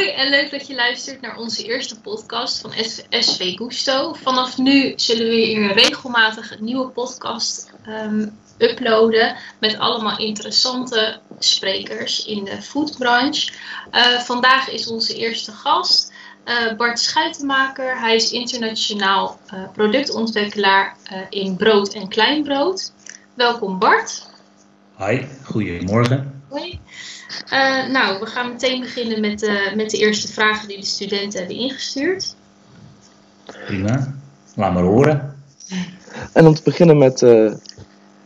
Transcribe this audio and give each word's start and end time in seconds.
Hoi 0.00 0.12
en 0.12 0.30
leuk 0.30 0.50
dat 0.50 0.66
je 0.66 0.74
luistert 0.74 1.20
naar 1.20 1.36
onze 1.36 1.64
eerste 1.64 2.00
podcast 2.00 2.60
van 2.60 2.72
SV 3.10 3.56
Gusto. 3.56 4.12
Vanaf 4.12 4.58
nu 4.58 4.92
zullen 4.96 5.26
we 5.26 5.34
hier 5.34 5.72
regelmatig 5.72 6.50
een 6.50 6.64
nieuwe 6.64 6.88
podcast 6.88 7.72
ehm, 7.84 8.26
uploaden 8.58 9.36
met 9.58 9.78
allemaal 9.78 10.18
interessante 10.18 11.20
sprekers 11.38 12.24
in 12.24 12.44
de 12.44 12.62
foodbranche. 12.62 13.52
Uh, 13.92 14.18
vandaag 14.18 14.70
is 14.70 14.88
onze 14.88 15.14
eerste 15.14 15.52
gast 15.52 16.12
uh, 16.44 16.76
Bart 16.76 17.00
Schuitenmaker. 17.00 17.98
Hij 17.98 18.14
is 18.14 18.30
internationaal 18.30 19.38
uh, 19.54 19.62
productontwikkelaar 19.72 20.96
in 21.30 21.56
brood 21.56 21.94
en 21.94 22.08
kleinbrood. 22.08 22.92
Welkom 23.34 23.78
Bart. 23.78 24.28
Hi, 24.98 25.26
goedemorgen. 25.42 26.42
Hoi. 26.48 26.80
Uh, 27.52 27.86
nou, 27.92 28.20
we 28.20 28.26
gaan 28.26 28.48
meteen 28.48 28.80
beginnen 28.80 29.20
met, 29.20 29.42
uh, 29.42 29.74
met 29.74 29.90
de 29.90 29.98
eerste 29.98 30.32
vragen 30.32 30.68
die 30.68 30.78
de 30.78 30.86
studenten 30.86 31.38
hebben 31.38 31.56
ingestuurd. 31.56 32.36
Prima, 33.66 34.14
laat 34.54 34.72
maar 34.72 34.82
horen. 34.82 35.36
En 36.32 36.46
om 36.46 36.54
te 36.54 36.62
beginnen 36.64 36.98
met, 36.98 37.22
uh, 37.22 37.52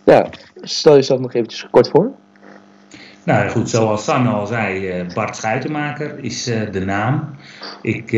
ja, 0.05 0.29
stel 0.61 0.95
jezelf 0.95 1.21
nog 1.21 1.35
eventjes 1.35 1.67
kort 1.71 1.89
voor. 1.89 2.13
Nou 3.25 3.51
goed, 3.51 3.71
zoals 3.71 4.05
Sanne 4.05 4.29
al 4.29 4.47
zei, 4.47 5.05
Bart 5.15 5.37
Schuitenmaker 5.37 6.19
is 6.19 6.45
de 6.45 6.83
naam. 6.85 7.37
Ik 7.83 8.11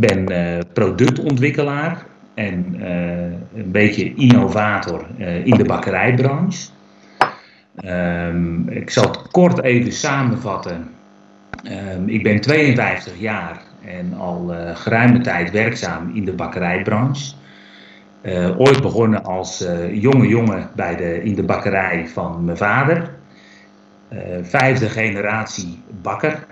ben 0.00 0.26
productontwikkelaar 0.72 2.06
en 2.34 2.76
een 3.54 3.70
beetje 3.70 4.14
innovator 4.14 5.06
in 5.44 5.54
de 5.54 5.64
bakkerijbranche. 5.64 6.68
Um, 7.80 8.68
ik 8.68 8.90
zal 8.90 9.08
het 9.08 9.30
kort 9.30 9.62
even 9.62 9.92
samenvatten. 9.92 10.90
Um, 11.96 12.08
ik 12.08 12.22
ben 12.22 12.40
52 12.40 13.18
jaar 13.18 13.62
en 13.84 14.14
al 14.14 14.54
uh, 14.54 14.76
geruime 14.76 15.20
tijd 15.20 15.50
werkzaam 15.50 16.10
in 16.14 16.24
de 16.24 16.32
bakkerijbranche. 16.32 17.34
Uh, 18.22 18.60
ooit 18.60 18.82
begonnen 18.82 19.24
als 19.24 19.62
uh, 19.62 20.02
jonge 20.02 20.26
jongen 20.26 20.70
bij 20.74 20.96
de, 20.96 21.22
in 21.22 21.34
de 21.34 21.42
bakkerij 21.42 22.08
van 22.08 22.44
mijn 22.44 22.56
vader. 22.56 23.10
vijfde 24.42 24.88
generatie 24.88 25.82
bakker 26.02 26.46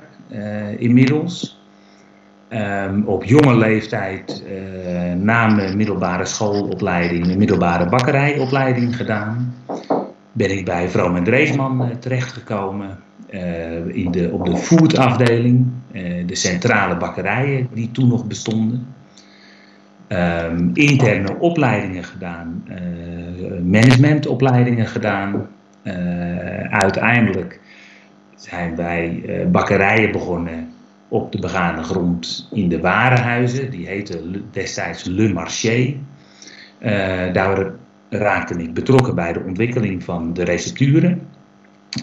inmiddels. 0.78 1.58
Um, 2.48 3.04
op 3.06 3.24
jonge 3.24 3.56
leeftijd 3.56 4.44
na 5.16 5.46
mijn 5.46 5.76
middelbare 5.76 6.24
schoolopleiding 6.24 7.26
een 7.26 7.38
middelbare 7.38 7.88
bakkerijopleiding 7.88 8.96
gedaan 8.96 9.54
ben 10.40 10.58
ik 10.58 10.64
bij 10.64 10.88
Vroom 10.88 11.16
en 11.16 11.24
Dreesman 11.24 11.82
uh, 11.82 11.94
terechtgekomen. 11.94 12.98
Uh, 13.30 13.86
in 13.86 14.10
de, 14.10 14.30
op 14.32 14.44
de 14.44 14.56
foodafdeling, 14.56 15.66
uh, 15.92 16.26
de 16.26 16.34
centrale 16.34 16.96
bakkerijen 16.96 17.68
die 17.74 17.90
toen 17.90 18.08
nog 18.08 18.26
bestonden. 18.26 18.86
Um, 20.08 20.70
interne 20.74 21.38
opleidingen 21.38 22.04
gedaan, 22.04 22.64
managementopleidingen 23.64 24.86
gedaan. 24.86 25.46
uiteindelijk 26.70 27.60
zijn 28.34 28.76
wij 28.76 29.22
bakkerijen 29.50 30.12
begonnen 30.12 30.68
op 31.08 31.32
de 31.32 31.38
begane 31.38 31.82
grond 31.82 32.48
in 32.52 32.68
de 32.68 32.80
warenhuizen. 32.80 33.70
Die 33.70 33.86
heette 33.86 34.40
destijds 34.50 35.04
Le 35.04 35.32
Marché. 35.32 35.96
daar 37.32 37.72
raakte 38.10 38.54
ik 38.54 38.74
betrokken 38.74 39.14
bij 39.14 39.32
de 39.32 39.42
ontwikkeling 39.46 40.04
van 40.04 40.32
de 40.32 40.44
recepturen. 40.44 41.28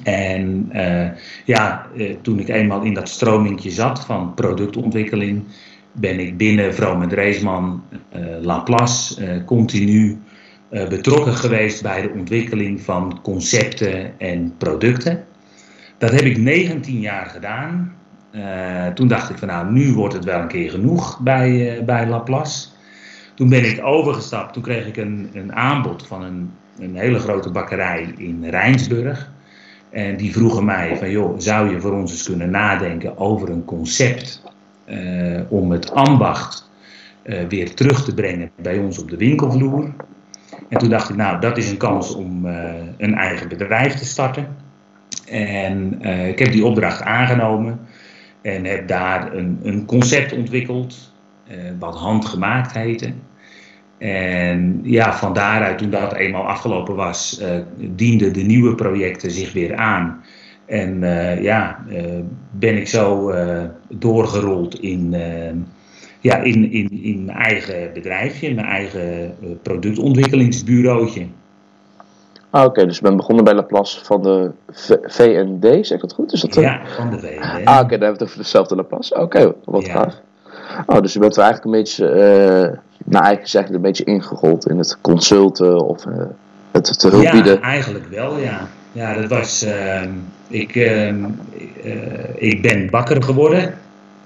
En 0.03 0.69
uh, 0.73 1.07
ja, 1.45 1.87
uh, 1.95 2.15
toen 2.21 2.39
ik 2.39 2.47
eenmaal 2.47 2.81
in 2.81 2.93
dat 2.93 3.09
stromingje 3.09 3.69
zat 3.69 4.05
van 4.05 4.33
productontwikkeling, 4.33 5.43
ben 5.91 6.19
ik 6.19 6.37
binnen 6.37 6.73
Vroom 6.73 7.01
en 7.01 7.81
uh, 8.15 8.25
Laplace, 8.41 9.43
continu 9.45 10.17
betrokken 10.89 11.33
geweest 11.33 11.83
bij 11.83 12.01
de 12.01 12.09
ontwikkeling 12.09 12.81
van 12.81 13.19
concepten 13.21 14.19
en 14.19 14.53
producten. 14.57 15.25
Dat 15.97 16.11
heb 16.11 16.21
ik 16.21 16.37
19 16.37 16.99
jaar 16.99 17.25
gedaan. 17.25 17.95
toen 18.93 19.07
dacht 19.07 19.29
ik 19.29 19.37
van 19.37 19.47
nou, 19.47 19.71
nu 19.71 19.93
wordt 19.93 20.13
het 20.13 20.23
wel 20.23 20.39
een 20.39 20.47
keer 20.47 20.69
genoeg 20.69 21.19
bij, 21.19 21.81
bij 21.85 22.07
Laplace. 22.07 22.67
Toen 23.37 23.49
ben 23.49 23.65
ik 23.65 23.85
overgestapt. 23.85 24.53
Toen 24.53 24.63
kreeg 24.63 24.87
ik 24.87 24.97
een, 24.97 25.29
een 25.33 25.53
aanbod 25.53 26.07
van 26.07 26.23
een, 26.23 26.51
een 26.79 26.95
hele 26.95 27.19
grote 27.19 27.51
bakkerij 27.51 28.13
in 28.17 28.49
Rijnsburg. 28.49 29.31
En 29.89 30.17
die 30.17 30.31
vroegen 30.31 30.65
mij 30.65 30.97
van, 30.97 31.11
joh, 31.11 31.39
zou 31.39 31.69
je 31.69 31.81
voor 31.81 31.91
ons 31.91 32.11
eens 32.11 32.23
kunnen 32.23 32.49
nadenken 32.49 33.17
over 33.17 33.49
een 33.49 33.65
concept 33.65 34.43
uh, 34.85 35.39
om 35.49 35.71
het 35.71 35.91
ambacht 35.91 36.69
uh, 37.23 37.39
weer 37.49 37.73
terug 37.73 38.03
te 38.03 38.13
brengen 38.13 38.51
bij 38.61 38.77
ons 38.77 38.99
op 38.99 39.09
de 39.09 39.17
winkelvloer. 39.17 39.93
En 40.69 40.77
toen 40.77 40.89
dacht 40.89 41.09
ik, 41.09 41.15
nou, 41.15 41.39
dat 41.39 41.57
is 41.57 41.71
een 41.71 41.77
kans 41.77 42.15
om 42.15 42.45
uh, 42.45 42.73
een 42.97 43.15
eigen 43.15 43.47
bedrijf 43.47 43.93
te 43.93 44.05
starten. 44.05 44.47
En 45.29 46.01
ik 46.27 46.39
heb 46.39 46.51
die 46.51 46.65
opdracht 46.65 47.01
aangenomen 47.01 47.79
en 48.41 48.65
heb 48.65 48.87
daar 48.87 49.33
een, 49.33 49.59
een 49.63 49.85
concept 49.85 50.33
ontwikkeld, 50.33 51.13
wat 51.79 51.95
handgemaakt 51.95 52.71
heette. 52.73 53.13
En 53.97 54.79
ja, 54.83 55.13
van 55.13 55.33
daaruit, 55.33 55.77
toen 55.77 55.89
dat 55.89 56.13
eenmaal 56.13 56.43
afgelopen 56.43 56.95
was, 56.95 57.39
uh, 57.41 57.47
dienden 57.77 58.33
de 58.33 58.41
nieuwe 58.41 58.75
projecten 58.75 59.31
zich 59.31 59.53
weer 59.53 59.75
aan. 59.75 60.23
En 60.65 61.01
uh, 61.01 61.43
ja, 61.43 61.85
uh, 61.89 62.03
ben 62.51 62.77
ik 62.77 62.87
zo 62.87 63.33
doorgerold 63.89 64.79
in, 64.79 65.15
ja, 66.19 66.37
in, 66.37 66.71
in, 66.71 67.03
in 67.03 67.25
mijn 67.25 67.37
eigen 67.37 67.93
bedrijfje, 67.93 68.53
mijn 68.53 68.67
eigen 68.67 69.35
productontwikkelingsbureautje. 69.61 71.25
Ah, 72.49 72.65
Oké, 72.65 72.85
dus 72.85 72.95
je 72.95 73.01
bent 73.01 73.15
begonnen 73.15 73.43
bij 73.43 73.53
Laplace 73.53 74.05
van 74.05 74.21
de 74.21 74.51
v 74.71 74.91
VND, 75.01 75.63
zeg 75.63 75.91
ik 75.91 76.01
dat 76.01 76.13
goed? 76.13 76.33
Is 76.33 76.41
dat 76.41 76.55
ja, 76.55 76.81
van 76.85 77.09
de 77.09 77.19
VND. 77.19 77.41
Ah, 77.41 77.53
oké, 77.53 77.59
okay, 77.59 77.71
dan 77.71 77.89
hebben 77.89 77.99
we 77.99 78.05
het 78.07 78.21
over 78.21 78.37
dezelfde 78.37 78.75
Laplace. 78.75 79.13
Oké, 79.13 79.23
okay, 79.23 79.53
wat 79.63 79.85
ja. 79.85 79.91
gaaf. 79.91 80.21
Oh, 80.85 81.01
dus 81.01 81.13
je 81.13 81.19
bent 81.19 81.35
er 81.35 81.43
eigenlijk 81.43 81.75
een 81.75 81.81
beetje 81.81 82.05
nou, 83.09 83.23
eigenlijk 83.23 83.47
zeg 83.47 83.67
ik 83.67 83.75
een 83.75 83.81
beetje 83.81 84.03
ingerold 84.03 84.69
in 84.69 84.77
het 84.77 84.97
consulten 85.01 85.87
of 85.87 86.05
uh, 86.05 86.13
het 86.71 86.99
te 86.99 87.07
hulp 87.07 87.31
bieden? 87.31 87.53
Ja, 87.53 87.61
eigenlijk 87.61 88.07
wel, 88.09 88.37
ja. 88.37 88.67
Ja, 88.91 89.13
dat 89.13 89.29
was. 89.29 89.65
Uh, 89.65 90.01
ik, 90.47 90.75
uh, 90.75 91.13
ik 92.35 92.61
ben 92.61 92.89
bakker 92.89 93.23
geworden. 93.23 93.73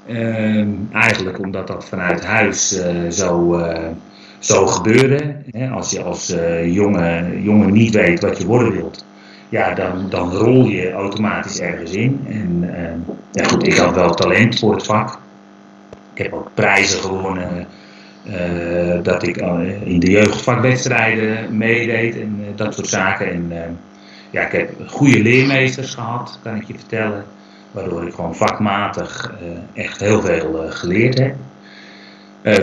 Ehm, 0.07 0.69
eigenlijk 0.93 1.39
omdat 1.39 1.67
dat 1.67 1.85
vanuit 1.85 2.25
huis 2.25 2.79
eh, 2.79 3.09
zo, 3.09 3.61
zo 4.39 4.65
gebeurde. 4.67 5.35
Hè? 5.51 5.69
Als 5.69 5.91
je 5.91 6.03
als 6.03 6.35
jonge, 6.65 7.41
jongen 7.41 7.71
niet 7.71 7.93
weet 7.93 8.21
wat 8.21 8.37
je 8.37 8.45
worden 8.45 8.71
wilt, 8.71 9.05
ja, 9.49 9.73
dan, 9.73 10.05
dan 10.09 10.31
rol 10.31 10.65
je 10.65 10.91
automatisch 10.91 11.59
ergens 11.59 11.91
in. 11.91 12.25
En 12.29 12.75
ehm, 12.75 12.99
ja, 13.31 13.43
goed, 13.43 13.67
ik 13.67 13.77
had 13.77 13.95
wel 13.95 14.13
talent 14.13 14.59
voor 14.59 14.73
het 14.73 14.85
vak. 14.85 15.19
Heb 16.21 16.33
ook 16.33 16.51
prijzen 16.53 16.99
gewonnen 16.99 17.67
uh, 18.27 19.03
dat 19.03 19.23
ik 19.23 19.41
uh, 19.41 19.87
in 19.87 19.99
de 19.99 20.11
jeugdvakwedstrijden 20.11 21.57
meedeed 21.57 22.15
en 22.15 22.37
uh, 22.39 22.45
dat 22.55 22.73
soort 22.73 22.87
zaken. 22.87 23.31
En 23.31 23.79
ja, 24.29 24.45
ik 24.45 24.51
heb 24.51 24.69
goede 24.87 25.21
leermeesters 25.21 25.93
gehad, 25.93 26.39
kan 26.43 26.55
ik 26.55 26.63
je 26.63 26.73
vertellen. 26.73 27.23
Waardoor 27.71 28.07
ik 28.07 28.13
gewoon 28.13 28.35
vakmatig 28.35 29.33
echt 29.73 29.99
heel 29.99 30.21
veel 30.21 30.65
geleerd 30.69 31.17
heb. 31.17 31.35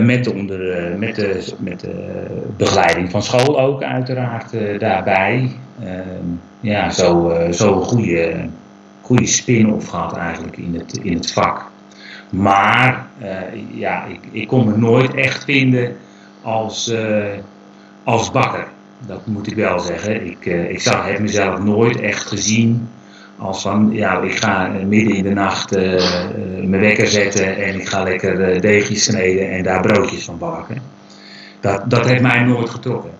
met, 0.01 0.23
de 0.23 0.33
onder, 0.33 0.59
met, 0.97 1.15
de, 1.15 1.53
met 1.57 1.79
de 1.79 2.25
begeleiding 2.57 3.11
van 3.11 3.23
school 3.23 3.59
ook 3.59 3.83
uiteraard 3.83 4.79
daarbij. 4.79 5.55
ja, 6.59 6.89
zo, 6.89 7.33
zo 7.51 7.81
goede, 7.81 8.49
goede 9.01 9.27
spin-off 9.27 9.87
gehad 9.87 10.17
eigenlijk 10.17 10.57
in 10.57 10.75
het, 10.75 10.97
in 10.97 11.13
het 11.13 11.31
vak. 11.31 11.68
Maar 12.29 13.07
uh, 13.21 13.27
ja, 13.73 14.05
ik, 14.05 14.19
ik 14.31 14.47
kon 14.47 14.65
me 14.65 14.77
nooit 14.77 15.13
echt 15.13 15.43
vinden 15.43 15.97
als, 16.41 16.87
uh, 16.87 17.25
als 18.03 18.31
bakker. 18.31 18.67
Dat 19.05 19.25
moet 19.25 19.47
ik 19.47 19.55
wel 19.55 19.79
zeggen. 19.79 20.25
Ik, 20.25 20.45
uh, 20.45 20.69
ik 20.69 20.81
zag, 20.81 21.05
heb 21.05 21.19
mezelf 21.19 21.59
nooit 21.59 21.99
echt 21.99 22.25
gezien 22.25 22.89
als 23.37 23.61
van, 23.61 23.89
ja, 23.91 24.21
ik 24.21 24.35
ga 24.35 24.71
midden 24.87 25.15
in 25.15 25.23
de 25.23 25.33
nacht 25.33 25.71
mijn 25.71 26.79
wekker 26.79 27.07
zetten 27.07 27.57
en 27.57 27.75
ik 27.75 27.89
ga 27.89 28.03
lekker 28.03 28.61
deegjes 28.61 29.03
snijden 29.03 29.51
en 29.51 29.63
daar 29.63 29.81
broodjes 29.81 30.23
van 30.23 30.37
bakken. 30.37 30.81
Dat, 31.59 31.89
dat 31.89 32.05
heeft 32.05 32.21
mij 32.21 32.43
nooit 32.43 32.69
getrokken. 32.69 33.11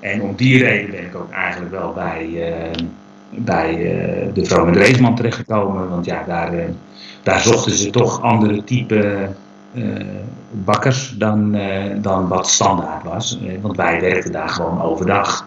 En 0.00 0.22
om 0.22 0.34
die 0.36 0.58
reden 0.58 0.90
ben 0.90 1.04
ik 1.04 1.14
ook 1.14 1.30
eigenlijk 1.30 1.70
wel 1.70 1.92
bij, 1.92 2.28
bij 3.30 3.76
de 4.34 4.44
vrouw 4.44 4.64
met 4.64 4.76
Reesman 4.76 5.14
terechtgekomen. 5.14 5.88
Want 5.88 6.04
ja, 6.04 6.24
daar 6.26 6.52
daar 7.28 7.40
zochten 7.40 7.72
ze 7.72 7.90
toch 7.90 8.22
andere 8.22 8.64
type 8.64 9.28
uh, 9.74 9.84
bakkers 10.50 11.14
dan, 11.16 11.54
uh, 11.54 11.84
dan 11.96 12.28
wat 12.28 12.48
standaard 12.48 13.04
was. 13.04 13.38
Uh, 13.42 13.60
want 13.62 13.76
wij 13.76 14.00
werkten 14.00 14.32
daar 14.32 14.48
gewoon 14.48 14.82
overdag. 14.82 15.46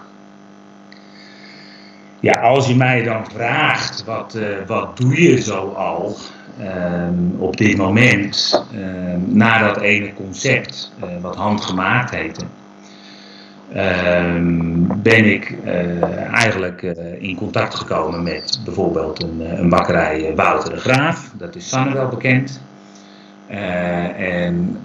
Ja, 2.19 2.41
als 2.41 2.67
je 2.67 2.75
mij 2.75 3.03
dan 3.03 3.25
vraagt, 3.33 4.03
wat, 4.03 4.37
wat 4.67 4.97
doe 4.97 5.21
je 5.21 5.41
zo 5.41 5.67
al? 5.67 6.17
ehm, 6.59 7.13
op 7.37 7.57
dit 7.57 7.77
moment, 7.77 8.65
ehm, 8.73 9.19
na 9.37 9.57
dat 9.59 9.77
ene 9.77 10.13
concept, 10.13 10.91
eh, 10.99 11.09
wat 11.21 11.35
handgemaakt 11.35 12.09
heette, 12.09 12.45
ben 15.01 15.25
ik 15.25 15.57
eh, 15.63 16.03
eigenlijk 16.33 16.83
eh, 16.83 17.21
in 17.21 17.35
contact 17.35 17.75
gekomen 17.75 18.23
met 18.23 18.61
bijvoorbeeld 18.65 19.23
een, 19.23 19.59
een 19.59 19.69
bakkerij 19.69 20.35
Wouter 20.35 20.69
de 20.69 20.79
Graaf, 20.79 21.31
dat 21.37 21.55
is 21.55 21.69
Sanne 21.69 21.93
wel 21.93 22.07
bekend. 22.07 22.61
en 24.17 24.77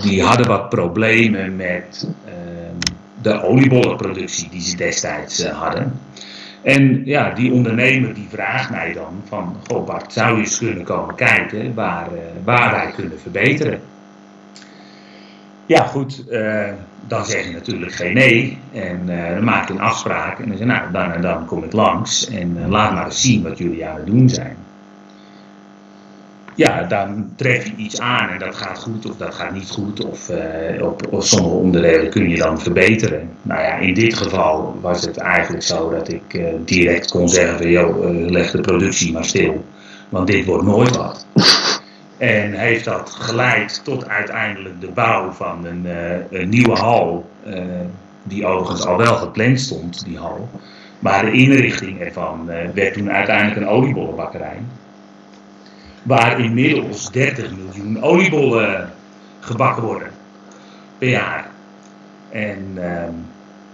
die 0.00 0.22
hadden 0.22 0.46
wat 0.46 0.68
problemen 0.68 1.56
met 1.56 2.08
de 3.22 3.42
oliebollenproductie 3.42 4.48
die 4.50 4.60
ze 4.60 4.76
destijds 4.76 5.46
hadden. 5.46 5.92
En 6.62 7.02
ja, 7.04 7.30
die 7.30 7.52
ondernemer 7.52 8.14
die 8.14 8.28
vraagt 8.30 8.70
mij 8.70 8.92
dan 8.92 9.22
van, 9.28 9.56
goh 9.66 9.86
Bart, 9.86 10.12
zou 10.12 10.34
je 10.34 10.40
eens 10.40 10.58
kunnen 10.58 10.84
komen 10.84 11.14
kijken 11.14 11.74
waar, 11.74 12.08
waar 12.44 12.70
wij 12.70 12.92
kunnen 12.96 13.20
verbeteren? 13.20 13.80
Ja 15.66 15.84
goed, 15.84 16.24
uh, 16.30 16.68
dan 17.06 17.24
zeg 17.24 17.46
je 17.46 17.52
natuurlijk 17.52 17.92
geen 17.92 18.14
nee 18.14 18.58
en 18.72 19.00
uh, 19.08 19.34
dan 19.34 19.44
maak 19.44 19.62
ik 19.62 19.68
een 19.68 19.80
afspraak 19.80 20.38
en 20.38 20.48
dan 20.48 20.56
zeg 20.56 20.66
nou 20.66 20.90
dan 20.92 21.12
en 21.12 21.46
kom 21.46 21.64
ik 21.64 21.72
langs 21.72 22.28
en 22.28 22.68
laat 22.68 22.92
maar 22.92 23.04
eens 23.04 23.20
zien 23.20 23.42
wat 23.42 23.58
jullie 23.58 23.86
aan 23.86 23.96
het 23.96 24.06
doen 24.06 24.28
zijn 24.28 24.56
ja, 26.54 26.82
dan 26.82 27.32
tref 27.36 27.64
je 27.64 27.72
iets 27.76 28.00
aan 28.00 28.28
en 28.28 28.38
dat 28.38 28.54
gaat 28.54 28.78
goed 28.78 29.06
of 29.06 29.16
dat 29.16 29.34
gaat 29.34 29.52
niet 29.52 29.70
goed. 29.70 30.04
Of 30.04 30.30
op, 30.80 31.16
sommige 31.18 31.54
onderdelen 31.54 32.10
kun 32.10 32.28
je 32.28 32.36
dan 32.36 32.60
verbeteren. 32.60 33.30
Nou 33.42 33.60
ja, 33.60 33.76
in 33.76 33.94
dit 33.94 34.14
geval 34.14 34.78
was 34.80 35.02
het 35.02 35.16
eigenlijk 35.16 35.62
zo 35.62 35.90
dat 35.90 36.08
ik 36.08 36.40
direct 36.64 37.10
kon 37.10 37.28
zeggen 37.28 37.70
joh, 37.70 38.30
leg 38.30 38.50
de 38.50 38.60
productie 38.60 39.12
maar 39.12 39.24
stil. 39.24 39.64
Want 40.08 40.26
dit 40.26 40.44
wordt 40.44 40.64
nooit 40.64 40.96
wat. 40.96 41.26
En 42.24 42.52
heeft 42.52 42.84
dat 42.84 43.10
geleid 43.10 43.80
tot 43.84 44.08
uiteindelijk 44.08 44.80
de 44.80 44.90
bouw 44.90 45.30
van 45.30 45.64
een, 45.64 45.86
een 46.30 46.48
nieuwe 46.48 46.76
hal. 46.76 47.30
die 48.22 48.46
overigens 48.46 48.86
al 48.86 48.96
wel 48.96 49.14
gepland 49.14 49.60
stond, 49.60 50.04
die 50.04 50.18
hal. 50.18 50.48
Maar 50.98 51.24
de 51.24 51.32
inrichting 51.32 52.00
ervan 52.00 52.46
werd 52.74 52.92
toen 52.92 53.10
uiteindelijk 53.10 53.56
een 53.56 53.68
oliebollenbakkerij 53.68 54.58
waar 56.04 56.40
inmiddels 56.40 57.10
30 57.10 57.50
miljoen 57.56 58.02
oliebollen 58.02 58.92
gebakken 59.40 59.82
worden 59.82 60.08
per 60.98 61.08
jaar. 61.08 61.46
En 62.30 62.72
uh, 62.74 63.02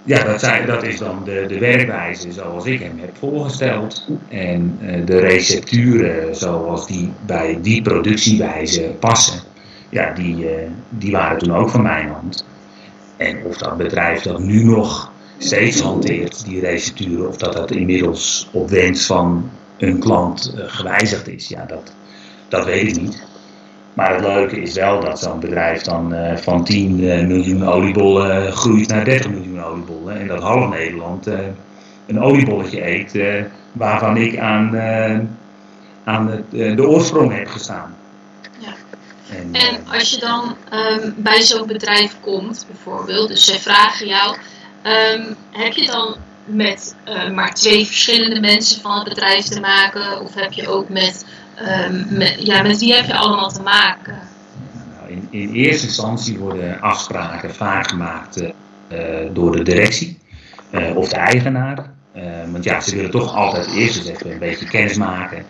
ja, 0.04 0.24
dat, 0.24 0.40
zijn, 0.40 0.66
dat, 0.66 0.82
is 0.82 0.98
dan 0.98 1.22
de, 1.24 1.44
de 1.48 1.58
werkwijze 1.58 2.32
zoals 2.32 2.64
ik 2.64 2.80
hem 2.80 2.98
heb 2.98 3.16
voorgesteld. 3.18 4.06
En 4.28 4.78
uh, 4.82 5.06
de 5.06 5.18
recepturen 5.18 6.36
zoals 6.36 6.86
die 6.86 7.12
bij 7.26 7.58
die 7.62 7.82
productiewijze 7.82 8.94
passen, 8.98 9.40
ja, 9.88 10.12
die, 10.12 10.36
uh, 10.36 10.50
die 10.88 11.12
waren 11.12 11.38
toen 11.38 11.54
ook 11.54 11.70
van 11.70 11.82
mijn 11.82 12.08
hand. 12.08 12.44
En 13.16 13.44
of 13.44 13.56
dat 13.56 13.76
bedrijf 13.76 14.22
dat 14.22 14.38
nu 14.38 14.64
nog 14.64 15.12
steeds 15.38 15.80
hanteert, 15.80 16.44
die 16.44 16.60
recepturen, 16.60 17.28
of 17.28 17.36
dat 17.36 17.52
dat 17.52 17.70
inmiddels 17.70 18.48
op 18.52 18.70
wens 18.70 19.06
van 19.06 19.50
een 19.78 19.98
klant 19.98 20.54
uh, 20.56 20.64
gewijzigd 20.66 21.28
is, 21.28 21.48
ja, 21.48 21.64
dat, 21.64 21.92
dat 22.48 22.64
weet 22.64 22.96
ik 22.96 23.00
niet. 23.00 23.28
Maar 23.94 24.14
het 24.14 24.20
leuke 24.20 24.60
is 24.60 24.74
wel 24.74 25.00
dat 25.00 25.20
zo'n 25.20 25.40
bedrijf 25.40 25.82
dan 25.82 26.14
uh, 26.14 26.36
van 26.36 26.64
10 26.64 27.00
uh, 27.00 27.26
miljoen 27.26 27.68
oliebollen 27.68 28.44
uh, 28.44 28.52
groeit 28.52 28.88
naar 28.88 29.04
30 29.04 29.30
miljoen 29.30 29.62
oliebollen. 29.62 30.20
En 30.20 30.26
dat 30.26 30.42
half 30.42 30.68
Nederland 30.68 31.26
een 32.06 32.20
oliebolletje 32.20 32.86
eet 32.86 33.18
waarvan 33.72 34.16
ik 34.16 34.38
aan, 34.38 34.80
aan 36.04 36.28
het, 36.28 36.50
de 36.50 36.88
oorsprong 36.88 37.32
heb 37.32 37.48
gestaan. 37.48 37.96
Ja. 38.58 38.72
En, 39.36 39.52
en 39.52 39.86
als 39.92 40.10
je 40.10 40.20
dan 40.20 40.56
um, 40.72 41.14
bij 41.16 41.42
zo'n 41.42 41.66
bedrijf 41.66 42.16
komt, 42.20 42.66
bijvoorbeeld, 42.68 43.28
dus 43.28 43.44
zij 43.44 43.58
vragen 43.58 44.06
jou, 44.06 44.36
um, 44.82 45.36
heb 45.50 45.72
je 45.72 45.86
dan 45.86 46.16
met 46.44 46.94
maar 47.34 47.54
twee 47.54 47.86
verschillende 47.86 48.40
mensen 48.40 48.80
van 48.80 48.94
het 48.94 49.08
bedrijf 49.08 49.44
te 49.44 49.60
maken? 49.60 50.20
Of 50.20 50.34
heb 50.34 50.52
je 50.52 50.68
ook 50.68 50.88
met 50.88 51.24
Um, 51.60 52.06
met, 52.08 52.36
ja, 52.38 52.62
met 52.62 52.78
wie 52.78 52.94
heb 52.94 53.06
je 53.06 53.14
allemaal 53.14 53.48
te 53.48 53.62
maken? 53.62 54.18
Nou, 54.96 55.10
in, 55.10 55.26
in, 55.30 55.52
eerste 55.52 55.86
instantie 55.86 56.38
worden 56.38 56.80
afspraken 56.80 57.54
vaak 57.54 57.88
gemaakt 57.88 58.42
uh, 58.42 58.98
door 59.32 59.56
de 59.56 59.62
directie 59.62 60.18
uh, 60.70 60.96
of 60.96 61.08
de 61.08 61.16
eigenaar. 61.16 61.90
Uh, 62.16 62.22
want 62.52 62.64
ja, 62.64 62.80
ze 62.80 62.96
willen 62.96 63.10
toch 63.10 63.34
altijd 63.34 63.72
eerst 63.74 63.96
eens 63.96 64.08
even 64.08 64.32
een 64.32 64.38
beetje 64.38 64.66
kennis 64.66 64.96
maken. 64.96 65.44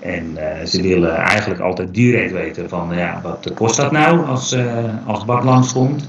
En 0.00 0.38
ze 0.66 0.82
willen 0.82 1.16
eigenlijk 1.16 1.60
altijd 1.60 1.94
direct 1.94 2.32
weten 2.32 2.68
van 2.68 2.96
ja, 2.96 3.20
wat 3.22 3.50
kost 3.54 3.76
dat 3.76 3.92
nou 3.92 4.26
als, 4.26 4.56
als 5.06 5.24
Bart 5.24 5.44
langskomt. 5.44 6.08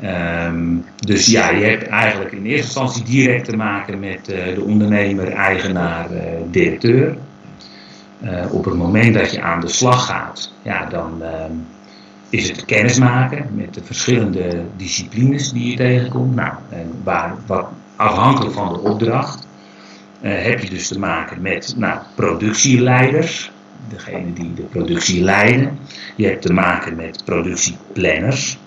Ja. 0.00 0.46
Um, 0.46 0.84
dus 0.96 1.26
ja, 1.26 1.50
je 1.50 1.64
hebt 1.64 1.86
eigenlijk 1.86 2.32
in 2.32 2.44
eerste 2.44 2.64
instantie 2.64 3.04
direct 3.04 3.44
te 3.44 3.56
maken 3.56 3.98
met 3.98 4.24
de 4.24 4.62
ondernemer, 4.66 5.32
eigenaar, 5.32 6.08
directeur. 6.50 7.16
Uh, 8.22 8.52
op 8.52 8.64
het 8.64 8.74
moment 8.74 9.14
dat 9.14 9.30
je 9.30 9.42
aan 9.42 9.60
de 9.60 9.68
slag 9.68 10.06
gaat, 10.06 10.52
ja, 10.62 10.84
dan 10.84 11.18
uh, 11.22 11.28
is 12.28 12.48
het 12.48 12.64
kennismaken 12.64 13.46
met 13.54 13.74
de 13.74 13.84
verschillende 13.84 14.64
disciplines 14.76 15.52
die 15.52 15.70
je 15.70 15.76
tegenkomt. 15.76 16.34
Nou, 16.34 16.52
en 16.68 16.92
waar, 17.04 17.34
wat, 17.46 17.66
afhankelijk 17.96 18.54
van 18.54 18.72
de 18.72 18.78
opdracht 18.78 19.46
uh, 20.20 20.32
heb 20.42 20.60
je 20.60 20.70
dus 20.70 20.88
te 20.88 20.98
maken 20.98 21.42
met 21.42 21.74
nou, 21.76 21.98
productieleiders, 22.14 23.50
degene 23.88 24.32
die 24.32 24.54
de 24.54 24.62
productie 24.62 25.22
leiden. 25.22 25.78
Je 26.16 26.26
hebt 26.26 26.42
te 26.42 26.52
maken 26.52 26.96
met 26.96 27.24
productieplanners. 27.24 28.58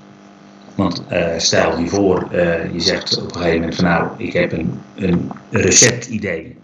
Want 0.76 1.04
stel 1.38 1.80
je 1.80 1.88
voor, 1.88 2.28
je 2.74 2.80
zegt 2.80 3.22
op 3.22 3.36
een 3.36 3.42
gegeven 3.42 3.60
moment 3.60 3.76
van 3.76 3.86
nou, 3.86 4.08
ik 4.18 4.34
heb 4.34 4.52
een, 4.52 4.80
een 4.96 5.32
receptidee 5.50 6.56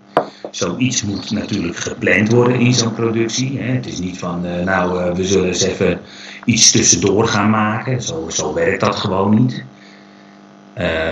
zoiets 0.51 1.03
moet 1.03 1.31
natuurlijk 1.31 1.77
gepland 1.77 2.31
worden 2.31 2.59
in 2.59 2.73
zo'n 2.73 2.93
productie. 2.93 3.59
Hè. 3.59 3.71
Het 3.71 3.85
is 3.85 3.99
niet 3.99 4.17
van, 4.17 4.45
uh, 4.45 4.63
nou, 4.63 4.99
uh, 4.99 5.15
we 5.15 5.23
zullen 5.23 5.47
eens 5.47 5.63
even 5.63 5.99
iets 6.45 6.71
tussendoor 6.71 7.27
gaan 7.27 7.49
maken. 7.49 8.01
Zo, 8.01 8.29
zo 8.29 8.53
werkt 8.53 8.79
dat 8.79 8.95
gewoon 8.95 9.35
niet. 9.35 9.63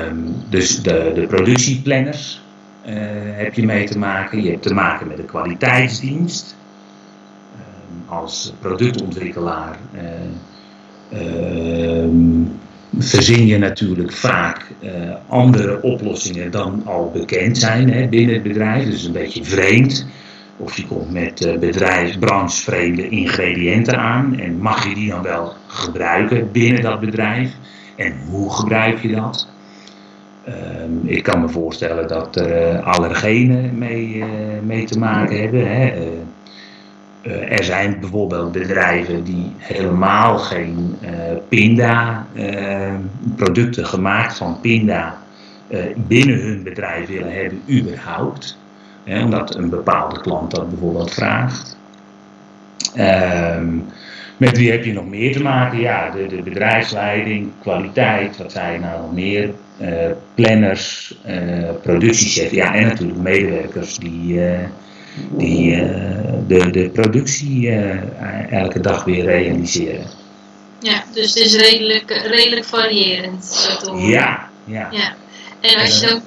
Um, 0.07 0.35
dus 0.49 0.81
de, 0.81 1.11
de 1.15 1.27
productieplanners 1.27 2.41
uh, 2.85 2.93
heb 3.35 3.53
je 3.53 3.65
mee 3.65 3.87
te 3.87 3.97
maken. 3.97 4.43
Je 4.43 4.49
hebt 4.49 4.61
te 4.61 4.73
maken 4.73 5.07
met 5.07 5.17
de 5.17 5.23
kwaliteitsdienst. 5.23 6.55
Um, 7.55 8.03
als 8.05 8.53
productontwikkelaar 8.59 9.77
um, 11.11 12.59
verzin 12.97 13.45
je 13.45 13.57
natuurlijk 13.57 14.11
vaak 14.11 14.71
uh, 14.83 14.91
andere 15.27 15.81
oplossingen 15.81 16.51
dan 16.51 16.81
al 16.85 17.11
bekend 17.13 17.57
zijn 17.57 17.91
hè, 17.91 18.07
binnen 18.07 18.33
het 18.33 18.43
bedrijf. 18.43 18.89
Dus 18.89 19.03
een 19.03 19.11
beetje 19.11 19.43
vreemd. 19.43 20.07
Of 20.57 20.77
je 20.77 20.87
komt 20.87 21.11
met 21.11 21.45
uh, 21.45 21.57
bedrijf, 21.57 22.19
branchevreemde 22.19 23.09
ingrediënten 23.09 23.97
aan 23.97 24.39
en 24.39 24.57
mag 24.57 24.87
je 24.87 24.95
die 24.95 25.09
dan 25.09 25.21
wel 25.21 25.53
gebruiken 25.67 26.51
binnen 26.51 26.81
dat 26.81 26.99
bedrijf? 26.99 27.51
En 27.95 28.13
hoe 28.29 28.53
gebruik 28.53 29.01
je 29.01 29.15
dat? 29.15 29.47
Um, 30.47 31.01
ik 31.05 31.23
kan 31.23 31.41
me 31.41 31.49
voorstellen 31.49 32.07
dat 32.07 32.35
er 32.35 32.73
uh, 32.73 32.87
allergenen 32.87 33.77
mee, 33.77 34.23
mee 34.65 34.85
te 34.85 34.99
maken 34.99 35.39
hebben. 35.39 35.67
Hè. 35.67 35.93
Uh, 37.27 37.51
er 37.51 37.63
zijn 37.63 37.99
bijvoorbeeld 37.99 38.51
bedrijven 38.51 39.23
die 39.23 39.51
helemaal 39.57 40.37
geen 40.37 40.95
uh, 41.01 41.09
pinda, 41.49 42.25
uh, 42.33 42.93
producten 43.35 43.85
gemaakt 43.85 44.37
van 44.37 44.59
pinda 44.61 45.17
binnen 45.95 46.39
hun 46.39 46.63
bedrijf 46.63 47.07
willen 47.07 47.33
hebben, 47.33 47.61
überhaupt. 47.69 48.57
Omdat 49.05 49.55
een 49.55 49.69
bepaalde 49.69 50.21
klant 50.21 50.51
dat 50.51 50.69
bijvoorbeeld 50.69 51.13
vraagt. 51.13 51.77
Ehm, 52.95 53.67
met 54.37 54.57
wie 54.57 54.71
heb 54.71 54.83
je 54.83 54.93
nog 54.93 55.07
meer 55.07 55.33
te 55.33 55.41
maken? 55.41 55.79
Ja, 55.79 56.09
de, 56.09 56.27
de 56.27 56.41
bedrijfsleiding, 56.41 57.51
kwaliteit, 57.61 58.37
wat 58.37 58.51
zijn 58.51 58.81
nou 58.81 59.01
nog 59.01 59.13
meer? 59.13 59.49
planners, 60.33 61.17
productiechef, 61.81 62.51
ja, 62.51 62.75
en 62.75 62.87
natuurlijk 62.87 63.19
medewerkers 63.19 63.97
die 63.97 64.39
die 65.29 65.71
uh, 65.71 65.81
de, 66.47 66.69
de 66.69 66.89
productie 66.89 67.67
uh, 67.67 68.51
elke 68.51 68.79
dag 68.79 69.03
weer 69.03 69.25
realiseren. 69.25 70.07
Ja, 70.79 71.03
dus 71.13 71.33
het 71.33 71.43
is 71.43 71.55
redelijk, 71.55 72.09
redelijk 72.25 72.65
variërend. 72.65 73.69
Ja, 73.95 74.49
ja, 74.65 74.89
ja. 74.91 75.15
En 75.61 75.79
als 75.79 75.99
je 75.99 76.07
dan, 76.07 76.21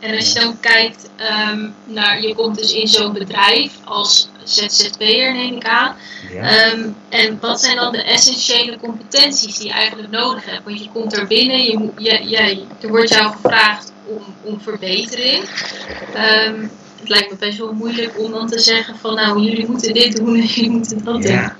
en 0.00 0.16
als 0.16 0.32
je 0.32 0.40
dan 0.40 0.60
kijkt 0.60 1.10
um, 1.52 1.74
naar, 1.84 2.22
je 2.22 2.34
komt 2.34 2.58
dus 2.58 2.74
in 2.74 2.88
zo'n 2.88 3.12
bedrijf 3.12 3.72
als 3.84 4.28
ZZP'er 4.44 5.34
neem 5.34 5.56
ik 5.56 5.66
aan. 5.66 5.96
Ja. 6.32 6.72
Um, 6.72 6.96
en 7.08 7.38
wat 7.40 7.60
zijn 7.60 7.76
dan 7.76 7.92
de 7.92 8.02
essentiële 8.02 8.76
competenties 8.76 9.58
die 9.58 9.66
je 9.66 9.72
eigenlijk 9.72 10.10
nodig 10.10 10.44
hebt? 10.44 10.64
Want 10.64 10.82
je 10.82 10.88
komt 10.92 11.16
er 11.16 11.26
binnen, 11.26 11.64
je, 11.64 11.90
je, 11.98 12.28
je, 12.28 12.64
er 12.80 12.88
wordt 12.88 13.08
jou 13.08 13.32
gevraagd 13.32 13.92
om, 14.06 14.22
om 14.42 14.60
verbetering. 14.60 15.44
Um, 16.46 16.70
het 17.04 17.12
lijkt 17.12 17.30
me 17.30 17.46
best 17.46 17.58
wel 17.58 17.72
moeilijk 17.72 18.18
om 18.18 18.30
dan 18.30 18.46
te 18.46 18.58
zeggen 18.58 18.96
van 18.96 19.14
nou, 19.14 19.40
jullie 19.40 19.66
moeten 19.68 19.94
dit 19.94 20.16
doen 20.16 20.36
en 20.36 20.44
jullie 20.44 20.70
moeten 20.70 21.04
dat 21.04 21.22
doen. 21.22 21.32
Ja, 21.32 21.56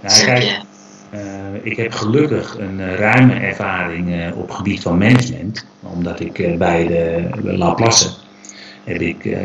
nou, 0.00 0.24
kijk, 0.24 0.60
uh, 1.14 1.20
ik 1.62 1.76
heb 1.76 1.92
gelukkig 1.92 2.58
een 2.58 2.78
uh, 2.78 2.94
ruime 2.94 3.34
ervaring 3.34 4.08
uh, 4.08 4.38
op 4.38 4.50
gebied 4.50 4.82
van 4.82 4.98
management, 4.98 5.66
omdat 5.80 6.20
ik 6.20 6.58
bij 6.58 6.86
de 7.42 7.56
Laplace 7.56 8.10
heb 8.84 9.00
ik 9.00 9.36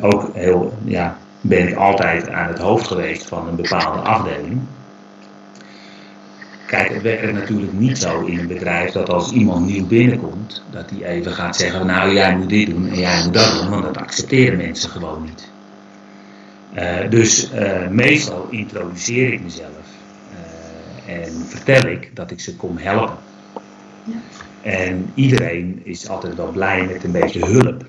ook 0.00 0.30
heel, 0.34 0.78
ja, 0.84 1.18
ben 1.40 1.68
ik 1.68 1.76
altijd 1.76 2.28
aan 2.28 2.48
het 2.48 2.58
hoofd 2.58 2.86
geweest 2.86 3.28
van 3.28 3.48
een 3.48 3.56
bepaalde 3.56 3.98
afdeling. 3.98 4.60
Kijk, 6.66 6.88
het 6.92 7.02
werkt 7.02 7.32
natuurlijk 7.32 7.72
niet 7.72 7.98
zo 7.98 8.24
in 8.24 8.38
een 8.38 8.46
bedrijf 8.46 8.90
dat 8.90 9.08
als 9.08 9.32
iemand 9.32 9.66
nieuw 9.66 9.86
binnenkomt, 9.86 10.62
dat 10.70 10.90
hij 10.90 11.04
even 11.08 11.32
gaat 11.32 11.56
zeggen, 11.56 11.86
nou 11.86 12.12
jij 12.12 12.36
moet 12.36 12.48
dit 12.48 12.70
doen 12.70 12.88
en 12.88 12.98
jij 12.98 13.22
moet 13.24 13.34
dat 13.34 13.60
doen, 13.60 13.70
want 13.70 13.82
dat 13.82 13.96
accepteren 13.96 14.56
mensen 14.56 14.90
gewoon 14.90 15.22
niet. 15.22 15.50
Uh, 16.76 17.10
dus 17.10 17.52
uh, 17.52 17.88
meestal 17.88 18.46
introduceer 18.50 19.32
ik 19.32 19.42
mezelf 19.42 19.70
uh, 21.08 21.14
en 21.14 21.32
vertel 21.46 21.90
ik 21.90 22.10
dat 22.14 22.30
ik 22.30 22.40
ze 22.40 22.56
kom 22.56 22.76
helpen. 22.78 23.16
Ja. 24.04 24.14
En 24.62 25.10
iedereen 25.14 25.80
is 25.84 26.08
altijd 26.08 26.34
wel 26.34 26.50
blij 26.50 26.86
met 26.86 27.04
een 27.04 27.12
beetje 27.12 27.46
hulp. 27.46 27.84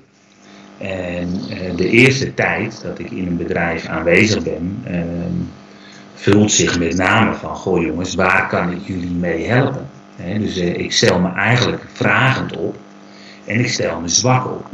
En 0.78 1.30
de 1.76 1.88
eerste 1.88 2.34
tijd 2.34 2.80
dat 2.82 2.98
ik 2.98 3.10
in 3.10 3.26
een 3.26 3.36
bedrijf 3.36 3.86
aanwezig 3.86 4.42
ben, 4.42 4.80
ehm, 4.84 5.32
vult 6.18 6.52
zich 6.52 6.78
met 6.78 6.96
name 6.96 7.34
van, 7.34 7.56
goh 7.56 7.82
jongens, 7.82 8.14
waar 8.14 8.48
kan 8.48 8.72
ik 8.72 8.80
jullie 8.84 9.10
mee 9.10 9.46
helpen? 9.46 9.86
He, 10.16 10.38
dus 10.38 10.56
eh, 10.56 10.76
ik 10.76 10.92
stel 10.92 11.20
me 11.20 11.32
eigenlijk 11.32 11.82
vragend 11.92 12.56
op 12.56 12.76
en 13.44 13.60
ik 13.60 13.68
stel 13.68 14.00
me 14.00 14.08
zwak 14.08 14.46
op. 14.46 14.66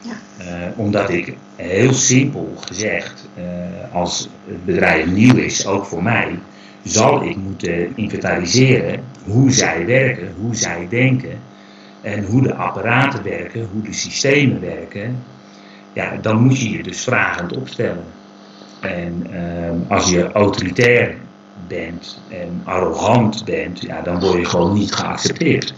Ja. 0.00 0.12
Uh, 0.40 0.78
omdat 0.78 1.10
ik 1.10 1.36
heel 1.56 1.92
simpel 1.92 2.54
gezegd, 2.60 3.28
uh, 3.38 3.44
als 3.94 4.28
het 4.46 4.64
bedrijf 4.64 5.06
nieuw 5.06 5.36
is, 5.36 5.66
ook 5.66 5.84
voor 5.84 6.02
mij, 6.02 6.38
zal 6.82 7.24
ik 7.24 7.36
moeten 7.36 7.96
inventariseren 7.96 9.04
hoe 9.24 9.50
zij 9.50 9.86
werken, 9.86 10.34
hoe 10.40 10.54
zij 10.54 10.86
denken 10.90 11.38
en 12.00 12.24
hoe 12.24 12.42
de 12.42 12.54
apparaten 12.54 13.22
werken, 13.22 13.68
hoe 13.72 13.82
de 13.82 13.92
systemen 13.92 14.60
werken. 14.60 15.22
Ja, 15.92 16.16
dan 16.16 16.42
moet 16.42 16.60
je 16.60 16.70
je 16.70 16.82
dus 16.82 17.00
vragend 17.00 17.56
opstellen. 17.56 18.04
En 18.80 19.26
uh, 19.30 19.96
als 19.96 20.10
je 20.10 20.32
autoritair 20.32 21.16
bent 21.66 22.20
en 22.28 22.60
arrogant 22.64 23.44
bent, 23.44 23.80
ja, 23.80 24.00
dan 24.00 24.20
word 24.20 24.38
je 24.38 24.44
gewoon 24.44 24.72
niet 24.72 24.92
geaccepteerd. 24.92 25.74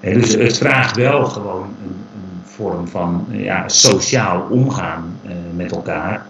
En 0.00 0.12
dus 0.12 0.34
het 0.34 0.58
vraagt 0.58 0.96
wel 0.96 1.24
gewoon 1.24 1.62
een, 1.84 1.96
een 2.14 2.40
vorm 2.44 2.88
van 2.88 3.26
ja, 3.30 3.68
sociaal 3.68 4.46
omgaan 4.50 5.18
uh, 5.26 5.32
met 5.54 5.72
elkaar. 5.72 6.26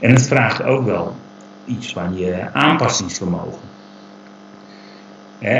En 0.00 0.10
het 0.10 0.26
vraagt 0.26 0.62
ook 0.62 0.84
wel 0.84 1.16
iets 1.64 1.92
van 1.92 2.16
je 2.16 2.52
aanpassingsvermogen. 2.52 3.66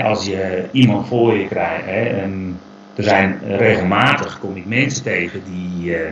Als 0.05 0.25
je 0.25 0.69
iemand 0.73 1.07
voor 1.07 1.37
je 1.37 1.49
krijgt, 1.49 1.87
en 1.87 2.61
er 2.95 3.05
zijn 3.05 3.41
regelmatig 3.43 4.39
kom 4.39 4.57
ik 4.57 4.67
mensen 4.67 5.03
tegen 5.03 5.43
die. 5.45 5.85
Uh, 5.85 6.11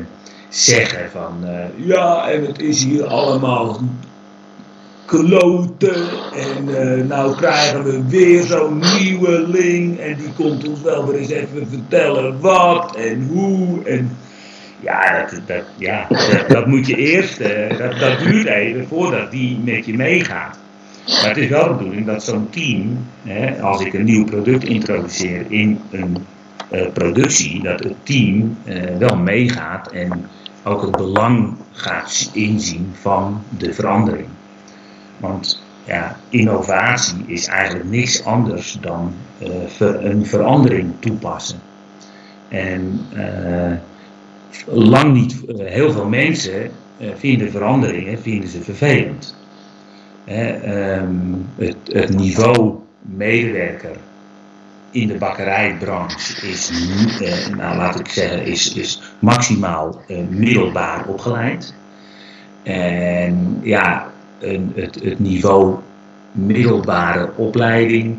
zeggen 0.49 1.11
van 1.11 1.33
uh, 1.45 1.87
ja, 1.87 2.31
en 2.31 2.47
het 2.47 2.61
is 2.61 2.85
hier 2.85 3.07
allemaal 3.07 3.81
kloten 5.07 5.95
en 6.35 6.69
uh, 6.69 7.07
nou 7.07 7.37
krijgen 7.37 7.85
we 7.85 8.09
weer 8.09 8.43
zo'n 8.43 8.83
nieuweling 8.99 9.99
en 9.99 10.17
die 10.17 10.33
komt 10.37 10.69
ons 10.69 10.83
wel 10.83 11.07
weer 11.07 11.19
eens 11.21 11.31
even 11.31 11.69
vertellen 11.69 12.41
wat 12.41 12.97
en 12.97 13.29
hoe 13.33 13.85
en 13.85 14.17
ja, 14.81 15.27
dat, 15.31 15.41
dat, 15.47 15.65
ja, 15.77 16.07
dat, 16.49 16.67
moet 16.67 16.87
je 16.87 16.97
eerst, 16.97 17.41
uh, 17.41 17.79
dat, 17.79 17.99
dat 17.99 18.19
duurt 18.19 18.47
even 18.47 18.87
voordat 18.87 19.31
die 19.31 19.59
met 19.65 19.87
je 19.87 19.95
meegaat. 19.95 20.59
Maar 21.07 21.29
het 21.29 21.37
is 21.37 21.49
wel 21.49 21.69
de 21.69 21.75
bedoeling 21.75 22.07
dat 22.07 22.25
zo'n 22.25 22.51
team, 22.51 23.07
hè, 23.23 23.63
als 23.63 23.85
ik 23.85 23.95
een 23.95 24.05
nieuw 24.05 24.25
product 24.25 24.65
introduceer 24.65 25.45
in 25.49 25.81
een 25.91 26.17
productie, 26.93 27.63
dat 27.63 27.85
het 27.85 27.95
team 28.03 28.57
uh, 28.65 28.83
wel 28.99 29.17
meegaat 29.17 29.93
en 29.93 30.29
ook 30.67 30.83
het 30.83 30.97
belang 30.97 31.55
gaat 31.73 32.31
inzien 32.33 32.93
van 33.01 33.43
de 33.59 33.73
verandering. 33.75 34.29
Want 35.17 35.63
ja, 35.85 36.17
innovatie 36.29 37.25
is 37.27 37.47
eigenlijk 37.47 37.91
niks 37.91 38.25
anders 38.25 38.79
dan 38.81 39.15
ver, 39.67 40.05
een 40.05 40.27
verandering 40.27 40.93
toepassen. 40.99 41.59
En 42.49 43.01
uh, 43.15 43.73
lang 44.67 45.13
niet, 45.13 45.43
uh, 45.49 45.67
heel 45.67 45.93
veel 45.93 46.09
mensen 46.09 46.71
vinden 47.17 47.51
veranderingen 47.51 48.19
vinden 48.19 48.49
ze 48.49 48.63
vervelend. 48.63 49.37
Um, 50.29 51.47
het, 51.57 51.77
het 51.85 52.17
niveau 52.17 52.75
medewerker 53.01 53.97
in 54.97 55.09
de 55.09 55.15
bakkerijbranche 55.15 56.47
is, 56.47 56.71
eh, 57.21 57.57
nou, 57.57 57.77
laat 57.77 58.01
ik 58.01 58.09
zeggen, 58.09 58.45
is, 58.45 58.75
is 58.75 59.03
maximaal 59.19 60.01
eh, 60.09 60.19
middelbaar 60.29 61.07
opgeleid. 61.07 61.75
En 62.63 63.59
ja, 63.63 64.11
een, 64.41 64.73
het, 64.75 64.95
het 65.03 65.19
niveau 65.19 65.77
middelbare 66.33 67.31
opleiding, 67.37 68.17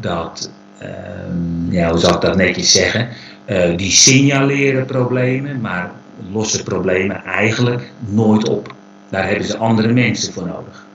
dat, 0.00 0.50
ehm, 0.78 1.70
ja, 1.72 1.90
hoe 1.90 1.98
zou 1.98 2.14
ik 2.14 2.20
dat 2.20 2.36
netjes 2.36 2.72
zeggen, 2.72 3.08
uh, 3.46 3.76
die 3.76 3.90
signaleren 3.90 4.86
problemen, 4.86 5.60
maar 5.60 5.90
lossen 6.32 6.64
problemen 6.64 7.24
eigenlijk 7.24 7.90
nooit 7.98 8.48
op. 8.48 8.74
Daar 9.08 9.28
hebben 9.28 9.46
ze 9.46 9.56
andere 9.56 9.92
mensen 9.92 10.32
voor 10.32 10.46
nodig. 10.46 10.86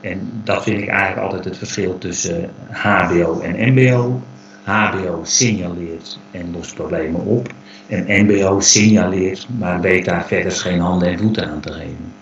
En 0.00 0.30
dat 0.44 0.62
vind 0.62 0.82
ik 0.82 0.88
eigenlijk 0.88 1.20
altijd 1.20 1.44
het 1.44 1.58
verschil 1.58 1.98
tussen 1.98 2.50
HBO 2.70 3.40
en 3.40 3.72
MBO. 3.72 4.22
HBO 4.64 5.20
signaleert 5.22 6.18
en 6.30 6.52
lost 6.52 6.74
problemen 6.74 7.20
op. 7.20 7.52
En 7.86 8.24
MBO 8.24 8.60
signaleert, 8.60 9.46
maar 9.58 9.80
weet 9.80 10.04
daar 10.04 10.26
verder 10.26 10.52
geen 10.52 10.80
handen 10.80 11.08
en 11.08 11.18
voeten 11.18 11.50
aan 11.50 11.60
te 11.60 11.72
geven. 11.72 12.12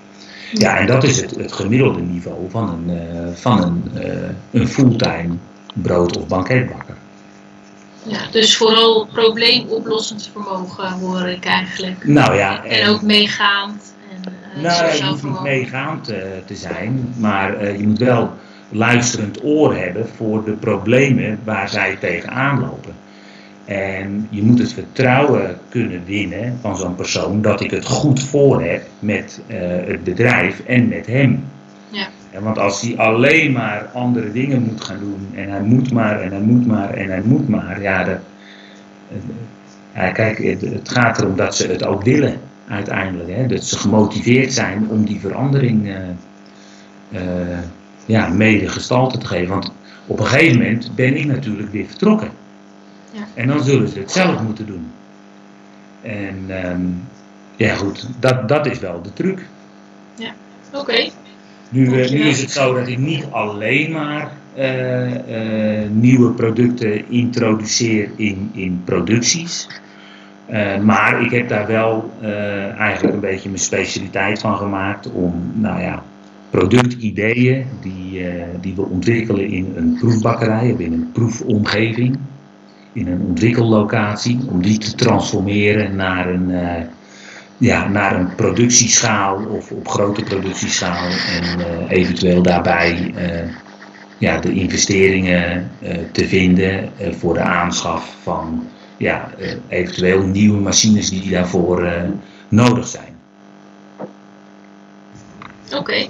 Ja, 0.52 0.78
en 0.78 0.86
dat 0.86 1.04
is 1.04 1.20
het, 1.20 1.36
het 1.36 1.52
gemiddelde 1.52 2.00
niveau 2.00 2.50
van 2.50 2.68
een, 2.68 2.96
uh, 2.96 3.34
van 3.34 3.62
een, 3.62 3.90
uh, 3.94 4.60
een 4.60 4.68
fulltime 4.68 5.34
brood- 5.74 6.16
of 6.16 6.26
banketbakker. 6.26 6.96
Ja, 8.02 8.18
dus 8.30 8.56
vooral 8.56 9.06
probleemoplossend 9.12 10.30
vermogen 10.32 10.90
hoor 10.90 11.28
ik 11.28 11.44
eigenlijk. 11.44 12.04
Nou 12.06 12.36
ja. 12.36 12.64
En, 12.64 12.80
en 12.80 12.88
ook 12.88 13.02
meegaand. 13.02 13.94
En, 14.10 14.32
uh, 14.56 14.62
nou, 14.62 14.96
je 14.96 15.06
hoeft 15.06 15.22
niet 15.22 15.40
meegaand 15.40 16.04
te 16.46 16.54
zijn, 16.54 17.14
maar 17.16 17.76
je 17.78 17.86
moet 17.86 17.98
wel 17.98 18.32
luisterend 18.72 19.44
oor 19.44 19.76
hebben 19.76 20.08
voor 20.08 20.44
de 20.44 20.52
problemen 20.52 21.38
waar 21.44 21.68
zij 21.68 21.96
tegenaan 22.00 22.60
lopen. 22.60 22.94
En 23.64 24.26
je 24.30 24.42
moet 24.42 24.58
het 24.58 24.72
vertrouwen 24.72 25.58
kunnen 25.68 26.04
winnen 26.04 26.58
van 26.60 26.76
zo'n 26.76 26.94
persoon 26.94 27.42
dat 27.42 27.60
ik 27.60 27.70
het 27.70 27.86
goed 27.86 28.22
voor 28.22 28.62
heb 28.62 28.82
met 28.98 29.40
uh, 29.46 29.56
het 29.86 30.04
bedrijf 30.04 30.60
en 30.60 30.88
met 30.88 31.06
hem. 31.06 31.44
Ja. 31.88 32.08
want 32.40 32.58
als 32.58 32.80
hij 32.80 32.96
alleen 32.96 33.52
maar 33.52 33.90
andere 33.92 34.32
dingen 34.32 34.62
moet 34.62 34.84
gaan 34.84 34.98
doen 34.98 35.28
en 35.34 35.50
hij 35.50 35.62
moet 35.62 35.92
maar 35.92 36.20
en 36.20 36.30
hij 36.30 36.40
moet 36.40 36.66
maar 36.66 36.94
en 36.94 37.08
hij 37.08 37.22
moet 37.24 37.48
maar, 37.48 37.82
ja, 37.82 38.04
dat, 38.04 38.18
uh, 39.12 39.18
ja 39.94 40.10
kijk, 40.10 40.38
het, 40.38 40.60
het, 40.60 40.88
gaat 40.88 41.20
erom 41.20 41.36
dat 41.36 41.56
ze 41.56 41.66
het 41.66 41.84
ook 41.84 42.02
willen 42.02 42.40
uiteindelijk. 42.68 43.30
Hè? 43.30 43.46
Dat 43.46 43.64
ze 43.64 43.78
gemotiveerd 43.78 44.52
zijn 44.52 44.88
om 44.88 45.04
die 45.04 45.20
verandering 45.20 45.88
uh, 45.88 47.18
ja, 48.06 48.28
mede 48.28 48.68
gestalte 48.68 49.18
te 49.18 49.26
geven. 49.26 49.48
Want 49.48 49.72
op 50.06 50.18
een 50.18 50.26
gegeven 50.26 50.58
moment 50.58 50.90
ben 50.94 51.16
ik 51.16 51.24
natuurlijk 51.24 51.72
weer 51.72 51.86
vertrokken. 51.86 52.30
Ja. 53.10 53.26
En 53.34 53.46
dan 53.46 53.64
zullen 53.64 53.88
ze 53.88 53.98
het 53.98 54.10
zelf 54.10 54.42
moeten 54.42 54.66
doen. 54.66 54.90
En 56.02 56.66
um, 56.70 57.02
ja 57.56 57.74
goed, 57.74 58.08
dat, 58.18 58.48
dat 58.48 58.66
is 58.66 58.78
wel 58.78 59.02
de 59.02 59.12
truc. 59.12 59.46
Ja, 60.14 60.32
oké. 60.68 60.78
Okay. 60.78 61.12
Nu, 61.68 61.84
uh, 61.86 62.10
nu 62.10 62.20
is 62.20 62.40
het 62.40 62.50
zo 62.50 62.74
dat 62.74 62.88
ik 62.88 62.98
niet 62.98 63.24
alleen 63.30 63.92
maar 63.92 64.32
uh, 64.58 65.10
uh, 65.10 65.88
nieuwe 65.90 66.30
producten 66.30 67.10
introduceer 67.10 68.10
in, 68.16 68.50
in 68.52 68.82
producties. 68.84 69.68
maar 70.82 71.22
ik 71.22 71.30
heb 71.30 71.48
daar 71.48 71.66
wel 71.66 72.12
eigenlijk 72.78 73.14
een 73.14 73.20
beetje 73.20 73.48
mijn 73.48 73.60
specialiteit 73.60 74.38
van 74.38 74.56
gemaakt 74.56 75.10
om, 75.10 75.52
nou 75.54 75.80
ja, 75.80 76.02
productideeën 76.52 77.66
die, 77.80 78.20
uh, 78.20 78.44
die 78.60 78.74
we 78.74 78.82
ontwikkelen 78.82 79.48
in 79.48 79.72
een 79.76 79.96
proefbakkerij 79.98 80.72
of 80.72 80.78
in 80.78 80.92
een 80.92 81.10
proefomgeving, 81.12 82.18
in 82.92 83.06
een 83.06 83.20
ontwikkellocatie, 83.20 84.38
om 84.48 84.62
die 84.62 84.78
te 84.78 84.94
transformeren 84.94 85.96
naar 85.96 86.28
een, 86.28 86.48
uh, 86.50 86.70
ja, 87.56 87.88
naar 87.88 88.20
een 88.20 88.34
productieschaal 88.34 89.44
of 89.44 89.70
op 89.70 89.88
grote 89.88 90.22
productieschaal 90.22 91.06
en 91.06 91.58
uh, 91.58 91.90
eventueel 91.90 92.42
daarbij 92.42 93.14
ja, 94.18 94.38
de 94.38 94.52
investeringen 94.52 95.70
te 96.12 96.28
vinden 96.28 96.90
voor 97.18 97.34
de 97.34 97.40
aanschaf 97.40 98.16
van 98.22 98.66
ja, 98.96 99.30
eventueel 99.68 100.22
nieuwe 100.22 100.60
machines 100.60 101.10
die 101.10 101.30
daarvoor 101.30 101.92
nodig 102.48 102.86
zijn. 102.86 103.16
Oké. 105.74 106.08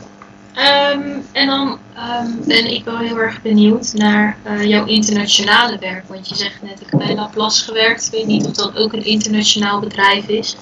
Ehm, 0.54 1.18
en 1.32 1.46
dan 1.46 1.78
ehm, 1.94 2.28
ben 2.44 2.66
ik 2.66 2.84
wel 2.84 2.98
heel 2.98 3.18
erg 3.18 3.42
benieuwd 3.42 3.92
naar 3.94 4.36
uh, 4.46 4.64
jouw 4.64 4.84
internationale 4.84 5.78
werk. 5.78 6.08
Want 6.08 6.28
je 6.28 6.34
zegt 6.34 6.62
net, 6.62 6.80
ik 6.80 6.86
heb 6.90 6.98
bij 6.98 7.14
Laplace 7.14 7.64
gewerkt. 7.64 8.06
Ik 8.06 8.12
weet 8.12 8.26
niet 8.26 8.46
of 8.46 8.52
dat 8.52 8.76
ook 8.76 8.92
een 8.92 9.04
internationaal 9.04 9.80
bedrijf 9.80 10.28
is. 10.28 10.56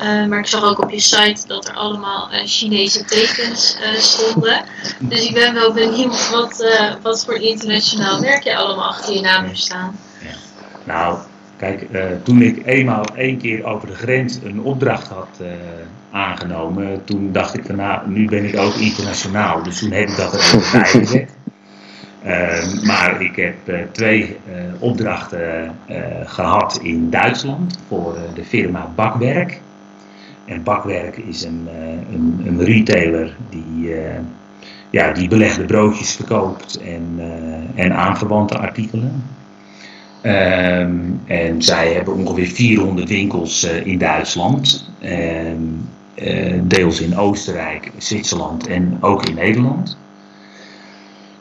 Uh, 0.00 0.26
maar 0.26 0.38
ik 0.38 0.46
zag 0.46 0.64
ook 0.64 0.82
op 0.82 0.90
je 0.90 1.00
site 1.00 1.46
dat 1.46 1.68
er 1.68 1.74
allemaal 1.74 2.28
uh, 2.32 2.38
Chinese 2.44 3.04
tekens 3.04 3.76
stonden. 3.96 4.64
Dus 4.98 5.26
ik 5.26 5.34
ben 5.34 5.54
wel 5.54 5.72
benieuwd 5.72 6.30
wat, 6.30 6.64
wat 7.02 7.24
voor 7.24 7.34
internationaal 7.34 8.20
werk 8.20 8.42
je 8.42 8.56
allemaal 8.56 8.88
achter 8.88 9.14
je 9.14 9.20
naam 9.20 9.44
hebt 9.44 9.58
staan. 9.58 9.98
Ja. 10.22 10.34
Nou, 10.84 11.18
Kijk, 11.60 11.86
uh, 11.90 12.02
toen 12.22 12.42
ik 12.42 12.66
eenmaal 12.66 13.04
één 13.16 13.38
keer 13.38 13.64
over 13.64 13.88
de 13.88 13.94
grens 13.94 14.38
een 14.44 14.60
opdracht 14.60 15.08
had 15.08 15.28
uh, 15.40 15.48
aangenomen, 16.10 17.04
toen 17.04 17.32
dacht 17.32 17.54
ik 17.54 17.64
van 17.66 17.76
nou, 17.76 18.10
nu 18.10 18.24
ben 18.24 18.44
ik 18.44 18.56
ook 18.56 18.74
internationaal. 18.74 19.62
Dus 19.62 19.78
toen 19.78 19.90
heb 19.90 20.08
ik 20.08 20.16
dat 20.16 20.32
er 20.32 20.38
even 20.38 20.80
bij 20.80 20.88
gezet. 20.88 21.36
Uh, 22.24 22.84
maar 22.90 23.22
ik 23.22 23.36
heb 23.36 23.54
twee 23.92 24.36
opdrachten 24.78 25.74
gehad 26.24 26.80
in 26.82 27.10
Duitsland 27.10 27.78
voor 27.88 28.16
de 28.34 28.44
firma 28.44 28.92
Bakwerk. 28.94 29.60
En 30.44 30.62
Bakwerk 30.62 31.16
is 31.16 31.44
een, 31.44 31.68
een, 32.12 32.42
een 32.46 32.64
retailer 32.64 33.36
die, 33.48 33.94
ja, 34.90 35.12
die 35.12 35.28
belegde 35.28 35.64
broodjes 35.64 36.16
verkoopt 36.16 36.80
en, 36.80 37.20
en 37.74 37.96
aanverwante 37.96 38.58
artikelen. 38.58 39.22
Um, 40.22 41.20
en 41.26 41.62
zij 41.62 41.92
hebben 41.92 42.14
ongeveer 42.14 42.46
400 42.46 43.08
winkels 43.08 43.64
uh, 43.64 43.86
in 43.86 43.98
Duitsland, 43.98 44.90
um, 45.02 45.88
uh, 46.14 46.60
deels 46.62 47.00
in 47.00 47.16
Oostenrijk, 47.16 47.90
Zwitserland 47.98 48.66
en 48.66 48.98
ook 49.00 49.28
in 49.28 49.34
Nederland. 49.34 49.98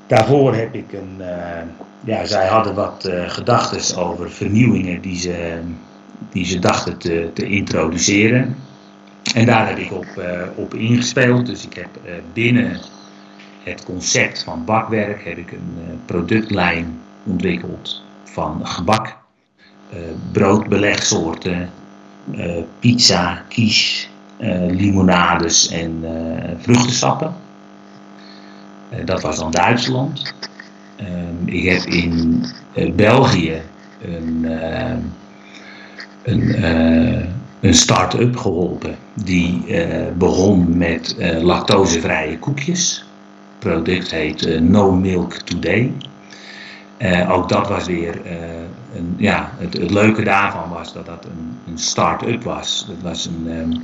Daarvoor 0.08 0.56
heb 0.56 0.74
ik 0.76 0.94
een, 0.94 1.16
uh, 1.20 1.28
ja, 2.04 2.26
zij 2.26 2.48
hadden 2.48 2.76
wat 2.76 3.10
gedachten 3.28 3.98
over 3.98 4.32
vernieuwingen 4.32 5.02
die 5.02 5.18
ze, 5.18 5.60
die 6.30 6.46
ze 6.46 6.60
dachten 6.60 6.98
te, 6.98 7.30
te 7.34 7.46
introduceren. 7.46 8.56
En 9.34 9.46
daar 9.46 9.68
heb 9.68 9.78
ik 9.78 9.92
op, 9.92 10.08
op 10.56 10.74
ingespeeld. 10.74 11.46
Dus 11.46 11.66
ik 11.66 11.74
heb 11.74 11.90
binnen 12.34 12.80
het 13.64 13.86
concept 13.86 14.44
van 14.44 14.66
bakwerk 14.66 15.26
heb 15.26 15.38
ik 15.38 15.52
een 15.52 16.00
productlijn 16.06 17.00
ontwikkeld 17.24 18.08
van 18.34 18.68
gebak, 18.68 19.18
uh, 19.94 20.00
broodbelegsoorten, 20.32 21.70
uh, 22.32 22.64
pizza, 22.80 23.44
quiche, 23.50 24.08
uh, 24.40 24.66
limonades 24.70 25.70
en 25.70 26.04
vruchtensappen. 26.62 27.34
dat 29.06 29.22
was 29.22 29.38
dan 29.38 29.52
Duitsland. 29.52 30.34
Ehm, 30.96 31.46
ik 31.46 31.64
heb 31.64 31.84
in 31.84 32.46
België 32.96 33.62
een, 34.02 34.48
een, 36.24 36.64
een 37.60 37.74
start-up 37.74 38.38
geholpen 38.38 38.96
die 39.14 39.64
begon 40.18 40.78
met 40.78 41.16
lactosevrije 41.42 42.40
koekjes. 42.40 43.06
Het 43.50 43.60
product 43.60 44.12
heet 44.12 44.60
No 44.62 44.92
Milk 44.92 45.34
Today. 45.34 45.94
Uh, 47.00 47.32
ook 47.32 47.50
dat 47.50 47.68
was 47.68 47.86
weer, 47.86 48.26
uh, 48.26 48.32
een, 48.96 49.14
ja, 49.18 49.52
het, 49.58 49.92
leuke 49.92 50.24
daarvan 50.24 50.70
was 50.70 50.94
dat 50.94 51.06
dat 51.06 51.26
een, 51.26 51.62
een 51.66 51.78
start-up 51.78 52.44
was. 52.44 52.86
Dat 52.88 53.02
was 53.02 53.26
een, 53.26 53.48
um, 53.48 53.82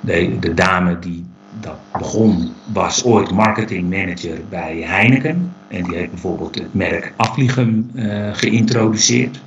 de, 0.00 0.38
de 0.38 0.54
dame 0.54 0.98
die 0.98 1.24
dat 1.60 1.78
begon, 1.92 2.54
was 2.72 3.04
ooit 3.04 3.30
marketingmanager 3.30 4.48
bij 4.48 4.80
Heineken. 4.80 5.52
En 5.68 5.82
die 5.82 5.96
heeft 5.96 6.10
bijvoorbeeld 6.10 6.54
het 6.54 6.74
merk 6.74 7.12
Afligem 7.16 7.90
uh, 7.94 8.34
geïntroduceerd. 8.34 9.40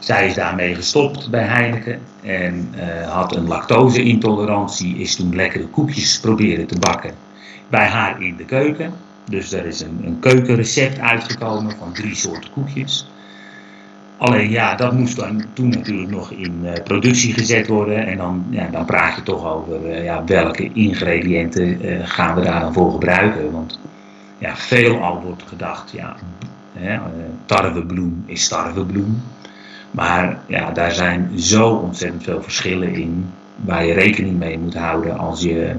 Zij 0.00 0.26
is 0.26 0.34
daarmee 0.34 0.74
gestopt 0.74 1.30
bij 1.30 1.44
Heineken 1.44 2.00
en 2.22 2.74
had 3.08 3.36
een 3.36 3.46
lactose-intolerantie. 3.46 4.96
Is 4.96 5.16
toen 5.16 5.34
lekkere 5.34 5.66
koekjes 5.66 6.20
proberen 6.20 6.66
te 6.66 6.78
bakken 6.78 7.14
bij 7.70 7.86
haar 7.86 8.22
in 8.22 8.36
de 8.36 8.44
keuken. 8.44 8.92
Dus 9.24 9.52
er 9.52 9.66
is 9.66 9.80
een, 9.80 10.00
een 10.04 10.18
keukenrecept 10.18 10.98
uitgekomen 10.98 11.76
van 11.78 11.92
drie 11.92 12.14
soorten 12.14 12.50
koekjes. 12.50 13.10
Alleen 14.16 14.50
ja, 14.50 14.74
dat 14.74 14.92
moest 14.92 15.16
dan 15.16 15.44
toen 15.52 15.68
natuurlijk 15.68 16.10
nog 16.10 16.30
in 16.30 16.60
uh, 16.62 16.72
productie 16.84 17.32
gezet 17.32 17.66
worden. 17.66 18.06
En 18.06 18.16
dan, 18.16 18.44
ja, 18.50 18.68
dan 18.70 18.84
praat 18.84 19.16
je 19.16 19.22
toch 19.22 19.46
over 19.46 19.90
uh, 19.90 20.04
ja, 20.04 20.24
welke 20.24 20.72
ingrediënten 20.72 21.84
uh, 21.84 22.00
gaan 22.02 22.34
we 22.34 22.40
daar 22.40 22.60
dan 22.60 22.72
voor 22.72 22.92
gebruiken. 22.92 23.52
Want 23.52 23.78
ja, 24.38 24.56
veelal 24.56 25.22
wordt 25.22 25.42
gedacht, 25.46 25.90
ja, 25.90 26.16
tarwebloem 27.46 28.22
is 28.26 28.48
tarwebloem. 28.48 29.22
Maar 29.90 30.38
ja, 30.46 30.70
daar 30.70 30.92
zijn 30.92 31.30
zo 31.36 31.68
ontzettend 31.68 32.22
veel 32.22 32.42
verschillen 32.42 32.94
in 32.94 33.30
waar 33.56 33.84
je 33.84 33.92
rekening 33.92 34.38
mee 34.38 34.58
moet 34.58 34.74
houden 34.74 35.18
als 35.18 35.40
je 35.40 35.74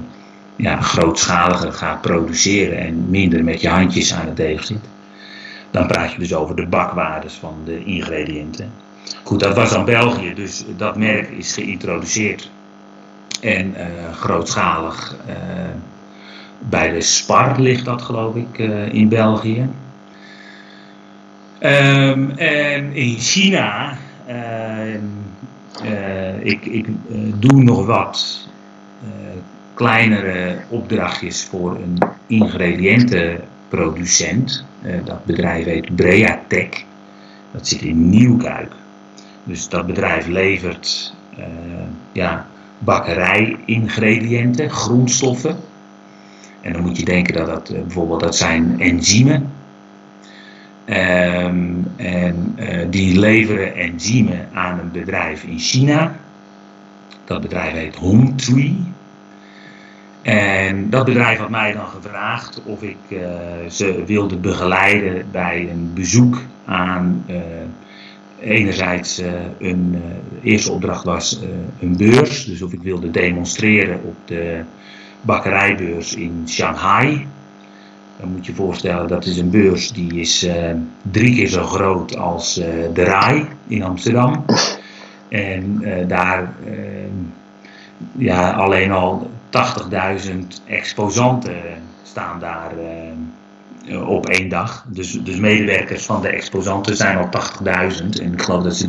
ja, 0.56 0.80
grootschaliger 0.80 1.72
gaat 1.72 2.00
produceren 2.00 2.78
en 2.78 3.10
minder 3.10 3.44
met 3.44 3.60
je 3.60 3.68
handjes 3.68 4.14
aan 4.14 4.26
het 4.26 4.36
deeg 4.36 4.64
zit. 4.64 4.88
Dan 5.70 5.86
praat 5.86 6.12
je 6.12 6.18
dus 6.18 6.34
over 6.34 6.56
de 6.56 6.66
bakwaardes 6.66 7.34
van 7.34 7.54
de 7.64 7.84
ingrediënten. 7.84 8.72
Goed, 9.22 9.40
dat 9.40 9.56
was 9.56 9.70
dan 9.70 9.84
België, 9.84 10.34
dus 10.34 10.64
dat 10.76 10.96
merk 10.96 11.30
is 11.30 11.52
geïntroduceerd. 11.52 12.50
En 13.40 13.74
uh, 13.76 14.12
grootschalig 14.12 15.16
uh, 15.28 15.34
bij 16.58 16.92
de 16.92 17.00
Spar 17.00 17.60
ligt 17.60 17.84
dat 17.84 18.02
geloof 18.02 18.34
ik 18.34 18.58
uh, 18.58 18.92
in 18.92 19.08
België. 19.08 19.68
Um, 21.60 22.30
en 22.30 22.92
in 22.92 23.18
China, 23.18 23.96
ehm, 24.26 25.04
ik, 26.42 26.64
ik 26.64 26.86
doe 27.38 27.62
nog 27.62 27.86
wat 27.86 28.48
kleinere 29.74 30.56
opdrachtjes 30.68 31.44
voor 31.44 31.76
een 31.76 31.98
ingrediëntenproducent. 32.26 34.64
Uh, 34.82 34.94
dat 35.04 35.24
bedrijf 35.24 35.64
heet 35.64 35.96
Breatech. 35.96 36.84
Dat 37.52 37.68
zit 37.68 37.82
in 37.82 38.08
Nieuwkuik. 38.08 38.72
Dus 39.44 39.68
dat 39.68 39.86
bedrijf 39.86 40.26
levert 40.26 41.14
uh, 41.38 41.44
ja, 42.12 42.46
bakkerij-ingrediënten, 42.78 44.70
grondstoffen. 44.70 45.56
En 46.60 46.72
dan 46.72 46.82
moet 46.82 46.98
je 46.98 47.04
denken 47.04 47.34
dat 47.34 47.46
dat 47.46 47.70
uh, 47.70 47.80
bijvoorbeeld 47.80 48.20
dat 48.20 48.36
zijn 48.36 48.80
enzymen. 48.80 49.52
Um, 50.88 51.86
en 51.96 52.56
die 52.90 53.18
leveren 53.18 53.76
enzymen 53.76 54.48
aan 54.52 54.78
een 54.78 54.90
bedrijf 54.90 55.42
in 55.42 55.58
China. 55.58 56.16
Dat 57.24 57.40
bedrijf 57.40 57.72
heet 57.72 57.96
Hongtree. 57.96 58.76
En 60.24 60.90
dat 60.90 61.04
bedrijf 61.04 61.38
had 61.38 61.50
mij 61.50 61.72
dan 61.72 61.86
gevraagd 61.86 62.60
of 62.64 62.82
ik 62.82 62.96
uh, 63.08 63.20
ze 63.70 64.04
wilde 64.06 64.36
begeleiden 64.36 65.30
bij 65.30 65.70
een 65.70 65.90
bezoek 65.94 66.42
aan. 66.64 67.24
Uh, 67.28 67.36
enerzijds 68.40 69.20
uh, 69.20 69.28
een 69.58 70.02
eerste 70.42 70.72
opdracht 70.72 71.04
was 71.04 71.40
een 71.80 71.96
beurs, 71.96 72.44
dus 72.44 72.62
of 72.62 72.72
ik 72.72 72.82
wilde 72.82 73.10
demonstreren 73.10 74.00
op 74.02 74.14
de 74.24 74.60
bakkerijbeurs 75.20 76.14
in 76.14 76.42
Shanghai. 76.46 77.26
Dan 78.20 78.28
moet 78.28 78.46
je 78.46 78.52
je 78.52 78.58
voorstellen, 78.58 79.08
dat 79.08 79.26
is 79.26 79.38
een 79.38 79.50
beurs 79.50 79.92
die 79.92 80.20
is 80.20 80.48
drie 81.10 81.34
keer 81.34 81.48
zo 81.48 81.62
groot 81.62 82.16
als 82.16 82.54
de 82.94 83.04
RAI 83.04 83.46
in 83.66 83.82
Amsterdam. 83.82 84.44
En 85.28 85.82
daar 86.08 86.52
ja, 88.12 88.50
alleen 88.50 88.92
al 88.92 89.30
80.000 89.54 90.38
exposanten 90.66 91.62
staan 92.02 92.40
daar 92.40 92.72
uh, 93.86 94.08
op 94.08 94.26
één 94.26 94.48
dag. 94.48 94.84
Dus, 94.88 95.12
dus 95.12 95.36
medewerkers 95.36 96.04
van 96.04 96.22
de 96.22 96.28
exposanten 96.28 96.96
zijn 96.96 97.16
al 97.16 97.28
80.000. 97.62 98.20
En 98.22 98.32
ik 98.32 98.42
geloof 98.42 98.62
dat 98.62 98.76
ze 98.76 98.86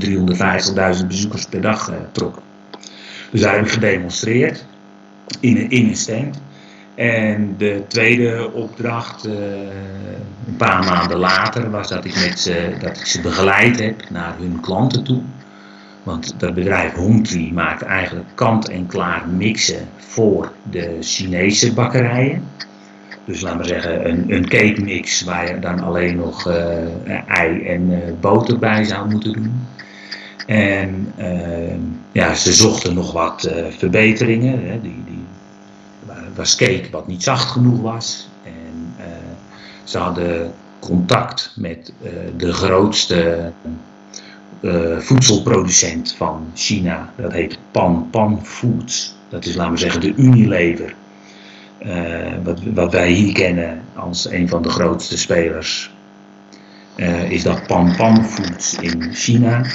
350.000 1.01 1.08
bezoekers 1.08 1.45
per 1.45 1.62
dag 1.62 1.89
uh, 1.89 1.95
trokken. 2.12 2.41
Dus 3.32 3.41
daar 3.41 3.56
heb 3.56 3.65
ik 3.65 3.71
gedemonstreerd 3.71 4.65
in, 5.39 5.67
een 5.69 5.95
stand. 5.95 6.41
En 6.95 7.56
de 7.58 7.84
tweede 7.88 8.51
opdracht, 8.54 9.28
uh, 9.28 9.34
een 10.47 10.56
paar 10.58 10.84
maanden 10.84 11.17
later, 11.17 11.71
was 11.71 11.88
dat 11.88 12.06
ik, 12.06 12.15
met 12.15 12.39
ze, 12.39 12.75
dat 12.80 12.97
ik 12.97 13.06
ze 13.06 13.21
begeleid 13.21 13.80
heb 13.80 14.10
naar 14.10 14.36
hun 14.38 14.60
klanten 14.60 15.04
toe. 15.04 15.21
Want 16.06 16.34
dat 16.38 16.54
bedrijf 16.54 16.94
Hongtree 16.94 17.54
maakt 17.54 17.82
eigenlijk 17.82 18.28
kant-en-klaar 18.34 19.28
mixen 19.28 19.88
voor 19.98 20.52
de 20.70 20.98
Chinese 21.02 21.74
bakkerijen. 21.74 22.44
Dus 23.26 23.41
laten 23.41 23.60
we 23.60 23.68
zeggen 23.68 24.10
een, 24.10 24.34
een 24.34 24.48
cake 24.48 24.82
mix 24.82 25.22
waar 25.22 25.48
je 25.48 25.60
dan 25.60 25.80
alleen 25.80 26.15
nog 26.15 26.48
uh, 26.48 26.56
ei 27.28 27.65
en 27.68 27.89
uh, 27.89 27.98
boter 28.20 28.60
bij 28.60 28.84
zou 28.84 29.10
moeten 29.10 29.34
doen. 29.34 29.68
En 30.46 31.13
uh, 31.18 31.76
ja, 32.12 32.34
ze 32.34 32.54
zochten 32.54 32.94
nog 32.94 33.12
wat 33.12 33.50
verbeteringen. 33.70 34.68
Hè. 34.68 34.82
Die, 34.82 35.04
die, 35.06 35.24
was 36.36 36.56
cake 36.56 36.88
wat 36.91 37.08
niet 37.08 37.24
zacht 37.24 37.52
genoeg 37.52 37.82
was. 37.82 38.30
En 38.44 38.96
ze 39.84 39.98
hadden 39.98 40.52
contact 40.80 41.54
met 41.56 41.94
de 42.38 42.54
grootste 42.54 43.52
voedselproducent 44.98 46.15
van 46.18 46.52
China. 46.54 47.13
Dat 47.15 47.32
heet 47.32 47.58
Pan 47.72 48.08
Pan 48.12 48.39
Foods. 48.46 49.15
Dat 49.30 49.46
is, 49.46 49.56
laten 49.56 49.74
we 49.74 49.80
zeggen, 49.80 50.02
de 50.02 50.13
Unilever. 50.15 50.96
wat, 52.44 52.60
wat 52.74 52.91
wij 52.91 53.12
hier 53.12 53.34
kennen 53.34 53.82
als 53.96 54.32
een 54.32 54.50
van 54.50 54.62
de 54.62 54.70
grootste 54.70 55.18
spelers 55.18 55.94
uh, 56.96 57.30
is 57.32 57.44
dat 57.44 57.68
Pan 57.68 57.96
Pan 57.96 58.26
Foods 58.26 58.76
in 58.80 59.13
China. 59.13 59.65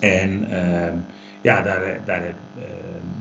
En 0.00 0.50
uh, 0.50 0.92
ja, 1.40 1.62
daar, 1.62 2.00
daar, 2.04 2.34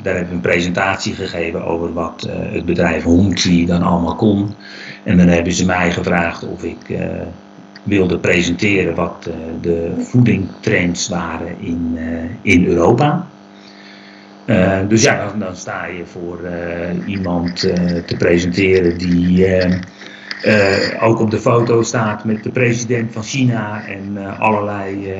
daar 0.01 0.13
hebben 0.15 0.27
we 0.27 0.35
een 0.35 0.41
presentatie 0.41 1.13
gegeven 1.13 1.65
over 1.65 1.93
wat 1.93 2.27
het 2.31 2.65
bedrijf 2.65 3.03
Hongqi 3.03 3.65
dan 3.65 3.81
allemaal 3.81 4.15
kon. 4.15 4.55
En 5.03 5.17
dan 5.17 5.27
hebben 5.27 5.53
ze 5.53 5.65
mij 5.65 5.91
gevraagd 5.91 6.47
of 6.47 6.63
ik 6.63 6.99
wilde 7.83 8.19
presenteren 8.19 8.95
wat 8.95 9.29
de 9.61 9.93
voedingtrends 9.97 11.07
waren 11.07 11.55
in, 11.59 11.97
in 12.41 12.65
Europa. 12.65 13.27
dus 14.87 15.03
ja, 15.03 15.31
dan, 15.37 15.55
sta 15.55 15.85
je 15.85 16.05
voor 16.05 16.39
iemand 17.05 17.59
te 18.05 18.15
presenteren 18.17 18.97
die 18.97 19.47
ook 20.99 21.19
op 21.19 21.31
de 21.31 21.39
foto 21.39 21.81
staat 21.81 22.23
met 22.23 22.43
de 22.43 22.51
president 22.51 23.13
van 23.13 23.23
China 23.23 23.85
en 23.85 24.37
allerlei 24.37 25.13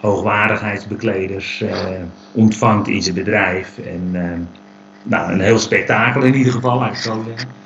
hoogwaardigheidsbekleders 0.00 1.64
ontvangt 2.32 2.88
in 2.88 3.02
zijn 3.02 3.14
bedrijf. 3.14 3.78
En 3.78 4.10
nou, 5.02 5.32
een 5.32 5.40
heel 5.40 5.58
spektakel 5.58 6.22
in 6.22 6.34
ieder 6.34 6.52
geval, 6.52 6.86
ik 6.86 6.94
zo 6.94 7.24
zeggen. 7.26 7.63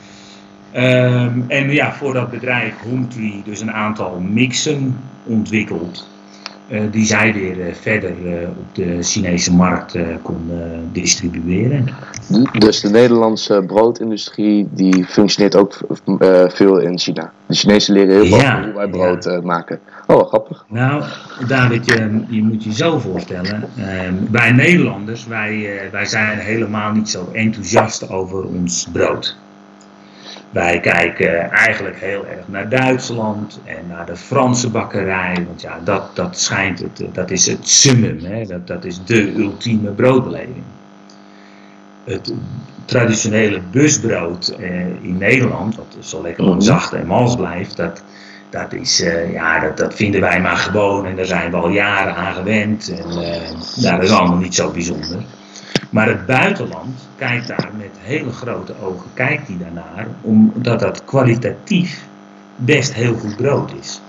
Um, 0.77 1.45
en 1.49 1.71
ja, 1.71 1.93
voor 1.93 2.13
dat 2.15 2.31
bedrijf 2.31 2.75
Humtli 2.85 3.43
dus 3.45 3.61
een 3.61 3.73
aantal 3.73 4.21
mixen 4.21 4.97
ontwikkeld. 5.25 6.09
Uh, 6.71 6.81
die 6.91 7.07
zij 7.07 7.33
weer 7.33 7.59
uh, 7.59 7.75
verder 7.75 8.13
uh, 8.25 8.49
op 8.49 8.75
de 8.75 9.03
Chinese 9.03 9.53
markt 9.53 9.99
kon 10.23 10.51
distribueren. 10.93 11.89
Dus 12.59 12.81
de 12.81 12.91
Nederlandse 12.91 13.63
broodindustrie 13.67 14.69
die 14.71 15.05
functioneert 15.05 15.57
ook 15.57 15.79
veel 16.49 16.79
in 16.79 16.99
China. 16.99 17.33
De 17.47 17.55
Chinezen 17.55 17.95
leren 17.95 18.15
heel 18.15 18.27
veel 18.27 18.39
ja, 18.39 18.65
hoe 18.65 18.73
wij 18.73 18.89
brood 18.89 19.25
ja. 19.25 19.41
maken. 19.41 19.81
Oh, 20.07 20.27
grappig. 20.27 20.65
Nou, 20.69 21.05
David, 21.47 21.87
je, 21.87 22.25
je 22.29 22.43
moet 22.43 22.65
je 22.65 22.73
zo 22.73 22.99
voorstellen. 22.99 23.69
Ehm, 23.77 24.15
wij 24.31 24.53
Nederlanders, 24.53 25.27
wij, 25.27 25.81
wij 25.93 26.07
zijn 26.07 26.39
helemaal 26.39 26.93
niet 26.93 27.09
zo 27.09 27.29
enthousiast 27.33 28.11
over 28.11 28.45
ons 28.45 28.89
brood. 28.93 29.37
Wij 30.51 30.81
kijken 30.81 31.51
eigenlijk 31.51 32.01
heel 32.01 32.27
erg 32.27 32.49
naar 32.49 32.69
Duitsland 32.69 33.61
en 33.65 33.87
naar 33.89 34.07
de 34.07 34.17
Franse 34.17 34.71
bakkerij. 34.71 35.45
Want 35.47 35.61
ja, 35.61 35.81
dat, 35.85 36.17
dat 36.17 36.39
schijnt, 36.39 36.79
het, 36.79 37.03
dat 37.13 37.31
is 37.31 37.47
het 37.47 37.69
summum. 37.69 38.19
Hè? 38.25 38.45
Dat, 38.45 38.67
dat 38.67 38.85
is 38.85 39.05
de 39.05 39.35
ultieme 39.37 39.91
broodbeleving. 39.91 40.65
Het 42.05 42.33
traditionele 42.85 43.61
busbrood 43.71 44.49
eh, 44.49 44.87
in 44.87 45.17
Nederland, 45.19 45.77
wat 45.77 45.97
zo 46.01 46.23
lekker 46.23 46.45
mm 46.45 46.61
zacht 46.61 46.93
en 46.93 47.07
mals 47.07 47.37
blijft, 47.37 47.77
dat, 47.77 48.03
dat, 48.51 48.73
is, 48.73 49.01
uh, 49.01 49.33
ja, 49.33 49.61
dat, 49.61 49.77
dat 49.77 49.95
vinden 49.95 50.21
wij 50.21 50.41
maar 50.41 50.57
gewoon 50.57 51.07
en 51.07 51.17
daar 51.17 51.25
zijn 51.25 51.51
we 51.51 51.57
al 51.57 51.69
jaren 51.69 52.15
aan 52.15 52.35
gewend. 52.35 52.89
En 52.89 53.11
uh, 53.11 53.83
dat 53.83 54.03
is 54.03 54.11
allemaal 54.11 54.39
niet 54.39 54.55
zo 54.55 54.71
bijzonder. 54.71 55.25
Maar 55.91 56.09
het 56.09 56.27
buitenland 56.27 57.09
kijkt 57.17 57.49
daar 57.49 57.71
met 57.77 57.99
hele 57.99 58.31
grote 58.31 58.75
ogen, 58.81 59.11
kijkt 59.15 59.47
die 59.47 59.59
daarnaar, 59.59 60.07
omdat 60.23 60.81
dat 60.81 61.05
kwalitatief 61.05 62.09
best 62.55 62.95
heel 62.95 63.15
goed 63.15 63.37
brood 63.37 63.75
is. 63.75 64.01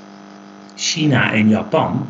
China 0.76 1.34
en 1.34 1.50
Japan, 1.50 2.08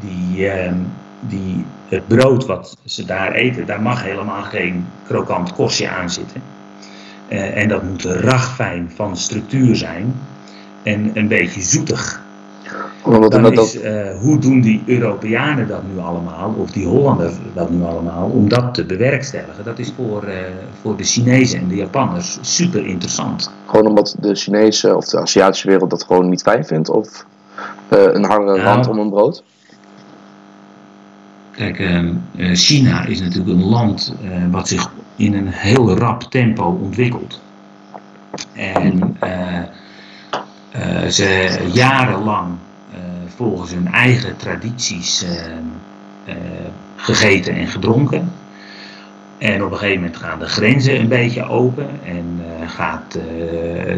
die, 0.00 0.38
uh, 0.38 0.72
die, 1.18 1.64
het 1.88 2.08
brood 2.08 2.46
wat 2.46 2.76
ze 2.84 3.04
daar 3.04 3.32
eten, 3.32 3.66
daar 3.66 3.82
mag 3.82 4.02
helemaal 4.02 4.42
geen 4.42 4.86
krokant 5.02 5.52
kostje 5.52 5.88
aan 5.88 6.10
zitten. 6.10 6.42
Uh, 7.28 7.56
en 7.56 7.68
dat 7.68 7.82
moet 7.82 8.02
ragfijn 8.02 8.90
van 8.90 9.16
structuur 9.16 9.76
zijn 9.76 10.12
en 10.82 11.10
een 11.18 11.28
beetje 11.28 11.60
zoetig. 11.60 12.25
Dan 13.06 13.52
is, 13.52 13.82
uh, 13.82 14.18
hoe 14.20 14.38
doen 14.38 14.60
die 14.60 14.82
Europeanen 14.86 15.68
dat 15.68 15.82
nu 15.92 16.00
allemaal, 16.00 16.54
of 16.58 16.70
die 16.70 16.86
Hollanders 16.86 17.34
dat 17.54 17.70
nu 17.70 17.82
allemaal, 17.82 18.28
om 18.28 18.48
dat 18.48 18.74
te 18.74 18.84
bewerkstelligen? 18.84 19.64
Dat 19.64 19.78
is 19.78 19.92
voor, 19.96 20.24
uh, 20.24 20.34
voor 20.80 20.96
de 20.96 21.04
Chinezen 21.04 21.60
en 21.60 21.68
de 21.68 21.74
Japanners 21.74 22.38
super 22.40 22.86
interessant. 22.86 23.50
Gewoon 23.66 23.86
omdat 23.86 24.16
de 24.20 24.34
Chinese 24.34 24.96
of 24.96 25.08
de 25.08 25.20
Aziatische 25.20 25.68
wereld 25.68 25.90
dat 25.90 26.04
gewoon 26.04 26.28
niet 26.28 26.42
fijn 26.42 26.64
vindt? 26.64 26.88
Of 26.88 27.26
uh, 27.92 28.02
een 28.02 28.24
hardere 28.24 28.56
nou, 28.56 28.68
rand 28.68 28.88
om 28.88 28.98
een 28.98 29.10
brood? 29.10 29.42
Kijk, 31.50 31.78
ehm, 31.78 32.14
China 32.52 33.04
is 33.04 33.20
natuurlijk 33.20 33.48
een 33.48 33.64
land 33.64 34.14
wat 34.50 34.68
zich 34.68 34.90
in 35.16 35.34
een 35.34 35.48
heel 35.48 35.98
rap 35.98 36.22
tempo 36.22 36.78
ontwikkelt. 36.82 37.40
En 38.52 39.16
ze 41.08 41.58
jarenlang 41.72 42.48
volgens 43.36 43.70
hun 43.70 43.88
eigen 43.92 44.36
tradities 44.36 45.24
uh, 45.24 45.30
uh, 46.28 46.34
gegeten 46.96 47.54
en 47.54 47.66
gedronken. 47.66 48.32
En 49.38 49.64
op 49.64 49.70
een 49.70 49.78
gegeven 49.78 50.00
moment 50.00 50.16
gaan 50.16 50.38
de 50.38 50.46
grenzen 50.46 51.00
een 51.00 51.08
beetje 51.08 51.48
open 51.48 51.88
en 52.04 52.40
uh, 52.40 52.68
gaat 52.70 53.18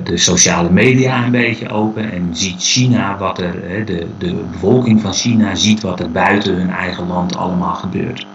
de 0.04 0.16
sociale 0.16 0.70
media 0.70 1.24
een 1.24 1.30
beetje 1.30 1.68
open 1.68 2.12
en 2.12 2.28
ziet 2.32 2.62
China 2.62 3.18
wat 3.18 3.38
er, 3.38 3.84
de, 3.84 4.06
de 4.18 4.34
bevolking 4.50 5.00
van 5.00 5.12
China 5.12 5.54
ziet 5.54 5.82
wat 5.82 6.00
er 6.00 6.10
buiten 6.10 6.54
hun 6.54 6.70
eigen 6.70 7.06
land 7.06 7.36
allemaal 7.36 7.74
gebeurt. 7.74 8.26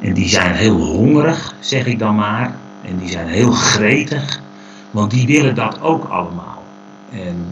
En 0.00 0.14
die 0.14 0.28
zijn 0.28 0.54
heel 0.54 0.76
hongerig, 0.76 1.54
zeg 1.60 1.86
ik 1.86 1.98
dan 1.98 2.14
maar, 2.14 2.54
en 2.84 2.98
die 2.98 3.08
zijn 3.08 3.26
heel 3.26 3.52
gretig, 3.52 4.40
want 4.90 5.10
die 5.10 5.26
willen 5.26 5.54
dat 5.54 5.80
ook 5.80 6.04
allemaal. 6.04 6.62
En 7.12 7.46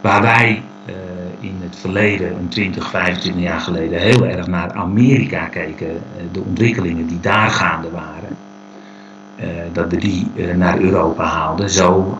waar 0.00 0.22
wij 0.22 0.62
in 1.42 1.58
het 1.60 1.76
verleden, 1.76 2.36
een 2.36 2.48
20, 2.48 2.90
25 2.90 3.42
jaar 3.42 3.60
geleden, 3.60 4.00
heel 4.00 4.26
erg 4.26 4.46
naar 4.46 4.72
Amerika 4.72 5.44
keken, 5.44 5.90
eh, 5.90 6.22
de 6.32 6.40
ontwikkelingen 6.40 7.06
die 7.06 7.20
daar 7.20 7.50
gaande 7.50 7.90
waren, 7.90 8.36
uh, 9.40 9.46
dat 9.72 9.90
we 9.90 9.96
die 9.96 10.26
uh, 10.34 10.54
naar 10.54 10.78
Europa 10.78 11.24
haalden. 11.24 11.70
Zo 11.70 12.18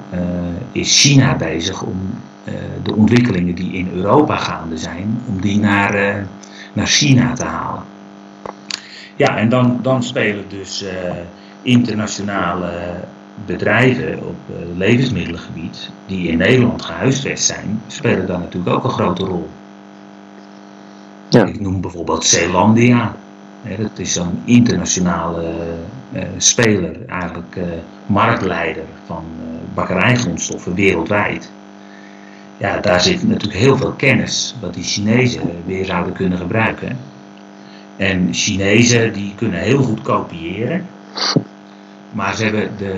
is 0.72 1.00
China 1.00 1.36
bezig 1.36 1.82
om 1.82 1.96
de 2.82 2.96
ontwikkelingen 2.96 3.54
die 3.54 3.72
in 3.72 3.90
Europa 3.94 4.36
gaande 4.36 4.76
zijn, 4.76 5.22
om 5.28 5.40
die 5.40 5.58
naar, 5.58 6.26
naar 6.72 6.86
China 6.86 7.32
te 7.32 7.44
halen. 7.44 7.82
Ja, 9.16 9.36
en 9.36 9.48
dan, 9.48 9.78
dan 9.82 10.02
spelen 10.02 10.44
dus 10.48 10.84
internationale 11.62 12.70
bedrijven 13.46 14.18
op 14.18 14.36
uh, 14.50 14.76
levensmiddelengebied 14.76 15.90
die 16.06 16.28
in 16.28 16.38
Nederland 16.38 16.82
gehuisvest 16.82 17.44
zijn, 17.44 17.82
spelen 17.86 18.26
daar 18.26 18.38
natuurlijk 18.38 18.76
ook 18.76 18.84
een 18.84 18.90
grote 18.90 19.24
rol. 19.24 19.48
Ja. 21.28 21.44
Ik 21.44 21.60
noem 21.60 21.80
bijvoorbeeld 21.80 22.24
Zeelandia. 22.24 23.16
dat 23.78 23.98
is 23.98 24.12
zo'n 24.12 24.42
internationale 24.44 25.54
uh, 26.12 26.22
speler, 26.36 27.06
eigenlijk 27.06 27.56
marktleider 28.06 28.84
van 29.06 29.24
bakkerijgrondstoffen 29.74 30.74
wereldwijd. 30.74 31.50
Ja, 32.56 32.80
daar 32.80 33.00
zit 33.00 33.28
natuurlijk 33.28 33.58
heel 33.58 33.76
veel 33.76 33.92
kennis 33.92 34.54
wat 34.60 34.74
die 34.74 34.84
Chinezen 34.84 35.42
weer 35.66 35.84
zouden 35.84 36.12
kunnen 36.12 36.38
gebruiken. 36.38 36.98
En 37.96 38.34
Chinezen 38.34 39.12
die 39.12 39.34
kunnen 39.34 39.60
heel 39.60 39.82
goed 39.82 40.02
kopiëren. 40.02 40.86
Maar 42.12 42.34
ze 42.34 42.44
hebben 42.44 42.76
de, 42.76 42.94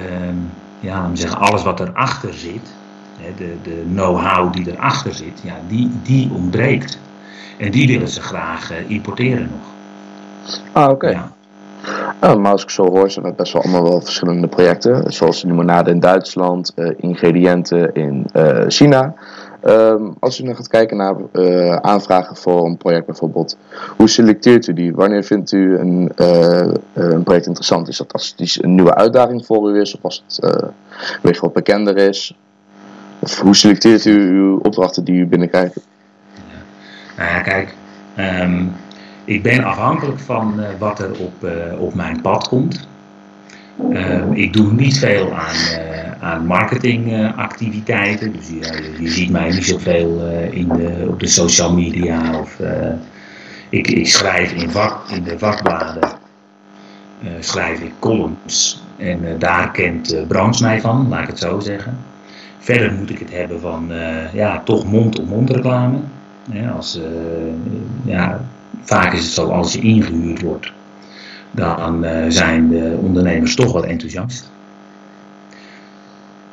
ja, 0.80 1.10
zeggen, 1.12 1.40
alles 1.40 1.62
wat 1.62 1.80
erachter 1.80 2.34
zit, 2.34 2.74
de, 3.36 3.56
de 3.62 3.84
know-how 3.92 4.52
die 4.52 4.70
erachter 4.70 5.14
zit, 5.14 5.40
ja, 5.42 5.54
die, 5.66 5.90
die 6.02 6.30
ontbreekt. 6.32 6.98
En 7.58 7.70
die 7.70 7.86
willen 7.86 8.08
ze 8.08 8.22
graag 8.22 8.72
uh, 8.72 8.90
importeren 8.90 9.50
nog. 9.50 9.72
Ah, 10.72 10.90
oké. 10.90 11.08
Ja. 11.08 11.32
Ah, 12.18 12.36
maar 12.36 12.52
als 12.52 12.62
ik 12.62 12.70
zo 12.70 12.84
hoor, 12.90 13.10
zijn 13.10 13.24
het 13.24 13.36
best 13.36 13.52
wel 13.52 13.62
allemaal 13.62 13.82
wel 13.82 14.00
verschillende 14.00 14.46
projecten. 14.46 15.12
Zoals 15.12 15.40
de 15.40 15.46
limonade 15.46 15.90
in 15.90 16.00
Duitsland, 16.00 16.72
uh, 16.76 16.90
ingrediënten 16.96 17.94
in 17.94 18.26
uh, 18.36 18.64
China. 18.68 19.14
Um, 19.66 20.14
als 20.20 20.40
u 20.40 20.44
dan 20.44 20.56
gaat 20.56 20.68
kijken 20.68 20.96
naar 20.96 21.14
uh, 21.32 21.76
aanvragen 21.76 22.36
voor 22.36 22.64
een 22.66 22.76
project 22.76 23.06
bijvoorbeeld, 23.06 23.56
hoe 23.96 24.08
selecteert 24.08 24.66
u 24.66 24.72
die? 24.72 24.94
Wanneer 24.94 25.24
vindt 25.24 25.52
u 25.52 25.78
een, 25.78 26.12
uh, 26.16 26.72
een 26.92 27.22
project 27.22 27.46
interessant? 27.46 27.88
Is 27.88 27.96
dat 27.96 28.12
als 28.12 28.34
het 28.36 28.62
een 28.62 28.74
nieuwe 28.74 28.94
uitdaging 28.94 29.46
voor 29.46 29.70
u 29.70 29.80
is, 29.80 29.96
of 29.96 30.04
als 30.04 30.24
het 30.26 30.44
uh, 30.44 30.68
weer 31.22 31.38
wat 31.40 31.52
bekender 31.52 31.96
is? 31.96 32.36
Of 33.18 33.40
hoe 33.40 33.56
selecteert 33.56 34.04
u 34.04 34.30
uw 34.30 34.58
opdrachten 34.58 35.04
die 35.04 35.20
u 35.20 35.26
binnenkrijgt? 35.26 35.76
Nou 37.16 37.30
ja, 37.30 37.40
kijk, 37.40 37.74
um, 38.18 38.72
ik 39.24 39.42
ben 39.42 39.64
afhankelijk 39.64 40.18
van 40.18 40.60
wat 40.78 40.98
er 40.98 41.10
op, 41.18 41.48
op 41.78 41.94
mijn 41.94 42.20
pad 42.20 42.48
komt. 42.48 42.88
Ehm, 43.92 44.32
ik 44.32 44.52
doe 44.52 44.72
niet 44.72 44.98
veel 44.98 45.32
aan, 45.32 45.56
aan 46.20 46.46
marketingactiviteiten. 46.46 48.32
dus 48.32 48.48
je, 48.48 48.92
je, 49.00 49.08
ziet 49.08 49.30
mij 49.30 49.50
niet 49.50 49.64
zoveel 49.64 50.30
in 50.50 50.68
de, 50.68 51.06
op 51.08 51.20
de 51.20 51.26
social 51.26 51.74
media. 51.74 52.38
Of, 52.40 52.58
ik, 53.68 53.88
ik, 53.88 54.08
schrijf 54.08 54.52
in, 54.52 54.70
vak, 54.70 55.24
de 55.24 55.38
vakbladen 55.38 56.08
schrijf 57.40 57.80
ik 57.80 57.92
columns. 57.98 58.82
En 58.96 59.38
daar 59.38 59.70
kent 59.70 60.26
Brans 60.28 60.60
mij 60.60 60.80
van, 60.80 61.08
laat 61.08 61.22
ik 61.22 61.28
het 61.28 61.38
zo 61.38 61.60
zeggen. 61.60 61.98
Verder 62.58 62.92
moet 62.92 63.10
ik 63.10 63.18
het 63.18 63.32
hebben 63.32 63.60
van 63.60 63.90
ja, 64.32 64.62
toch 64.64 64.86
mond-op-mond 64.86 65.50
reclame. 65.50 65.98
als, 66.74 67.00
ja, 68.04 68.40
vaak 68.82 69.12
is 69.12 69.24
het 69.24 69.32
zo 69.32 69.48
als 69.48 69.72
je 69.72 69.80
ingehuurd 69.80 70.42
wordt, 70.42 70.72
dan 71.54 72.04
uh, 72.04 72.24
zijn 72.28 72.68
de 72.68 72.98
ondernemers 73.00 73.54
toch 73.54 73.72
wel 73.72 73.84
enthousiast. 73.84 74.50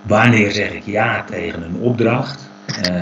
Wanneer 0.02 0.52
zeg 0.52 0.72
ik 0.72 0.86
ja 0.86 1.24
tegen 1.24 1.64
een 1.64 1.76
opdracht? 1.76 2.50
Uh, 2.90 3.02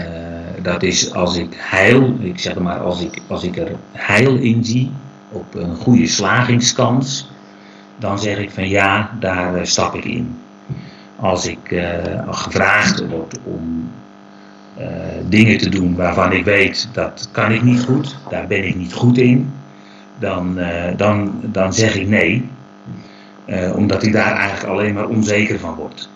dat 0.62 0.82
is 0.82 1.12
als 1.14 1.36
ik 1.36 1.54
heil, 1.56 2.16
ik 2.20 2.38
zeg 2.38 2.58
maar 2.58 2.78
als 2.78 3.02
ik, 3.02 3.20
als 3.26 3.44
ik 3.44 3.56
er 3.56 3.76
heil 3.92 4.36
in 4.36 4.64
zie, 4.64 4.90
op 5.30 5.54
een 5.54 5.76
goede 5.76 6.06
slagingskans, 6.06 7.30
dan 7.98 8.18
zeg 8.18 8.38
ik 8.38 8.50
van 8.50 8.68
ja, 8.68 9.10
daar 9.20 9.56
uh, 9.56 9.64
stap 9.64 9.94
ik 9.94 10.04
in. 10.04 10.38
Als 11.16 11.46
ik 11.46 11.82
gevraagd 12.30 13.06
word 13.06 13.38
om 13.44 13.90
dingen 15.28 15.58
te 15.58 15.68
doen 15.68 15.94
waarvan 15.94 16.32
ik 16.32 16.44
weet 16.44 16.88
dat 16.92 17.28
kan 17.32 17.52
ik 17.52 17.62
niet 17.62 17.82
goed, 17.82 18.16
daar 18.28 18.46
ben 18.46 18.66
ik 18.66 18.76
niet 18.76 18.92
goed 18.92 19.18
in, 19.18 19.52
dan, 20.20 20.58
uh, 20.58 20.84
dan, 20.96 21.40
dan 21.42 21.72
zeg 21.72 21.96
ik 21.96 22.08
nee. 22.08 22.48
Uh, 23.46 23.76
omdat 23.76 24.02
ik 24.02 24.12
daar 24.12 24.36
eigenlijk 24.36 24.72
alleen 24.72 24.94
maar 24.94 25.08
onzeker 25.08 25.58
van 25.58 25.74
word. 25.74 26.08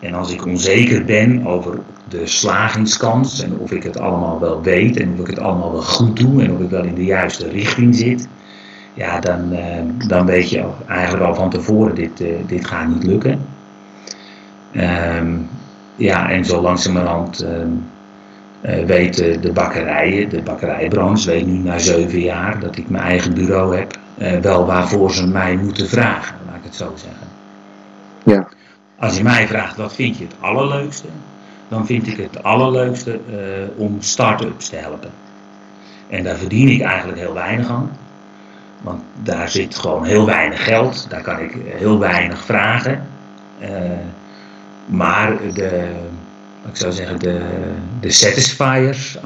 En 0.00 0.14
als 0.14 0.32
ik 0.32 0.46
onzeker 0.46 1.04
ben 1.04 1.46
over 1.46 1.78
de 2.08 2.26
slagingskans 2.26 3.42
en 3.42 3.58
of 3.58 3.72
ik 3.72 3.82
het 3.82 3.98
allemaal 3.98 4.40
wel 4.40 4.62
weet 4.62 4.96
en 4.96 5.12
of 5.12 5.18
ik 5.18 5.26
het 5.26 5.38
allemaal 5.38 5.72
wel 5.72 5.82
goed 5.82 6.16
doe 6.20 6.42
en 6.42 6.52
of 6.52 6.60
ik 6.60 6.70
wel 6.70 6.84
in 6.84 6.94
de 6.94 7.04
juiste 7.04 7.48
richting 7.48 7.94
zit, 7.94 8.28
ja, 8.94 9.20
dan, 9.20 9.52
uh, 9.52 10.08
dan 10.08 10.26
weet 10.26 10.50
je 10.50 10.64
eigenlijk 10.88 11.24
al 11.24 11.34
van 11.34 11.50
tevoren, 11.50 11.94
dit, 11.94 12.24
dit 12.46 12.66
gaat 12.66 12.88
niet 12.88 13.04
lukken. 13.04 13.40
Um, 14.76 15.48
ja, 15.96 16.30
en 16.30 16.44
zo 16.44 16.60
langzamerhand 16.60 17.42
um, 17.42 17.84
uh, 18.62 18.84
weten 18.84 19.40
de 19.40 19.52
bakkerijen, 19.52 20.28
de 20.28 20.42
bakkerijbranche 20.42 21.30
weet 21.30 21.46
nu 21.46 21.58
na 21.58 21.78
zeven 21.78 22.20
jaar 22.20 22.60
dat 22.60 22.76
ik 22.76 22.88
mijn 22.88 23.04
eigen 23.04 23.34
bureau 23.34 23.76
heb, 23.76 23.98
uh, 24.18 24.32
wel 24.32 24.66
waarvoor 24.66 25.12
ze 25.12 25.26
mij 25.26 25.56
moeten 25.56 25.88
vragen, 25.88 26.36
laat 26.46 26.56
ik 26.56 26.64
het 26.64 26.74
zo 26.74 26.92
zeggen. 26.94 27.26
Ja. 28.24 28.48
Als 28.98 29.16
je 29.16 29.22
mij 29.22 29.46
vraagt 29.46 29.76
wat 29.76 29.94
vind 29.94 30.18
je 30.18 30.24
het 30.24 30.34
allerleukste, 30.40 31.06
dan 31.68 31.86
vind 31.86 32.06
ik 32.06 32.16
het 32.16 32.42
allerleukste 32.42 33.20
uh, 33.30 33.36
om 33.76 33.96
start-ups 34.00 34.68
te 34.68 34.76
helpen. 34.76 35.10
En 36.08 36.22
daar 36.24 36.36
verdien 36.36 36.68
ik 36.68 36.80
eigenlijk 36.80 37.18
heel 37.18 37.34
weinig 37.34 37.68
aan. 37.68 37.90
Want 38.80 39.02
daar 39.22 39.48
zit 39.48 39.78
gewoon 39.78 40.04
heel 40.04 40.26
weinig 40.26 40.64
geld, 40.64 41.06
daar 41.10 41.22
kan 41.22 41.38
ik 41.38 41.56
heel 41.64 41.98
weinig 41.98 42.44
vragen. 42.44 43.06
maar 44.86 45.36
de, 45.54 45.90
ik 46.68 46.76
zou 46.76 46.92
zeggen, 46.92 47.18
de, 47.18 47.40
de 48.00 48.10
satisfiers 48.10 49.18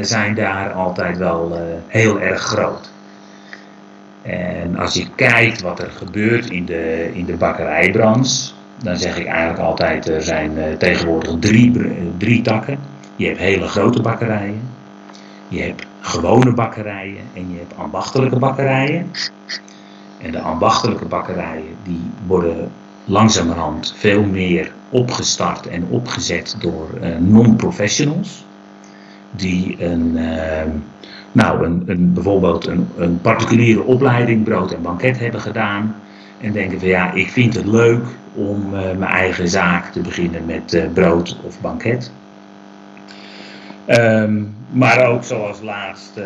zijn 0.00 0.34
daar 0.34 0.72
altijd 0.72 1.18
wel 1.18 1.50
uh, 1.52 1.58
heel 1.86 2.20
erg 2.20 2.40
groot. 2.40 2.90
En 4.22 4.76
als 4.76 4.94
je 4.94 5.06
kijkt 5.14 5.60
wat 5.60 5.78
er 5.78 5.90
gebeurt 5.90 6.50
in 6.50 6.64
de, 6.64 7.10
in 7.12 7.24
de 7.24 7.36
bakkerijbranche, 7.36 8.52
dan 8.82 8.96
zeg 8.96 9.18
ik 9.18 9.26
eigenlijk 9.26 9.58
altijd, 9.58 10.08
er 10.08 10.22
zijn 10.22 10.58
uh, 10.58 10.64
tegenwoordig 10.78 11.34
drie, 11.40 11.72
drie 12.16 12.42
takken. 12.42 12.78
Je 13.16 13.26
hebt 13.26 13.38
hele 13.38 13.68
grote 13.68 14.02
bakkerijen, 14.02 14.68
je 15.48 15.62
hebt 15.62 15.86
gewone 16.00 16.52
bakkerijen 16.52 17.22
en 17.34 17.52
je 17.52 17.58
hebt 17.58 17.76
ambachtelijke 17.76 18.38
bakkerijen. 18.38 19.10
En 20.20 20.30
de 20.30 20.40
ambachtelijke 20.40 21.04
bakkerijen 21.04 21.76
die 21.82 22.10
worden 22.26 22.70
langzamerhand 23.04 23.94
veel 23.96 24.22
meer 24.22 24.72
opgestart 24.88 25.66
en 25.66 25.84
opgezet 25.88 26.56
door 26.58 26.88
uh, 27.02 27.08
non-professionals. 27.18 28.44
Die 29.30 29.84
een, 29.84 30.16
uh, 30.16 30.62
nou, 31.32 31.64
een, 31.64 31.82
een, 31.86 32.12
bijvoorbeeld 32.12 32.66
een, 32.66 32.88
een, 32.96 33.20
particuliere 33.20 33.82
opleiding 33.82 34.44
brood 34.44 34.72
en 34.72 34.82
banket 34.82 35.18
hebben 35.18 35.40
gedaan. 35.40 35.94
En 36.40 36.52
denken 36.52 36.78
van 36.78 36.88
ja, 36.88 37.12
ik 37.12 37.30
vind 37.30 37.54
het 37.54 37.66
leuk 37.66 38.04
om 38.34 38.74
uh, 38.74 38.80
mijn 38.80 39.10
eigen 39.10 39.48
zaak 39.48 39.92
te 39.92 40.00
beginnen 40.00 40.44
met 40.46 40.88
brood 40.94 41.36
of 41.42 41.60
banket. 41.60 42.10
Um, 43.86 44.54
maar 44.72 45.06
ook 45.06 45.24
zoals 45.24 45.60
laatst 45.60 46.20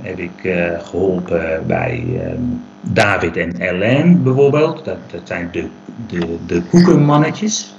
heb 0.00 0.18
ik 0.18 0.54
geholpen 0.78 1.66
bij 1.66 2.04
um, 2.32 2.62
David 2.80 3.36
en 3.36 3.60
Ellen 3.60 4.22
bijvoorbeeld. 4.22 4.84
Dat, 4.84 4.98
dat 5.10 5.20
zijn 5.24 5.48
de, 5.52 5.68
de, 6.06 6.36
de 6.46 6.62
koekenmannetjes 6.62 7.74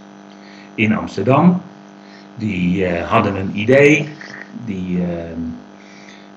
in 0.75 0.95
Amsterdam. 0.95 1.62
Die 2.36 2.88
uh, 2.88 3.10
hadden 3.10 3.36
een 3.36 3.51
idee. 3.53 4.10
Die 4.65 4.97
uh, 4.97 5.06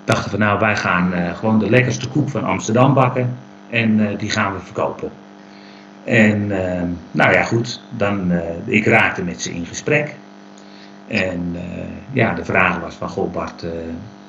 dachten 0.05 0.31
van 0.31 0.39
nou 0.39 0.59
wij 0.59 0.77
gaan 0.77 1.13
uh, 1.13 1.37
gewoon 1.37 1.59
de 1.59 1.71
lekkerste 1.71 2.09
koek 2.09 2.29
van 2.29 2.45
Amsterdam 2.45 2.95
bakken. 2.95 3.37
En 3.71 4.17
die 4.17 4.31
gaan 4.31 4.53
we 4.53 4.59
verkopen. 4.61 5.11
En 6.05 6.47
nou 7.11 7.33
ja 7.33 7.43
goed, 7.43 7.81
dan, 7.97 8.33
ik 8.65 8.87
raakte 8.87 9.23
met 9.23 9.43
ze 9.43 9.55
in 9.55 9.67
gesprek. 9.67 10.15
En 11.09 11.57
ja, 12.13 12.35
de 12.35 12.45
vraag 12.45 12.81
was 12.81 12.95
van 12.95 13.09
goh 13.09 13.33
Bart, 13.33 13.67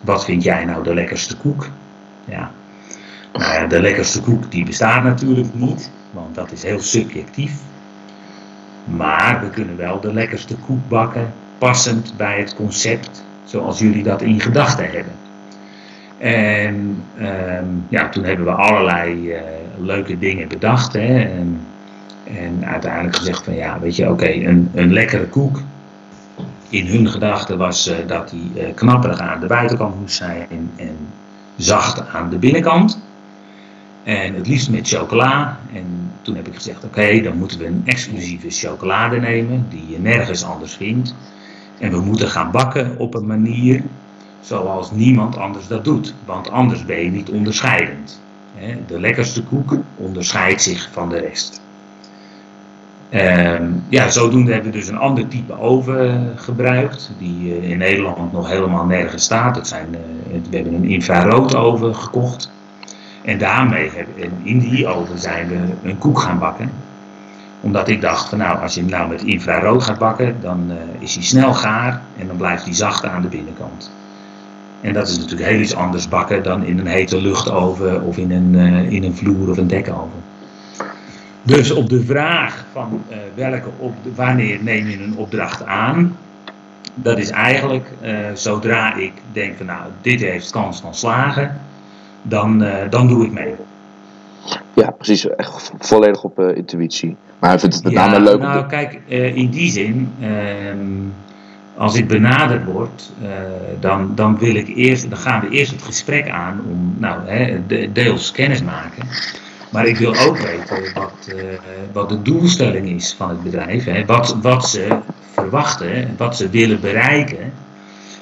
wat 0.02 0.26
vind 0.26 0.44
jij 0.44 0.66
nou 0.66 0.84
de 0.84 0.94
lekkerste 0.94 1.38
koek? 1.38 1.68
Ja, 2.26 2.52
nou 3.34 3.54
ja, 3.54 3.68
de 3.68 3.82
lekkerste 3.82 4.22
koek 4.22 4.52
die 4.52 4.66
bestaat 4.66 5.04
natuurlijk 5.04 5.54
niet, 5.54 5.92
want 6.12 6.36
dat 6.36 6.52
is 6.52 6.64
heel 6.64 6.80
subjectief. 6.80 7.54
Maar 8.84 9.42
we 9.42 9.50
kunnen 9.50 9.78
wel 9.78 10.00
de 10.00 10.14
lekkerste 10.14 10.56
koek 10.56 10.88
bakken, 10.88 11.34
passend 11.58 12.14
bij 12.18 12.40
het 12.40 12.56
concept 12.56 13.26
zoals 13.44 13.80
jullie 13.80 14.04
dat 14.04 14.22
in 14.22 14.40
gedachten 14.40 14.86
hebben. 14.86 15.14
En 16.18 17.04
um, 17.20 17.86
ja, 17.90 18.10
toen 18.10 18.24
hebben 18.24 18.46
we 18.46 18.52
allerlei 18.52 19.34
uh, 19.34 19.40
leuke 19.78 20.20
dingen 20.20 20.48
bedacht. 20.48 20.94
Hè, 20.94 21.20
en, 21.20 21.60
en, 22.24 22.66
uiteindelijk 22.66 23.16
gezegd 23.16 23.44
van 23.44 23.56
ja, 23.56 23.80
weet 23.80 23.96
je, 23.96 24.10
oké, 24.10 24.30
een, 24.30 24.70
een 24.74 24.94
lekkere 24.94 25.26
koek. 25.26 25.62
In 26.70 26.88
hun 26.88 27.10
gedachten 27.10 27.58
was 27.58 27.88
uh, 27.88 27.96
dat 28.08 28.30
die 28.30 28.52
uh, 28.56 28.64
knapperig 28.76 29.20
aan 29.20 29.40
de 29.40 29.48
buitenkant 29.48 30.00
moest 30.00 30.16
zijn 30.16 30.72
en 30.76 30.98
zacht 31.56 32.08
aan 32.08 32.30
de 32.30 32.38
binnenkant. 32.38 33.00
En 34.04 34.34
het 34.34 34.48
liefst 34.48 34.70
met 34.70 34.88
chocola. 34.88 35.60
En 35.74 36.12
toen 36.22 36.36
heb 36.36 36.48
ik 36.48 36.56
gezegd: 36.56 36.84
oké, 36.84 37.22
dan 37.22 37.38
moeten 37.38 37.60
we 37.60 37.66
een 37.66 37.82
exclusieve 37.86 38.50
chocolade 38.50 39.20
nemen 39.20 39.66
die 39.70 39.90
je 39.90 40.00
nergens 40.00 40.44
anders 40.44 40.74
vindt. 40.74 41.16
En 41.80 41.92
we 41.92 42.00
moeten 42.00 42.30
gaan 42.30 42.52
bakken 42.52 42.98
op 42.98 43.14
een 43.14 43.28
manier 43.28 43.84
zoals 44.42 44.92
niemand 44.92 45.38
anders 45.38 45.68
dat 45.68 45.84
doet. 45.84 46.14
Want 46.26 46.50
anders 46.50 46.86
ben 46.86 47.04
je 47.04 47.12
niet 47.12 47.30
onderscheidend. 47.30 48.22
De 48.88 49.00
lekkerste 49.00 49.44
koek 49.44 49.76
onderscheidt 49.96 50.62
zich 50.62 50.90
van 50.92 51.10
de 51.10 51.20
rest. 51.20 51.62
Um, 53.14 53.84
ja, 53.90 54.10
zodoende 54.10 54.52
hebben 54.54 54.72
we 54.72 54.78
dus 54.78 54.88
een 54.88 54.98
ander 54.98 55.28
type 55.28 55.60
oven 55.60 56.34
gebruikt, 56.36 57.12
die 57.18 57.62
uh, 57.62 57.70
in 57.70 57.78
Nederland 57.78 58.32
nog 58.32 58.50
helemaal 58.50 58.86
nergens 58.86 59.24
staat. 59.24 59.56
Dat 59.56 59.68
zijn, 59.68 59.88
uh, 59.92 60.40
we 60.50 60.56
hebben 60.56 60.74
een 60.74 60.90
infraroodoven 60.90 61.96
gekocht. 61.96 62.52
En 63.22 63.38
daarmee, 63.38 63.92
in 64.44 64.60
die 64.60 64.88
oven 64.88 65.20
zijn 65.20 65.48
we 65.48 65.88
een 65.90 65.98
koek 65.98 66.20
gaan 66.20 66.40
bakken. 66.40 66.72
Omdat 67.62 67.88
ik 67.88 68.02
dacht 68.02 68.36
nou, 68.36 68.62
als 68.62 68.74
je 68.74 68.82
hem 68.82 68.90
nou 68.90 69.10
met 69.10 69.24
infrarood 69.24 69.84
gaat 69.84 69.98
bakken, 69.98 70.36
dan 70.42 70.72
is 71.00 71.16
hij 71.16 71.24
snel 71.24 71.54
gaar 71.54 72.02
en 72.18 72.28
dan 72.28 72.38
blijft 72.38 72.64
hij 72.64 72.74
zacht 72.74 73.06
aan 73.06 73.22
de 73.22 73.28
binnenkant. 73.28 73.92
En 74.82 74.94
dat 74.94 75.08
is 75.08 75.18
natuurlijk 75.18 75.50
heel 75.50 75.60
iets 75.60 75.76
anders 75.76 76.08
bakken 76.08 76.44
dan 76.44 76.64
in 76.64 76.80
een 76.80 76.88
hete 76.88 77.22
luchtoven 77.22 78.02
of 78.02 78.18
in 78.18 78.32
een, 78.32 78.56
in 78.90 79.04
een 79.04 79.16
vloer 79.16 79.50
of 79.50 79.58
een 79.58 79.68
dekoven. 79.68 80.27
Dus 81.48 81.72
op 81.72 81.90
de 81.90 82.04
vraag 82.04 82.66
van 82.72 83.04
uh, 83.10 83.18
welke 83.36 83.70
op, 83.78 83.94
wanneer 84.16 84.64
neem 84.64 84.88
je 84.88 85.04
een 85.04 85.16
opdracht 85.18 85.66
aan, 85.66 86.18
dat 86.94 87.18
is 87.18 87.30
eigenlijk 87.30 87.90
zodra 88.34 88.96
ik 88.96 89.12
denk 89.32 89.58
van 89.58 89.66
nou, 89.66 89.82
dit 90.02 90.22
heeft 90.22 90.52
kans 90.52 90.82
van 90.82 90.96
slagen, 90.96 91.62
dan, 92.22 92.64
uh, 92.64 92.74
dan 92.90 93.08
doe 93.08 93.26
ik 93.26 93.32
mee. 93.32 93.54
Ja, 94.74 94.92
precies. 94.92 95.30
Echt 95.30 95.72
volledig 95.80 96.24
op 96.24 96.40
intuïtie. 96.40 97.16
Maar 97.40 97.50
hij 97.50 97.60
vindt 97.60 97.76
het 97.76 97.84
met 97.84 97.94
ja, 97.94 98.06
name 98.08 98.24
leuk. 98.24 98.40
Nou, 98.40 98.66
kijk, 98.66 99.00
in 99.36 99.50
die 99.50 99.72
zin, 99.72 100.14
ehm, 100.22 100.78
als 101.78 101.96
ik 101.96 102.08
benaderd 102.08 102.66
word, 102.66 103.12
dan, 103.80 104.12
dan, 104.16 104.38
wil 104.38 104.56
ik 104.56 104.68
eerst, 104.68 105.10
dan 105.10 105.20
gaan 105.20 105.42
we 105.42 105.50
eerst 105.50 105.72
het 105.72 105.82
gesprek 105.82 106.30
aan 106.30 106.62
om, 106.70 106.96
nou, 106.98 107.22
hè, 107.26 107.66
de, 107.68 107.92
deels 107.92 108.32
kennis 108.32 108.64
maken. 108.64 109.08
Maar 109.72 109.86
ik 109.86 109.98
wil 109.98 110.16
ook 110.28 110.38
weten 110.38 110.94
wat, 110.94 111.34
wat 111.94 112.10
de 112.10 112.22
doelstelling 112.22 112.90
is 112.90 113.14
van 113.14 113.30
het 113.30 113.44
bedrijf. 113.44 113.84
Hè. 113.84 114.06
Wat, 114.06 114.38
wat 114.42 114.70
ze 114.70 114.88
verwachten, 115.34 116.16
wat 116.18 116.38
ze 116.38 116.50
willen 116.50 116.80
bereiken 116.80 117.54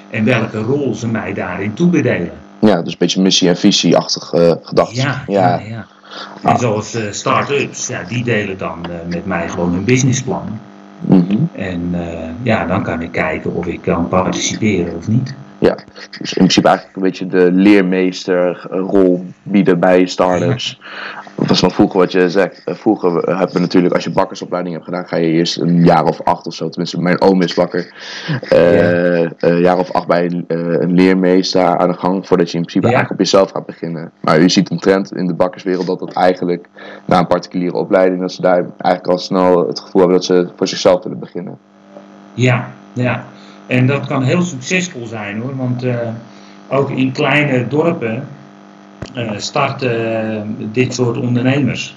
en 0.10 0.24
welke 0.24 0.58
rol 0.58 0.94
ze 0.94 1.08
mij 1.08 1.34
daarin 1.34 1.74
toebedelen. 1.74 2.32
Ja, 2.60 2.82
dus 2.82 2.92
een 2.92 2.98
beetje 3.00 3.22
missie- 3.22 3.48
en 3.48 3.58
visieachtige 3.58 4.38
uh, 4.38 4.68
gedachten. 4.68 4.96
Ja, 4.96 5.24
ja, 5.28 5.60
ja. 5.60 5.86
En 6.44 6.50
ah. 6.50 6.60
zoals 6.60 6.96
uh, 6.96 7.12
start-ups, 7.12 7.88
ja, 7.88 8.04
die 8.04 8.24
delen 8.24 8.58
dan 8.58 8.86
uh, 8.90 8.96
met 9.10 9.26
mij 9.26 9.50
gewoon 9.50 9.74
hun 9.74 9.84
businessplan. 9.84 10.60
Mm 11.08 11.50
En 11.52 11.96
ja, 12.44 12.66
dan 12.66 12.84
kan 12.84 13.02
ik 13.02 13.12
kijken 13.12 13.54
of 13.54 13.66
ik 13.66 13.82
kan 13.82 14.08
participeren 14.08 14.96
of 14.96 15.08
niet. 15.08 15.36
Ja, 15.66 15.76
dus 16.20 16.34
in 16.34 16.38
principe 16.38 16.68
eigenlijk 16.68 16.98
een 16.98 17.04
beetje 17.04 17.28
de 17.28 17.52
leermeesterrol 17.52 19.26
bieden 19.44 19.80
bij 19.80 20.06
start-ups. 20.06 20.80
Dat 21.36 21.48
was 21.48 21.62
nog 21.62 21.74
vroeger 21.74 22.00
wat 22.00 22.12
je 22.12 22.30
zegt. 22.30 22.62
Eh, 22.66 22.76
vroeger 22.76 23.12
hebben 23.12 23.54
we 23.54 23.60
natuurlijk, 23.60 23.94
als 23.94 24.04
je 24.04 24.10
bakkersopleiding 24.10 24.76
hebt 24.76 24.88
gedaan, 24.88 25.08
ga 25.08 25.16
je 25.16 25.28
eerst 25.28 25.60
een 25.60 25.84
jaar 25.84 26.04
of 26.04 26.22
acht 26.22 26.48
of 26.48 26.54
zo. 26.54 26.70
Tenminste, 26.70 27.02
mijn 27.02 27.22
oom 27.22 27.42
is 27.42 27.54
bakker. 27.54 27.94
Uh, 28.54 29.30
Een 29.40 29.60
jaar 29.60 29.78
of 29.78 29.92
acht 29.92 30.08
bij 30.08 30.46
een 30.48 30.94
leermeester 30.94 31.78
aan 31.78 31.88
de 31.88 31.98
gang, 31.98 32.28
voordat 32.28 32.52
je 32.52 32.58
in 32.58 32.64
principe 32.64 32.86
eigenlijk 32.86 33.14
op 33.14 33.20
jezelf 33.20 33.52
gaat 33.52 33.66
beginnen. 33.66 34.12
Maar 34.20 34.42
je 34.42 34.50
ziet 34.50 34.72
een 34.72 34.80
trend 34.80 35.16
in 35.16 35.28
de 35.28 35.34
bakkerswereld 35.34 35.88
dat 35.88 36.00
dat 36.00 36.14
eigenlijk 36.14 36.68
na 37.06 37.20
een 37.20 37.28
particuliere 37.28 37.76
opleiding, 37.76 38.22
dat 38.22 38.32
ze 38.32 38.42
daar 38.42 38.66
eigenlijk 38.78 39.08
al 39.08 39.18
snel 39.18 39.68
het 39.68 39.80
gevoel 39.80 40.02
hebben 40.02 40.18
dat 40.18 40.26
ze 40.26 40.50
voor 40.56 40.68
zichzelf 40.68 41.04
willen 41.04 41.20
beginnen. 41.20 41.58
Ja, 42.34 42.72
ja. 42.94 43.26
En 43.68 43.88
dat 43.88 44.08
kan 44.08 44.24
heel 44.24 44.42
succesvol 44.42 45.06
zijn 45.06 45.40
hoor, 45.40 45.56
want 45.56 45.84
uh, 45.84 45.98
ook 46.68 46.90
in 46.90 47.12
kleine 47.12 47.68
dorpen 47.68 48.28
uh, 49.16 49.32
starten 49.38 50.56
uh, 50.60 50.68
dit 50.72 50.94
soort 50.94 51.18
ondernemers. 51.18 51.96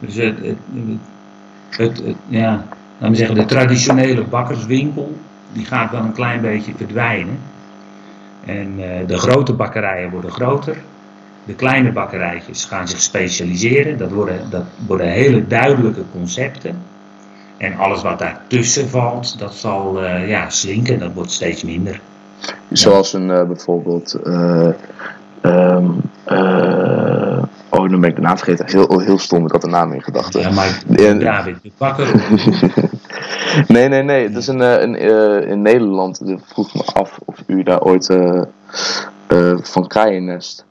Dus 0.00 0.14
het, 0.14 0.36
het 1.70 2.02
ja, 2.26 2.64
laten 2.98 3.10
we 3.10 3.16
zeggen, 3.16 3.36
de 3.36 3.44
traditionele 3.44 4.24
bakkerswinkel, 4.24 5.18
die 5.52 5.64
gaat 5.64 5.90
wel 5.90 6.00
een 6.00 6.12
klein 6.12 6.40
beetje 6.40 6.72
verdwijnen. 6.76 7.38
En 8.44 8.76
de 9.06 9.18
grote 9.18 9.52
bakkerijen 9.52 10.10
worden 10.10 10.30
groter. 10.30 10.76
De 11.44 11.54
kleine 11.54 11.92
bakkerijtjes 11.92 12.64
gaan 12.64 12.88
zich 12.88 13.00
specialiseren. 13.00 13.98
Dat 13.98 14.10
worden, 14.10 14.50
dat 14.50 14.64
worden 14.86 15.06
hele 15.06 15.46
duidelijke 15.46 16.02
concepten. 16.12 16.82
En 17.58 17.76
alles 17.76 18.02
wat 18.02 18.18
daartussen 18.18 18.88
valt, 18.88 19.38
dat 19.38 19.54
zal 19.54 20.02
uh, 20.02 20.28
ja, 20.28 20.50
slinken, 20.50 20.98
dat 20.98 21.12
wordt 21.12 21.30
steeds 21.30 21.62
minder. 21.62 22.00
Zoals 22.70 23.12
een 23.12 23.28
uh, 23.28 23.42
bijvoorbeeld. 23.42 24.18
Uh, 24.24 24.68
um, 25.42 26.00
oh, 27.68 27.88
nu 27.88 27.96
ben 27.98 28.10
ik 28.10 28.16
de 28.16 28.22
naam 28.22 28.36
vergeten. 28.36 28.66
Heel, 28.68 28.98
heel 28.98 29.18
stom, 29.18 29.44
ik 29.44 29.52
had 29.52 29.60
de 29.60 29.68
naam 29.68 29.92
in 29.92 30.02
gedachten. 30.02 30.40
Ja, 30.40 30.50
maar 30.50 30.82
David 31.18 31.62
de 31.62 31.70
Bakker. 31.78 32.30
nee, 33.74 33.88
nee, 33.88 34.02
nee. 34.02 34.22
Het 34.22 34.36
is 34.36 34.46
een, 34.46 34.60
een, 34.60 34.94
in 35.48 35.62
Nederland. 35.62 36.28
Ik 36.28 36.38
vroeg 36.44 36.74
me 36.74 36.84
af 36.92 37.18
of 37.24 37.42
u 37.46 37.62
daar 37.62 37.80
ooit 37.80 38.16
van 39.62 39.86
Kraaiennest 39.86 40.66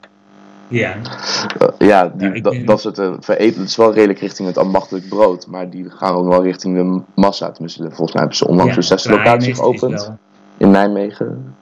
ja. 0.68 0.96
Uh, 1.62 1.88
ja, 1.88 2.12
die, 2.14 2.42
dat, 2.42 2.56
dat 2.64 2.78
is 2.78 2.84
het 2.84 2.98
uh, 2.98 3.12
vereten. 3.20 3.60
Het 3.60 3.68
is 3.68 3.76
wel 3.76 3.92
redelijk 3.92 4.18
richting 4.18 4.48
het 4.48 4.58
ambachtelijk 4.58 5.08
brood, 5.08 5.46
maar 5.46 5.70
die 5.70 5.90
gaan 5.90 6.14
ook 6.14 6.28
wel 6.28 6.42
richting 6.42 6.76
de 6.76 7.02
massa. 7.14 7.50
Tenminste, 7.50 7.82
volgens 7.82 8.12
mij 8.12 8.20
hebben 8.20 8.36
ze 8.36 8.48
onlangs 8.48 8.70
ja, 8.70 8.76
een 8.76 8.82
zesde 8.82 9.10
locatie 9.10 9.54
geopend 9.54 10.12
in 10.56 10.70
Nijmegen. 10.70 11.54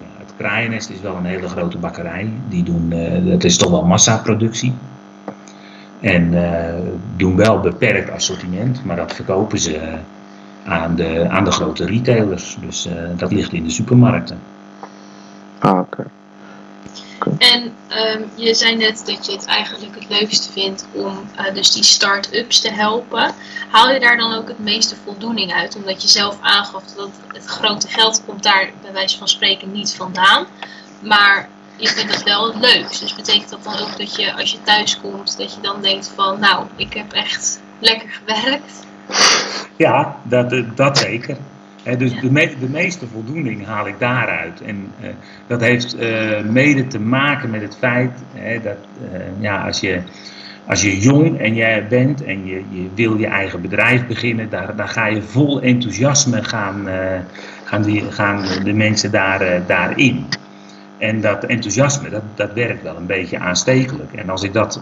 Ja, 0.00 0.06
het 0.18 0.32
Kraaiennest 0.36 0.90
is 0.90 1.00
wel 1.00 1.16
een 1.16 1.24
hele 1.24 1.48
grote 1.48 1.78
bakkerij. 1.78 2.32
Die 2.48 2.62
doen, 2.62 2.92
uh, 2.92 3.32
het 3.32 3.44
is 3.44 3.56
toch 3.56 3.70
wel 3.70 3.84
massaproductie. 3.84 4.74
En 6.00 6.34
doen 7.16 7.36
wel 7.36 7.60
beperkt 7.60 8.10
assortiment, 8.10 8.84
maar 8.84 8.96
dat 8.96 9.14
verkopen 9.14 9.58
ze 9.58 9.80
aan, 10.64 10.94
de, 10.94 11.28
aan 11.28 11.44
de 11.44 11.50
grote 11.50 11.84
retailers. 11.84 12.58
Dus 12.60 12.88
dat 13.16 13.32
ligt 13.32 13.52
in 13.52 13.64
de 13.64 13.70
supermarkten. 13.70 14.38
Ah, 15.58 15.78
oké. 15.78 16.04
En 17.38 17.62
um, 17.62 18.30
je 18.34 18.54
zei 18.54 18.76
net 18.76 19.02
dat 19.06 19.26
je 19.26 19.32
het 19.32 19.44
eigenlijk 19.44 19.94
het 19.94 20.08
leukste 20.08 20.52
vindt 20.52 20.86
om 20.92 21.30
uh, 21.38 21.54
dus 21.54 21.72
die 21.72 21.82
start-ups 21.82 22.60
te 22.60 22.70
helpen. 22.70 23.34
Haal 23.70 23.90
je 23.90 24.00
daar 24.00 24.16
dan 24.16 24.32
ook 24.32 24.48
het 24.48 24.58
meeste 24.58 24.96
voldoening 25.04 25.52
uit? 25.52 25.76
Omdat 25.76 26.02
je 26.02 26.08
zelf 26.08 26.38
aangaf 26.40 26.82
dat 26.96 27.10
het 27.32 27.44
grote 27.44 27.88
geld 27.88 28.22
komt 28.26 28.42
daar 28.42 28.70
bij 28.82 28.92
wijze 28.92 29.18
van 29.18 29.28
spreken 29.28 29.72
niet 29.72 29.94
vandaan. 29.94 30.46
Maar 31.00 31.48
je 31.76 31.88
vindt 31.88 32.14
het 32.14 32.22
wel 32.22 32.46
het 32.46 32.60
leukst. 32.60 33.00
Dus 33.00 33.14
betekent 33.14 33.50
dat 33.50 33.64
dan 33.64 33.78
ook 33.78 33.98
dat 33.98 34.16
je 34.16 34.34
als 34.34 34.52
je 34.52 34.62
thuis 34.62 35.00
komt, 35.00 35.38
dat 35.38 35.54
je 35.54 35.60
dan 35.60 35.82
denkt 35.82 36.12
van 36.14 36.40
nou, 36.40 36.66
ik 36.76 36.92
heb 36.92 37.12
echt 37.12 37.60
lekker 37.78 38.08
gewerkt? 38.08 38.86
Ja, 39.76 40.16
dat, 40.22 40.76
dat 40.76 40.98
zeker 40.98 41.36
dus 41.82 42.20
de, 42.20 42.56
de, 42.60 42.68
meeste 42.68 43.06
voldoening 43.06 43.66
haal 43.66 43.86
ik 43.86 43.98
daaruit. 43.98 44.60
En 44.60 44.92
uh, 45.00 45.08
dat 45.46 45.60
heeft 45.60 45.96
uh, 45.96 46.40
mede 46.40 46.86
te 46.86 47.00
maken 47.00 47.50
met 47.50 47.60
het 47.60 47.76
feit 47.76 48.10
dat 48.62 48.76
uh, 49.12 49.20
ja, 49.38 49.66
als, 49.66 49.80
je, 49.80 50.00
als 50.66 50.82
je 50.82 50.98
jong 50.98 51.38
en 51.38 51.54
jij 51.54 51.86
bent 51.88 52.24
en 52.24 52.46
je, 52.46 52.62
je 52.70 52.88
wil 52.94 53.16
je 53.16 53.26
eigen 53.26 53.60
bedrijf 53.60 54.06
beginnen, 54.06 54.50
daar, 54.50 54.76
daar 54.76 54.88
ga 54.88 55.06
je 55.06 55.22
vol 55.22 55.60
enthousiasme 55.60 56.44
gaan, 56.44 56.88
gaan, 57.64 57.82
die, 57.82 58.12
gaan 58.12 58.64
de 58.64 58.72
mensen 58.72 59.10
daar, 59.10 59.66
daarin. 59.66 60.26
En 60.98 61.20
dat 61.20 61.44
enthousiasme, 61.44 62.08
dat, 62.08 62.22
dat 62.34 62.52
werkt 62.52 62.82
wel 62.82 62.96
een 62.96 63.06
beetje 63.06 63.38
aanstekelijk. 63.38 64.12
En 64.12 64.30
als 64.30 64.42
ik 64.42 64.52
dat 64.52 64.80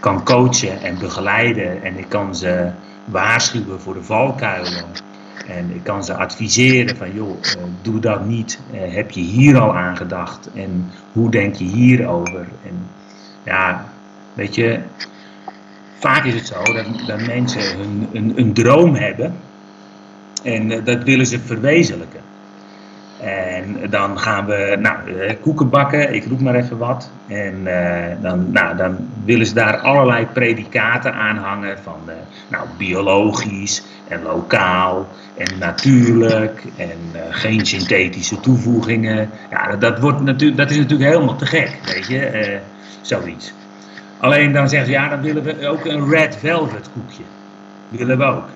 kan 0.00 0.24
coachen 0.24 0.82
en 0.82 0.98
begeleiden 0.98 1.82
en 1.82 1.98
ik 1.98 2.08
kan 2.08 2.34
ze 2.34 2.70
waarschuwen 3.04 3.80
voor 3.80 3.94
de 3.94 4.02
valkuilen 4.02 4.84
en 5.46 5.74
ik 5.74 5.84
kan 5.84 6.04
ze 6.04 6.14
adviseren 6.14 6.96
van, 6.96 7.14
joh, 7.14 7.30
uh, 7.30 7.62
doe 7.82 8.00
dat 8.00 8.26
niet. 8.26 8.58
Uh, 8.72 8.94
heb 8.94 9.10
je 9.10 9.20
hier 9.20 9.58
al 9.58 9.76
aan 9.76 9.96
gedacht? 9.96 10.48
En 10.54 10.90
hoe 11.12 11.30
denk 11.30 11.54
je 11.54 11.64
hierover? 11.64 12.46
En 12.64 12.86
ja, 13.44 13.88
weet 14.32 14.54
je, 14.54 14.80
vaak 15.98 16.24
is 16.24 16.34
het 16.34 16.46
zo 16.46 16.62
dat, 17.06 17.26
mensen 17.26 17.76
hun, 17.78 18.08
een, 18.12 18.32
een 18.36 18.52
droom 18.52 18.94
hebben. 18.94 19.36
En 20.42 20.70
uh, 20.70 20.84
dat 20.84 21.02
willen 21.02 21.26
ze 21.26 21.38
verwezenlijken. 21.38 22.20
En 23.24 23.90
dan 23.90 24.18
gaan 24.18 24.46
we 24.46 24.76
nou, 24.80 24.96
koeken 25.40 25.68
bakken, 25.68 26.14
ik 26.14 26.24
roep 26.24 26.40
maar 26.40 26.54
even 26.54 26.78
wat. 26.78 27.10
En 27.26 27.64
dan, 28.20 28.52
nou, 28.52 28.76
dan 28.76 28.96
willen 29.24 29.46
ze 29.46 29.54
daar 29.54 29.76
allerlei 29.76 30.26
predicaten 30.26 31.14
aan 31.14 31.36
hangen 31.36 31.78
van 31.78 32.00
nou, 32.48 32.66
biologisch 32.76 33.82
en 34.08 34.22
lokaal 34.22 35.08
en 35.36 35.58
natuurlijk 35.58 36.62
en 36.76 36.98
geen 37.30 37.66
synthetische 37.66 38.40
toevoegingen. 38.40 39.30
Ja, 39.50 39.76
dat, 39.76 39.98
wordt 39.98 40.20
natuurlijk, 40.20 40.58
dat 40.58 40.70
is 40.70 40.76
natuurlijk 40.76 41.10
helemaal 41.10 41.36
te 41.36 41.46
gek, 41.46 41.78
weet 41.84 42.06
je, 42.06 42.58
zoiets. 43.00 43.52
Alleen 44.18 44.52
dan 44.52 44.68
zeggen 44.68 44.88
ze, 44.88 44.92
ja, 44.92 45.08
dan 45.08 45.20
willen 45.20 45.42
we 45.42 45.68
ook 45.68 45.84
een 45.84 46.08
red 46.08 46.36
velvet 46.36 46.90
koekje. 46.92 47.22
Willen 47.88 48.18
we 48.18 48.24
ook. 48.24 48.48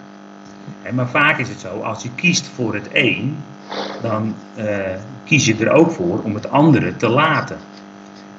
En 0.82 0.94
maar 0.94 1.08
vaak 1.08 1.38
is 1.38 1.48
het 1.48 1.60
zo, 1.60 1.80
als 1.80 2.02
je 2.02 2.10
kiest 2.14 2.46
voor 2.54 2.74
het 2.74 2.88
een, 2.92 3.36
dan 4.02 4.34
uh, 4.58 4.64
kies 5.24 5.46
je 5.46 5.56
er 5.56 5.70
ook 5.70 5.90
voor 5.90 6.22
om 6.22 6.34
het 6.34 6.50
andere 6.50 6.96
te 6.96 7.08
laten. 7.08 7.56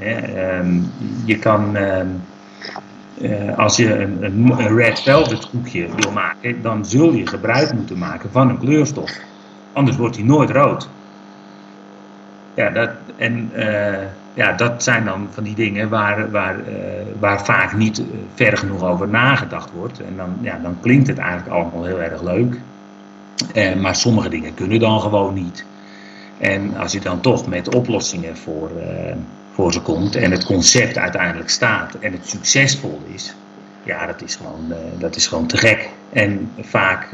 Um, 0.02 0.92
je 1.26 1.40
kan... 1.40 1.76
Um, 1.76 2.22
uh, 3.22 3.58
als 3.58 3.78
je 3.78 4.00
een, 4.00 4.24
een, 4.24 4.76
red 4.76 5.00
velvet 5.00 5.50
koekje 5.50 5.88
wil 5.96 6.12
maken, 6.12 6.62
dan 6.62 6.86
zul 6.86 7.14
je 7.14 7.28
gebruik 7.28 7.74
moeten 7.74 7.98
maken 7.98 8.32
van 8.32 8.50
een 8.50 8.60
kleurstof. 8.60 9.12
Anders 9.74 9.98
wordt 9.98 10.16
hij 10.16 10.26
nooit 10.26 10.50
rood. 10.50 10.90
Ja, 12.54 12.70
dat, 12.70 12.90
en 13.16 13.52
uh, 13.56 13.98
ja, 14.34 14.54
dat 14.54 14.84
zijn 14.84 15.06
dan 15.06 15.28
van 15.32 15.44
die 15.44 15.56
dingen 15.56 15.90
waar, 15.90 16.32
waar, 16.32 16.56
waar 17.20 17.46
vaak 17.46 17.74
niet 17.74 18.04
ver 18.36 18.58
genoeg 18.58 18.84
over 18.84 19.08
nagedacht 19.08 19.72
wordt. 19.72 20.02
En 20.02 20.14
dan, 20.18 20.38
ja, 20.42 20.60
dan 20.64 20.78
klinkt 20.82 21.08
het 21.08 21.18
eigenlijk 21.18 21.50
allemaal 21.50 21.84
heel 21.84 22.02
erg 22.02 22.22
leuk. 22.22 22.60
Maar 23.82 23.96
sommige 23.96 24.30
dingen 24.30 24.54
kunnen 24.54 24.80
dan 24.80 25.02
gewoon 25.02 25.34
niet. 25.34 25.66
En 26.38 26.78
als 26.78 26.92
je 26.92 27.00
dan 27.00 27.22
toch 27.22 27.48
met 27.48 27.76
oplossingen 27.76 28.38
voor 28.38 28.72
voor 29.60 29.74
ze 29.74 29.82
komt 29.82 30.16
en 30.16 30.32
het 30.32 30.46
concept 30.46 30.98
uiteindelijk 30.98 31.50
staat 31.50 31.96
en 31.96 32.12
het 32.12 32.30
succesvol 32.30 33.02
is, 33.14 33.34
ja, 33.84 34.06
dat 34.06 34.22
is 34.22 34.36
gewoon, 34.36 34.66
uh, 34.70 34.76
dat 35.00 35.16
is 35.16 35.28
gewoon 35.28 35.48
te 35.48 35.58
gek. 35.58 35.90
En 36.14 36.52
vaak 36.60 37.08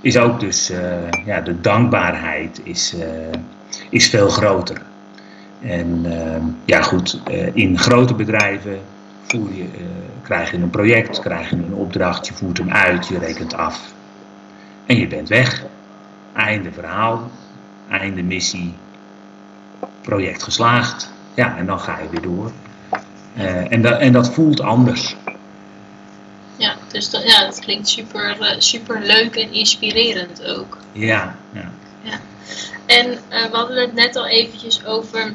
is 0.00 0.18
ook 0.18 0.40
dus 0.40 0.72
ja, 1.24 1.40
de 1.40 1.60
dankbaarheid 1.60 2.60
is, 2.62 2.94
is 3.90 4.08
veel 4.08 4.28
groter. 4.28 4.82
En 5.60 6.06
ja, 6.64 6.82
goed, 6.82 7.20
in 7.52 7.78
grote 7.78 8.14
bedrijven 8.14 8.78
voer 9.26 9.54
je, 9.54 9.66
krijg 10.22 10.50
je 10.50 10.56
een 10.56 10.70
project, 10.70 11.20
krijg 11.20 11.50
je 11.50 11.56
een 11.56 11.74
opdracht, 11.74 12.26
je 12.26 12.34
voert 12.34 12.58
hem 12.58 12.70
uit, 12.70 13.06
je 13.06 13.18
rekent 13.18 13.54
af 13.54 13.94
en 14.86 14.98
je 14.98 15.06
bent 15.06 15.28
weg. 15.28 15.64
Einde 16.32 16.72
verhaal, 16.72 17.30
einde 17.88 18.22
missie, 18.22 18.74
project 20.00 20.42
geslaagd. 20.42 21.10
Ja, 21.34 21.56
en 21.56 21.66
dan 21.66 21.80
ga 21.80 21.98
je 21.98 22.08
weer 22.08 22.22
door. 22.22 22.52
en, 23.68 23.82
dat, 23.82 24.00
en 24.00 24.12
dat 24.12 24.32
voelt 24.32 24.60
anders. 24.60 25.16
Ja, 26.56 26.76
dus 26.92 27.10
dat, 27.10 27.22
ja, 27.22 27.40
dat 27.40 27.60
klinkt 27.60 27.88
super, 27.88 28.56
super 28.58 29.00
leuk 29.00 29.36
en 29.36 29.52
inspirerend 29.52 30.44
ook. 30.44 30.78
Ja, 30.92 31.36
ja. 31.52 31.70
ja. 32.02 32.20
En 32.86 33.10
we 33.28 33.56
hadden 33.56 33.80
het 33.80 33.94
net 33.94 34.16
al 34.16 34.26
eventjes 34.26 34.84
over 34.84 35.34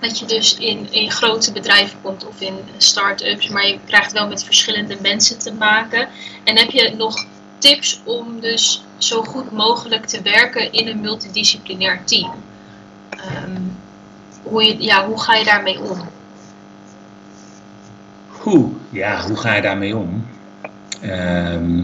dat 0.00 0.18
je 0.18 0.26
dus 0.26 0.56
in, 0.58 0.92
in 0.92 1.10
grote 1.10 1.52
bedrijven 1.52 1.98
komt 2.02 2.26
of 2.26 2.40
in 2.40 2.58
start-ups, 2.76 3.48
maar 3.48 3.66
je 3.66 3.78
krijgt 3.86 4.12
wel 4.12 4.28
met 4.28 4.44
verschillende 4.44 4.96
mensen 5.02 5.38
te 5.38 5.52
maken. 5.52 6.08
En 6.44 6.58
heb 6.58 6.70
je 6.70 6.94
nog 6.96 7.24
tips 7.60 8.00
om 8.04 8.40
dus 8.40 8.84
zo 8.98 9.22
goed 9.22 9.50
mogelijk 9.50 10.06
te 10.06 10.22
werken 10.22 10.72
in 10.72 10.88
een 10.88 11.00
multidisciplinair 11.00 12.04
team? 12.04 12.30
Ehm, 13.10 13.62
hoe, 14.42 14.64
je, 14.64 14.82
ja, 14.82 15.06
hoe 15.06 15.20
ga 15.20 15.34
je 15.34 15.44
daarmee 15.44 15.80
om? 15.80 15.98
Hoe, 18.28 18.70
ja, 18.90 19.22
hoe 19.26 19.36
ga 19.36 19.54
je 19.54 19.62
daarmee 19.62 19.96
om? 19.96 20.26
Ehm, 21.00 21.78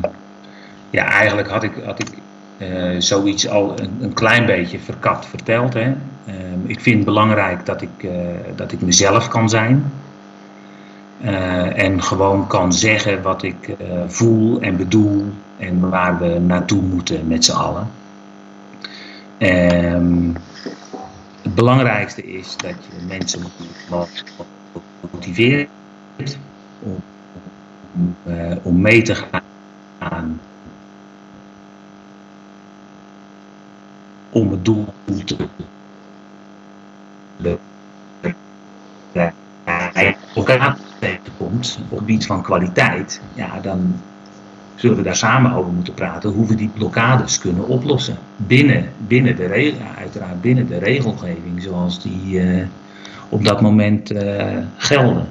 ja, 0.91 1.05
eigenlijk 1.05 1.49
had 1.49 1.63
ik, 1.63 1.73
had 1.85 2.01
ik 2.01 2.09
uh, 2.59 3.01
zoiets 3.01 3.49
al 3.49 3.81
een, 3.81 3.99
een, 4.01 4.13
klein 4.13 4.47
beetje 4.47 4.79
verkapt 4.79 5.27
verteld. 5.27 5.75
Hè. 5.75 5.95
Ehm, 6.27 6.61
ik 6.67 6.81
vind 6.81 6.97
het 6.97 7.05
belangrijk 7.05 7.67
dat 7.67 7.83
ik, 7.83 8.03
uh, 8.03 8.11
dat 8.57 8.73
ik 8.73 8.81
mezelf 8.81 9.29
kan 9.29 9.49
zijn. 9.49 9.93
Uh, 11.25 11.79
en 11.79 12.03
gewoon 12.03 12.47
kan 12.47 12.73
zeggen 12.73 13.23
wat 13.23 13.43
ik 13.43 13.77
voel 14.07 14.61
en 14.61 14.77
bedoel 14.77 15.33
en 15.57 15.91
waar 15.91 16.19
we 16.19 16.39
naartoe 16.39 16.83
moeten 16.83 17.27
met 17.27 17.45
z'n 17.45 17.53
allen. 17.53 17.91
Um, 19.39 20.37
het 21.43 21.55
belangrijkste 21.55 22.23
is 22.23 22.57
dat 22.57 22.75
je 22.91 23.07
mensen 23.07 23.43
motiveert 25.11 25.69
om, 26.79 26.97
om, 27.93 28.17
om 28.63 28.81
mee 28.81 29.03
te 29.03 29.15
gaan 29.99 30.41
om 34.31 34.51
het 34.51 34.65
doel 34.65 34.87
te 35.25 35.49
elkaar 40.35 40.77
tegenkomt 40.99 41.79
op 41.83 41.91
het 41.91 41.99
gebied 41.99 42.27
van 42.27 42.43
kwaliteit, 42.43 43.21
ja, 43.35 43.61
dan 43.61 44.01
zullen 44.77 44.97
we 44.97 45.03
daar 45.03 45.17
samen 45.17 45.53
over 45.53 45.73
moeten 45.73 45.95
praten 45.95 46.31
hoe 46.31 46.47
we 46.47 46.55
die 46.55 46.71
blokkades 46.75 47.39
kunnen 47.39 47.69
oplossen. 47.69 48.17
Binnen, 48.37 48.89
binnen 49.07 49.37
de 49.37 49.47
regel, 49.47 49.81
uiteraard 49.99 50.41
binnen 50.41 50.67
de 50.67 50.79
regelgeving 50.79 51.63
zoals 51.63 52.03
die 52.03 52.43
uh, 52.43 52.67
op 53.29 53.45
dat 53.45 53.61
moment 53.61 54.13
uh, 54.13 54.23
gelden. 54.77 55.29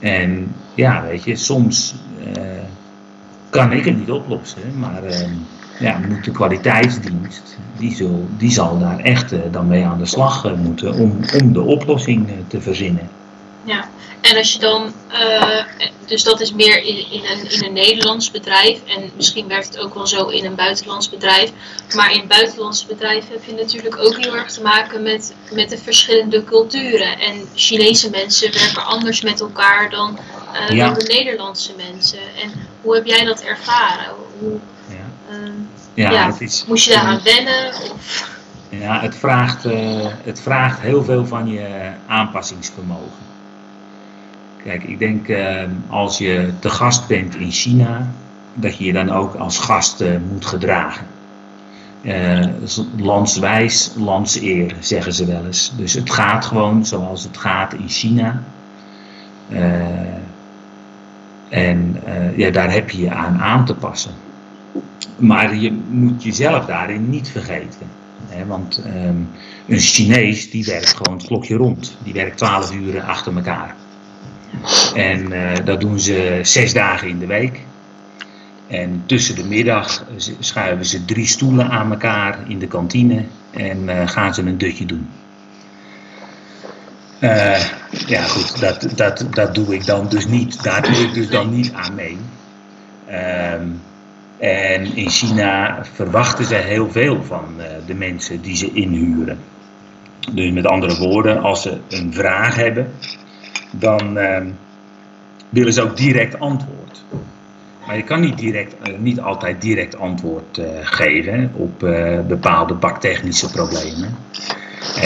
En 0.00 0.54
ja, 0.74 1.02
weet 1.02 1.24
je, 1.24 1.36
soms 1.36 1.94
uh, 2.36 2.42
kan 3.50 3.72
ik 3.72 3.84
het 3.84 3.98
niet 3.98 4.10
oplossen, 4.10 4.78
maar 4.78 5.02
ja, 5.78 6.00
moet 6.08 6.24
de 6.24 6.30
kwaliteitsdienst, 6.30 7.58
die, 7.78 8.06
die 8.38 8.50
zal 8.50 8.78
daar 8.78 8.98
echt 8.98 9.34
dan 9.50 9.66
mee 9.66 9.84
aan 9.84 9.98
de 9.98 10.06
slag 10.06 10.56
moeten 10.56 10.94
om, 10.94 11.18
om 11.42 11.52
de 11.52 11.62
oplossing 11.62 12.28
te 12.46 12.60
verzinnen. 12.60 13.08
Ja, 13.64 13.88
en 14.20 14.36
als 14.36 14.52
je 14.52 14.58
dan, 14.58 14.92
dus 16.06 16.22
dat 16.22 16.40
is 16.40 16.52
meer 16.52 16.82
in, 16.82 17.10
in, 17.10 17.24
een, 17.24 17.50
in 17.50 17.64
een 17.64 17.72
Nederlands 17.72 18.30
bedrijf 18.30 18.80
en 18.84 19.10
misschien 19.16 19.48
werkt 19.48 19.66
het 19.66 19.78
ook 19.78 19.94
wel 19.94 20.06
zo 20.06 20.26
in 20.26 20.44
een 20.44 20.54
buitenlands 20.54 21.10
bedrijf. 21.10 21.50
Maar 21.94 22.12
in 22.12 22.20
een 22.20 22.26
buitenlands 22.26 22.86
bedrijf 22.86 23.28
heb 23.28 23.44
je 23.44 23.52
natuurlijk 23.54 23.98
ook 23.98 24.16
heel 24.16 24.36
erg 24.36 24.50
te 24.50 24.62
maken 24.62 25.02
met, 25.02 25.34
met 25.52 25.70
de 25.70 25.78
verschillende 25.78 26.44
culturen. 26.44 27.18
En 27.18 27.48
Chinese 27.54 28.10
mensen 28.10 28.52
werken 28.52 28.84
anders 28.84 29.20
met 29.20 29.40
elkaar 29.40 29.90
dan, 29.90 30.18
ja. 30.68 30.84
dan 30.84 30.94
de 30.94 31.14
Nederlandse 31.18 31.72
mensen. 31.76 32.18
En 32.42 32.52
hoe 32.80 32.94
heb 32.94 33.06
jij 33.06 33.24
dat 33.24 33.40
ervaren? 33.40 34.14
Hoe, 34.38 34.58
ja, 35.94 36.10
ja 36.10 36.26
het 36.26 36.40
is, 36.40 36.64
moest 36.66 36.84
je 36.84 36.92
daaraan 36.92 37.20
wennen? 37.24 37.68
Of? 37.68 38.30
Ja, 38.68 39.00
het 39.00 39.16
vraagt, 39.16 39.64
het 40.24 40.40
vraagt 40.40 40.80
heel 40.80 41.04
veel 41.04 41.26
van 41.26 41.48
je 41.48 41.92
aanpassingsvermogen. 42.06 43.31
Kijk, 44.64 44.84
ik 44.84 44.98
denk 44.98 45.28
uh, 45.28 45.62
als 45.88 46.18
je 46.18 46.52
te 46.58 46.70
gast 46.70 47.06
bent 47.06 47.36
in 47.36 47.50
China, 47.50 48.12
dat 48.54 48.76
je 48.76 48.84
je 48.84 48.92
dan 48.92 49.10
ook 49.10 49.34
als 49.34 49.58
gast 49.58 50.00
uh, 50.00 50.16
moet 50.30 50.46
gedragen. 50.46 51.06
landswijs, 52.96 53.92
landseer, 53.96 54.76
zeggen 54.80 55.12
ze 55.12 55.26
wel 55.26 55.46
eens. 55.46 55.72
Dus 55.76 55.92
het 55.92 56.10
gaat 56.10 56.44
gewoon 56.44 56.86
zoals 56.86 57.22
het 57.22 57.36
gaat 57.36 57.72
in 57.72 57.88
China. 57.88 58.42
en 61.48 62.02
ja, 62.36 62.50
daar 62.50 62.72
heb 62.72 62.90
je 62.90 63.00
je 63.00 63.10
aan 63.10 63.38
aan 63.40 63.64
te 63.64 63.74
passen. 63.74 64.12
Maar 65.16 65.56
je 65.56 65.72
moet 65.88 66.22
jezelf 66.22 66.64
daarin 66.64 67.10
niet 67.10 67.28
vergeten. 67.30 67.86
Hè? 68.28 68.46
Want 68.46 68.84
um, 68.86 69.28
een 69.66 69.78
Chinees 69.78 70.50
die 70.50 70.64
werkt 70.64 70.94
gewoon 70.96 71.16
het 71.16 71.26
klokje 71.26 71.56
rond. 71.56 71.96
Die 72.04 72.12
werkt 72.12 72.36
12 72.36 72.72
uur 72.72 73.02
achter 73.02 73.36
elkaar. 73.36 73.74
En 74.94 75.32
uh, 75.32 75.50
dat 75.64 75.80
doen 75.80 76.00
ze 76.00 76.38
zes 76.42 76.72
dagen 76.72 77.08
in 77.08 77.18
de 77.18 77.26
week. 77.26 77.60
En 78.66 79.02
tussen 79.06 79.34
de 79.34 79.44
middag 79.44 80.04
schuiven 80.38 80.86
ze 80.86 81.04
drie 81.04 81.26
stoelen 81.26 81.70
aan 81.70 81.90
elkaar 81.90 82.38
in 82.48 82.58
de 82.58 82.66
kantine 82.66 83.24
en 83.50 83.82
uh, 83.82 84.08
gaan 84.08 84.34
ze 84.34 84.42
een 84.42 84.58
dutje 84.58 84.86
doen. 84.86 85.08
Uh, 87.20 87.60
ja, 88.06 88.22
goed, 88.22 88.60
dat, 88.60 88.88
dat, 88.96 89.26
dat 89.30 89.54
doe 89.54 89.74
ik 89.74 89.86
dan 89.86 90.08
dus 90.08 90.26
niet. 90.26 90.62
Daar 90.62 90.82
doe 90.82 91.02
ik 91.02 91.14
dus 91.14 91.28
dan 91.28 91.54
niet 91.54 91.72
aan 91.72 91.94
mee. 91.94 92.18
Um, 93.54 93.82
en 94.38 94.96
in 94.96 95.10
China 95.10 95.78
verwachten 95.92 96.44
ze 96.44 96.54
heel 96.54 96.90
veel 96.90 97.22
van 97.24 97.44
de 97.86 97.94
mensen 97.94 98.40
die 98.40 98.56
ze 98.56 98.72
inhuren. 98.72 99.38
Dus 100.32 100.52
met 100.52 100.66
andere 100.66 100.98
woorden, 100.98 101.42
als 101.42 101.62
ze 101.62 101.78
een 101.88 102.14
vraag 102.14 102.54
hebben, 102.54 102.92
dan 103.72 104.18
uh, 104.18 104.36
willen 105.48 105.72
ze 105.72 105.82
ook 105.82 105.96
direct 105.96 106.38
antwoord. 106.38 107.04
Maar 107.86 107.96
je 107.96 108.02
kan 108.02 108.20
niet, 108.20 108.38
direct, 108.38 108.88
uh, 108.88 108.98
niet 108.98 109.20
altijd 109.20 109.60
direct 109.60 109.98
antwoord 109.98 110.58
uh, 110.58 110.66
geven 110.82 111.50
op 111.54 111.78
bepaalde 112.28 112.74
baktechnische 112.74 113.50
problemen. 113.50 114.16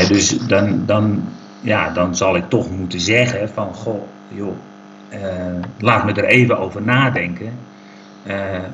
dus 0.08 0.38
dan, 0.38 0.82
dan, 0.86 1.24
ja, 1.60 1.90
dan 1.90 2.16
zal 2.16 2.36
ik 2.36 2.48
toch 2.48 2.70
moeten 2.70 3.00
zeggen 3.00 3.48
van, 3.48 3.74
goh, 3.74 4.02
joh, 4.28 4.56
laat 5.78 6.04
me 6.04 6.12
er 6.12 6.24
even 6.24 6.58
over 6.58 6.82
nadenken. 6.82 7.52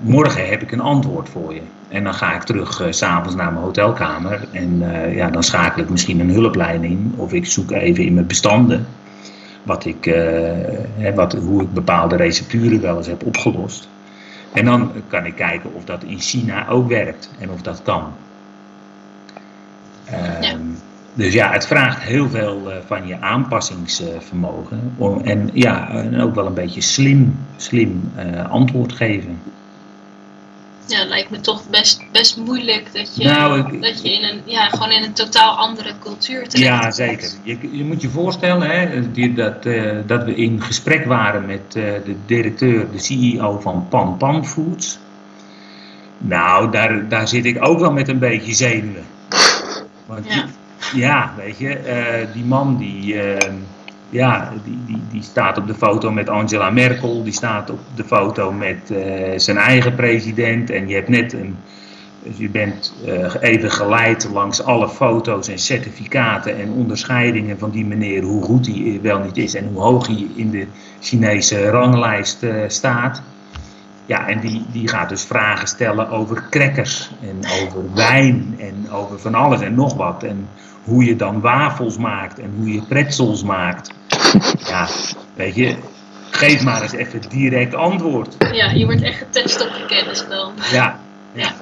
Morgen 0.00 0.48
heb 0.48 0.62
ik 0.62 0.72
een 0.72 0.80
antwoord 0.80 1.28
voor 1.28 1.54
je. 1.54 1.60
En 1.88 2.04
dan 2.04 2.14
ga 2.14 2.34
ik 2.34 2.42
terug 2.42 2.80
uh, 2.80 2.86
s'avonds 2.90 3.34
naar 3.34 3.52
mijn 3.52 3.64
hotelkamer. 3.64 4.48
En 4.52 4.82
ja, 5.14 5.30
dan 5.30 5.42
schakel 5.42 5.82
ik 5.82 5.88
misschien 5.88 6.20
een 6.20 6.30
hulplijn 6.30 6.84
in. 6.84 7.14
Of 7.16 7.32
ik 7.32 7.46
zoek 7.46 7.70
even 7.70 8.04
in 8.04 8.14
mijn 8.14 8.26
bestanden. 8.26 8.86
Wat 9.62 9.84
ik, 9.84 10.04
hè, 10.04 11.14
wat, 11.14 11.32
hoe 11.32 11.62
ik 11.62 11.72
bepaalde 11.72 12.16
recepturen 12.16 12.80
wel 12.80 12.96
eens 12.96 13.06
heb 13.06 13.26
opgelost. 13.26 13.88
En 14.52 14.64
dan 14.64 14.92
kan 15.08 15.26
ik 15.26 15.34
kijken 15.34 15.74
of 15.74 15.84
dat 15.84 16.02
in 16.02 16.20
China 16.20 16.68
ook 16.68 16.88
werkt. 16.88 17.30
En 17.38 17.50
of 17.50 17.62
dat 17.62 17.82
kan. 17.82 18.12
Ja. 20.10 20.40
Ehm, 20.40 20.58
dus 21.14 21.32
ja, 21.32 21.52
het 21.52 21.66
vraagt 21.66 22.02
heel 22.02 22.28
veel 22.28 22.72
van 22.86 23.06
je 23.06 23.20
aanpassingsvermogen. 23.20 24.94
en 25.24 25.50
ja, 25.52 25.90
en 25.90 26.20
ook 26.20 26.34
wel 26.34 26.46
een 26.46 26.54
beetje 26.54 26.80
slim, 26.80 27.38
slim 27.56 28.12
antwoord 28.48 28.92
geven. 28.92 29.38
Ja, 30.86 31.04
lijkt 31.04 31.30
me 31.30 31.40
toch 31.40 31.68
best, 31.70 32.02
best 32.12 32.36
moeilijk 32.36 32.92
dat 32.92 33.16
je, 33.16 33.24
nou, 33.24 33.80
dat 33.80 34.02
je 34.02 34.12
in 34.12 34.24
een, 34.24 34.42
ja, 34.44 34.68
gewoon 34.68 34.90
in 34.90 35.02
een 35.02 35.12
totaal 35.12 35.56
andere 35.56 35.92
cultuur 35.98 36.48
terecht 36.48 36.68
Ja, 36.68 36.90
zeker. 36.90 37.32
Je, 37.42 37.58
je 37.72 37.84
moet 37.84 38.02
je 38.02 38.08
voorstellen 38.08 38.70
hè, 38.70 39.12
die, 39.12 39.34
dat, 39.34 39.66
uh, 39.66 39.98
dat 40.06 40.24
we 40.24 40.34
in 40.34 40.62
gesprek 40.62 41.04
waren 41.04 41.46
met 41.46 41.60
uh, 41.76 41.84
de 42.04 42.16
directeur, 42.26 42.90
de 42.92 42.98
CEO 42.98 43.60
van 43.60 43.86
Pan 43.88 44.16
Pan 44.16 44.46
Foods. 44.46 44.98
Nou, 46.18 46.70
daar, 46.70 47.08
daar 47.08 47.28
zit 47.28 47.44
ik 47.44 47.64
ook 47.64 47.78
wel 47.78 47.92
met 47.92 48.08
een 48.08 48.18
beetje 48.18 48.54
zenuwen. 48.54 49.06
Want 50.06 50.26
ja. 50.28 50.46
Ja, 50.94 51.32
weet 51.36 51.58
je, 51.58 51.78
uh, 51.86 52.32
die 52.34 52.44
man 52.44 52.76
die, 52.76 53.14
uh, 53.14 53.36
ja, 54.12 54.52
die, 54.64 54.78
die, 54.86 55.02
die 55.10 55.22
staat 55.22 55.58
op 55.58 55.66
de 55.66 55.74
foto 55.74 56.10
met 56.10 56.28
Angela 56.28 56.70
Merkel, 56.70 57.22
die 57.22 57.32
staat 57.32 57.70
op 57.70 57.78
de 57.94 58.04
foto 58.04 58.52
met 58.52 58.90
uh, 58.90 58.98
zijn 59.36 59.56
eigen 59.56 59.94
president. 59.94 60.70
En 60.70 60.88
je 60.88 60.94
hebt 60.94 61.08
net 61.08 61.32
een, 61.32 61.56
je 62.36 62.48
bent 62.48 62.94
even 63.40 63.70
geleid 63.70 64.28
langs 64.32 64.62
alle 64.64 64.88
foto's 64.88 65.48
en 65.48 65.58
certificaten 65.58 66.60
en 66.60 66.70
onderscheidingen 66.70 67.58
van 67.58 67.70
die 67.70 67.84
meneer, 67.84 68.22
hoe 68.22 68.42
goed 68.42 68.66
hij 68.66 68.98
wel 69.02 69.18
niet 69.18 69.36
is 69.36 69.54
en 69.54 69.68
hoe 69.72 69.82
hoog 69.82 70.06
hij 70.06 70.26
in 70.34 70.50
de 70.50 70.66
Chinese 71.00 71.68
ranglijst 71.70 72.46
staat. 72.66 73.22
Ja, 74.06 74.28
en 74.28 74.40
die, 74.40 74.64
die 74.72 74.88
gaat 74.88 75.08
dus 75.08 75.24
vragen 75.24 75.68
stellen 75.68 76.10
over 76.10 76.46
crackers 76.50 77.10
en 77.20 77.38
over 77.62 77.94
wijn 77.94 78.54
en 78.58 78.90
over 78.90 79.18
van 79.18 79.34
alles 79.34 79.60
en 79.60 79.74
nog 79.74 79.94
wat. 79.94 80.22
En 80.22 80.48
hoe 80.84 81.04
je 81.04 81.16
dan 81.16 81.40
wafels 81.40 81.98
maakt 81.98 82.38
en 82.38 82.54
hoe 82.56 82.72
je 82.72 82.82
pretzels 82.82 83.42
maakt. 83.42 83.94
Ja, 84.68 84.88
weet 85.34 85.54
je, 85.54 85.76
geef 86.30 86.62
maar 86.62 86.82
eens 86.82 86.92
even 86.92 87.20
direct 87.28 87.74
antwoord. 87.74 88.36
Ja, 88.52 88.70
je 88.70 88.84
wordt 88.84 89.02
echt 89.02 89.18
getest 89.18 89.60
op 89.60 89.70
je 89.78 89.86
kennis 89.86 90.24
dan. 90.28 90.52
Ja. 90.72 91.00
Ja. 91.32 91.52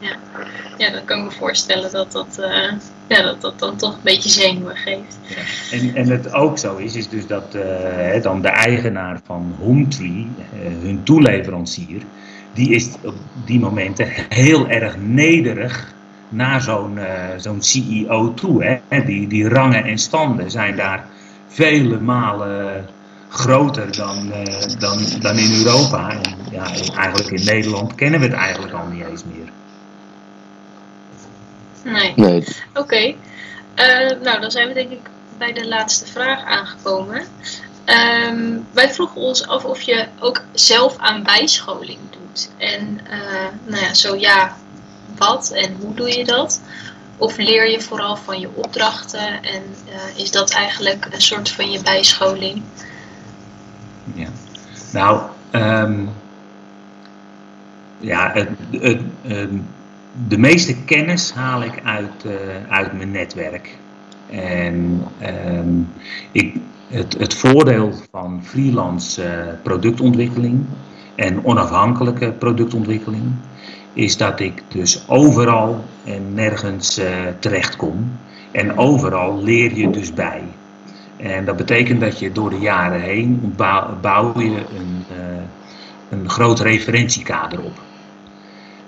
ja. 0.00 0.16
ja. 0.78 0.90
dan 0.90 1.04
kan 1.04 1.18
ik 1.18 1.24
me 1.24 1.30
voorstellen 1.30 1.92
dat 1.92 2.12
dat, 2.12 2.36
uh, 2.40 2.72
ja, 3.06 3.22
dat, 3.22 3.40
dat 3.40 3.58
dan 3.58 3.76
toch 3.76 3.94
een 3.94 4.00
beetje 4.02 4.28
zenuwen 4.28 4.76
geeft. 4.76 5.18
Ja. 5.26 5.76
En, 5.76 5.94
en 5.94 6.10
het 6.10 6.32
ook 6.32 6.58
zo 6.58 6.76
is, 6.76 6.96
is 6.96 7.08
dus 7.08 7.26
dat 7.26 7.54
uh, 7.54 8.22
dan 8.22 8.42
de 8.42 8.48
eigenaar 8.48 9.20
van 9.24 9.54
Hometree, 9.58 10.28
uh, 10.38 10.82
hun 10.82 11.00
toeleverancier, 11.02 12.02
die 12.52 12.70
is 12.70 12.88
op 13.04 13.14
die 13.44 13.60
momenten 13.60 14.08
heel 14.28 14.68
erg 14.68 14.96
nederig 14.96 15.94
naar 16.28 16.60
zo'n 16.60 16.98
zo'n 17.36 17.62
CEO 17.62 18.34
toe. 18.34 18.80
Hè? 18.88 19.04
Die, 19.04 19.26
die 19.26 19.48
rangen 19.48 19.84
en 19.84 19.98
standen 19.98 20.50
zijn 20.50 20.76
daar 20.76 21.04
vele 21.48 22.00
malen 22.00 22.86
groter 23.28 23.96
dan, 23.96 24.26
uh, 24.26 24.44
dan, 24.78 24.98
dan 25.20 25.38
in 25.38 25.64
Europa. 25.64 26.10
En 26.10 26.20
ja, 26.50 26.66
eigenlijk 26.96 27.30
in 27.30 27.44
Nederland 27.44 27.94
kennen 27.94 28.20
we 28.20 28.26
het 28.26 28.34
eigenlijk 28.34 28.72
al 28.72 28.86
niet 28.86 29.04
eens 29.04 29.22
meer. 29.24 29.48
Nee. 31.92 32.12
Nee. 32.16 32.44
Oké. 32.70 32.80
Okay. 32.80 33.16
Uh, 33.76 34.22
nou, 34.22 34.40
dan 34.40 34.50
zijn 34.50 34.68
we 34.68 34.74
denk 34.74 34.90
ik 34.90 35.10
bij 35.38 35.52
de 35.52 35.68
laatste 35.68 36.06
vraag 36.06 36.44
aangekomen. 36.44 37.22
Um, 38.28 38.66
wij 38.72 38.90
vroegen 38.90 39.20
ons 39.20 39.46
af 39.46 39.64
of 39.64 39.80
je 39.80 40.06
ook 40.20 40.42
zelf 40.52 40.96
aan 40.96 41.22
bijscholing 41.22 41.98
doet. 42.10 42.50
En 42.56 43.00
uh, 43.10 43.46
nou 43.64 43.84
ja, 43.84 43.94
zo 43.94 44.16
ja, 44.16 44.56
wat 45.16 45.50
en 45.50 45.76
hoe 45.80 45.94
doe 45.94 46.16
je 46.16 46.24
dat? 46.24 46.60
Of 47.18 47.36
leer 47.36 47.70
je 47.70 47.80
vooral 47.80 48.16
van 48.16 48.40
je 48.40 48.48
opdrachten 48.54 49.42
en 49.42 49.62
uh, 49.88 50.22
is 50.22 50.30
dat 50.30 50.50
eigenlijk 50.50 51.08
een 51.10 51.20
soort 51.20 51.50
van 51.50 51.70
je 51.70 51.82
bijscholing? 51.82 52.62
Ja. 54.14 54.28
Nou, 54.92 55.20
um, 55.52 56.10
ja, 57.98 58.30
het, 58.32 58.48
het, 58.70 59.00
um, 59.28 59.66
de 60.28 60.38
meeste 60.38 60.76
kennis 60.84 61.32
haal 61.32 61.62
ik 61.62 61.80
uit, 61.84 62.24
uh, 62.26 62.32
uit 62.68 62.92
mijn 62.92 63.10
netwerk. 63.10 63.78
En 64.30 65.04
um, 65.46 65.92
ik, 66.32 66.56
het, 66.88 67.18
het 67.18 67.34
voordeel 67.34 67.92
van 68.10 68.40
freelance 68.44 69.24
uh, 69.24 69.30
productontwikkeling 69.62 70.64
en 71.14 71.44
onafhankelijke 71.44 72.32
productontwikkeling 72.32 73.32
is 73.92 74.16
dat 74.16 74.40
ik 74.40 74.62
dus 74.68 75.08
overal 75.08 75.84
en 76.04 76.34
nergens 76.34 76.98
uh, 76.98 77.06
terechtkom. 77.38 78.10
En 78.50 78.78
overal 78.78 79.42
leer 79.42 79.74
je 79.74 79.90
dus 79.90 80.14
bij. 80.14 80.42
En 81.16 81.44
dat 81.44 81.56
betekent 81.56 82.00
dat 82.00 82.18
je 82.18 82.32
door 82.32 82.50
de 82.50 82.58
jaren 82.58 83.00
heen 83.00 83.54
bouw, 84.00 84.40
je 84.40 84.64
een, 84.76 85.04
uh, 85.12 85.42
een 86.08 86.30
groot 86.30 86.60
referentiekader 86.60 87.60
op. 87.62 87.80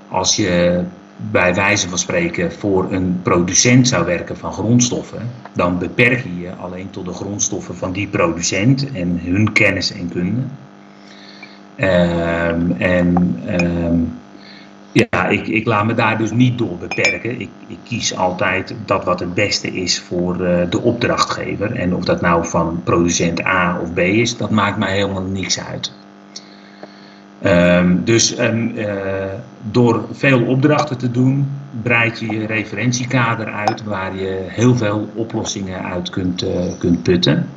Als 0.08 0.36
je 0.36 0.82
bij 1.30 1.54
wijze 1.54 1.88
van 1.88 1.98
spreken 1.98 2.52
voor 2.52 2.92
een 2.92 3.20
producent 3.22 3.88
zou 3.88 4.04
werken 4.04 4.36
van 4.36 4.52
grondstoffen, 4.52 5.30
dan 5.52 5.78
beperk 5.78 6.22
je 6.22 6.40
je 6.40 6.54
alleen 6.54 6.90
tot 6.90 7.04
de 7.04 7.12
grondstoffen 7.12 7.76
van 7.76 7.92
die 7.92 8.08
producent 8.08 8.92
en 8.92 9.20
hun 9.24 9.52
kennis 9.52 9.92
en 9.92 10.08
kunde. 10.08 10.42
Um, 11.76 12.72
en 12.78 13.40
um, 13.62 14.18
ja, 14.92 15.28
ik, 15.28 15.48
ik 15.48 15.66
laat 15.66 15.86
me 15.86 15.94
daar 15.94 16.18
dus 16.18 16.30
niet 16.30 16.58
door 16.58 16.76
beperken. 16.76 17.40
Ik, 17.40 17.48
ik 17.66 17.78
kies 17.84 18.16
altijd 18.16 18.74
dat 18.84 19.04
wat 19.04 19.20
het 19.20 19.34
beste 19.34 19.68
is 19.68 20.00
voor 20.00 20.40
uh, 20.40 20.70
de 20.70 20.80
opdrachtgever. 20.80 21.72
En 21.72 21.94
of 21.94 22.04
dat 22.04 22.20
nou 22.20 22.46
van 22.46 22.80
producent 22.84 23.44
A 23.44 23.80
of 23.82 23.92
B 23.92 23.98
is, 23.98 24.36
dat 24.36 24.50
maakt 24.50 24.78
mij 24.78 24.92
helemaal 24.92 25.22
niks 25.22 25.60
uit. 25.60 25.92
Um, 27.44 28.04
dus 28.04 28.38
um, 28.38 28.72
uh, 28.76 28.86
door 29.70 30.04
veel 30.12 30.42
opdrachten 30.46 30.98
te 30.98 31.10
doen, 31.10 31.48
breid 31.82 32.20
je 32.20 32.26
je 32.26 32.46
referentiekader 32.46 33.46
uit 33.46 33.84
waar 33.84 34.16
je 34.16 34.44
heel 34.46 34.76
veel 34.76 35.08
oplossingen 35.14 35.84
uit 35.84 36.10
kunt, 36.10 36.42
uh, 36.42 36.78
kunt 36.78 37.02
putten. 37.02 37.48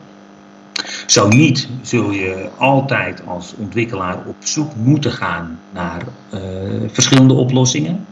Zo 1.06 1.28
niet 1.28 1.68
zul 1.82 2.12
je 2.12 2.49
altijd 2.58 3.22
als 3.26 3.54
ontwikkelaar 3.58 4.18
op 4.26 4.36
zoek 4.39 4.76
moeten 4.76 5.12
gaan 5.12 5.60
naar 5.72 6.01
uh, 6.34 6.39
verschillende 6.91 7.34
oplossingen. 7.34 8.06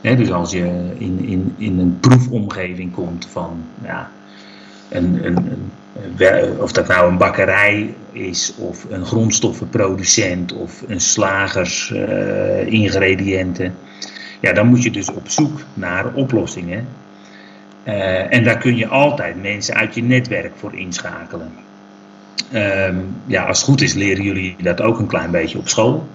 Dus 0.00 0.32
als 0.32 0.50
je 0.50 0.94
in, 0.98 1.24
in, 1.24 1.54
in 1.56 1.78
een 1.78 1.98
proefomgeving 2.00 2.92
komt 2.92 3.26
van 3.30 3.64
ja, 3.82 4.10
een, 4.88 5.26
een, 5.26 5.70
of 6.58 6.72
dat 6.72 6.88
nou 6.88 7.10
een 7.10 7.18
bakkerij 7.18 7.94
is 8.12 8.54
of 8.58 8.86
een 8.90 9.04
grondstoffenproducent 9.04 10.52
of 10.52 10.82
een 10.88 11.00
slagers 11.00 11.90
uh, 11.90 12.66
ingrediënten. 12.66 13.74
Ja, 14.40 14.52
dan 14.52 14.66
moet 14.66 14.82
je 14.82 14.90
dus 14.90 15.10
op 15.10 15.28
zoek 15.28 15.60
naar 15.74 16.14
oplossingen. 16.14 16.88
Uh, 17.84 18.34
en 18.34 18.44
daar 18.44 18.58
kun 18.58 18.76
je 18.76 18.86
altijd 18.86 19.42
mensen 19.42 19.74
uit 19.74 19.94
je 19.94 20.02
netwerk 20.02 20.52
voor 20.56 20.74
inschakelen. 20.74 21.52
Um, 22.52 23.16
ja, 23.26 23.44
als 23.44 23.58
het 23.58 23.68
goed 23.68 23.80
is 23.80 23.94
leren 23.94 24.24
jullie 24.24 24.56
dat 24.62 24.80
ook 24.80 24.98
een 24.98 25.06
klein 25.06 25.30
beetje 25.30 25.58
op 25.58 25.68
school. 25.68 26.08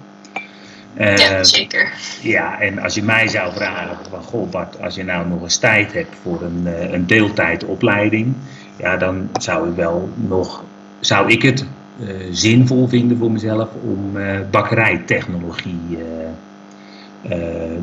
Uh, 0.98 1.16
ja, 1.16 1.44
zeker. 1.44 1.92
Ja, 2.22 2.60
en 2.60 2.78
als 2.78 2.94
je 2.94 3.02
mij 3.02 3.28
zou 3.28 3.52
vragen 3.52 3.96
van, 4.10 4.22
goh 4.22 4.50
Bart, 4.50 4.82
als 4.82 4.94
je 4.94 5.04
nou 5.04 5.28
nog 5.28 5.42
eens 5.42 5.58
tijd 5.58 5.92
hebt 5.92 6.14
voor 6.22 6.42
een, 6.42 6.62
uh, 6.64 6.92
een 6.92 7.06
deeltijdopleiding, 7.06 8.34
ja, 8.76 8.96
dan 8.96 9.28
zou 9.40 9.68
ik 9.70 9.76
wel 9.76 10.08
nog, 10.14 10.64
zou 11.00 11.30
ik 11.30 11.42
het 11.42 11.64
uh, 12.00 12.08
zinvol 12.30 12.88
vinden 12.88 13.18
voor 13.18 13.30
mezelf 13.30 13.68
om 13.82 14.18
bakkerijtechnologie 14.50 15.98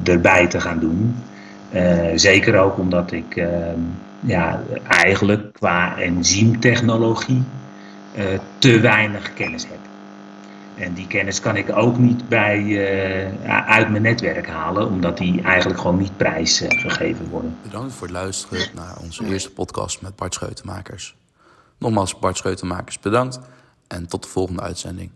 erbij 0.03 0.47
te 0.47 0.61
gaan 0.61 0.79
doen. 0.79 1.15
zeker 2.15 2.59
ook 2.59 2.77
omdat 2.77 3.11
ik 3.11 3.35
ehm, 3.35 3.79
ja, 4.19 4.63
eigenlijk 4.87 5.53
qua 5.53 5.97
enzymtechnologie 5.99 7.43
uh, 8.17 8.39
te 8.57 8.79
weinig 8.79 9.33
kennis 9.33 9.63
heb. 9.63 9.79
En 10.75 10.93
die 10.93 11.07
kennis 11.07 11.39
kan 11.39 11.55
ik 11.55 11.75
ook 11.75 11.97
niet 11.97 12.29
bij, 12.29 12.59
uh, 12.59 13.65
uit 13.67 13.89
mijn 13.89 14.01
netwerk 14.01 14.47
halen, 14.47 14.87
omdat 14.87 15.17
die 15.17 15.41
eigenlijk 15.41 15.79
gewoon 15.79 15.97
niet 15.97 16.17
prijsgegeven 16.17 17.25
uh, 17.25 17.31
worden. 17.31 17.57
Bedankt 17.61 17.93
voor 17.93 18.07
het 18.07 18.15
luisteren 18.15 18.67
naar 18.75 18.97
onze 19.01 19.25
eerste 19.25 19.51
podcast 19.51 20.01
met 20.01 20.15
Bart 20.15 20.33
Scheutenmakers. 20.33 21.15
Nogmaals, 21.77 22.19
Bart 22.19 22.37
Scheutenmakers 22.37 22.99
bedankt 22.99 23.39
en 23.87 24.07
tot 24.07 24.23
de 24.23 24.29
volgende 24.29 24.61
uitzending. 24.61 25.11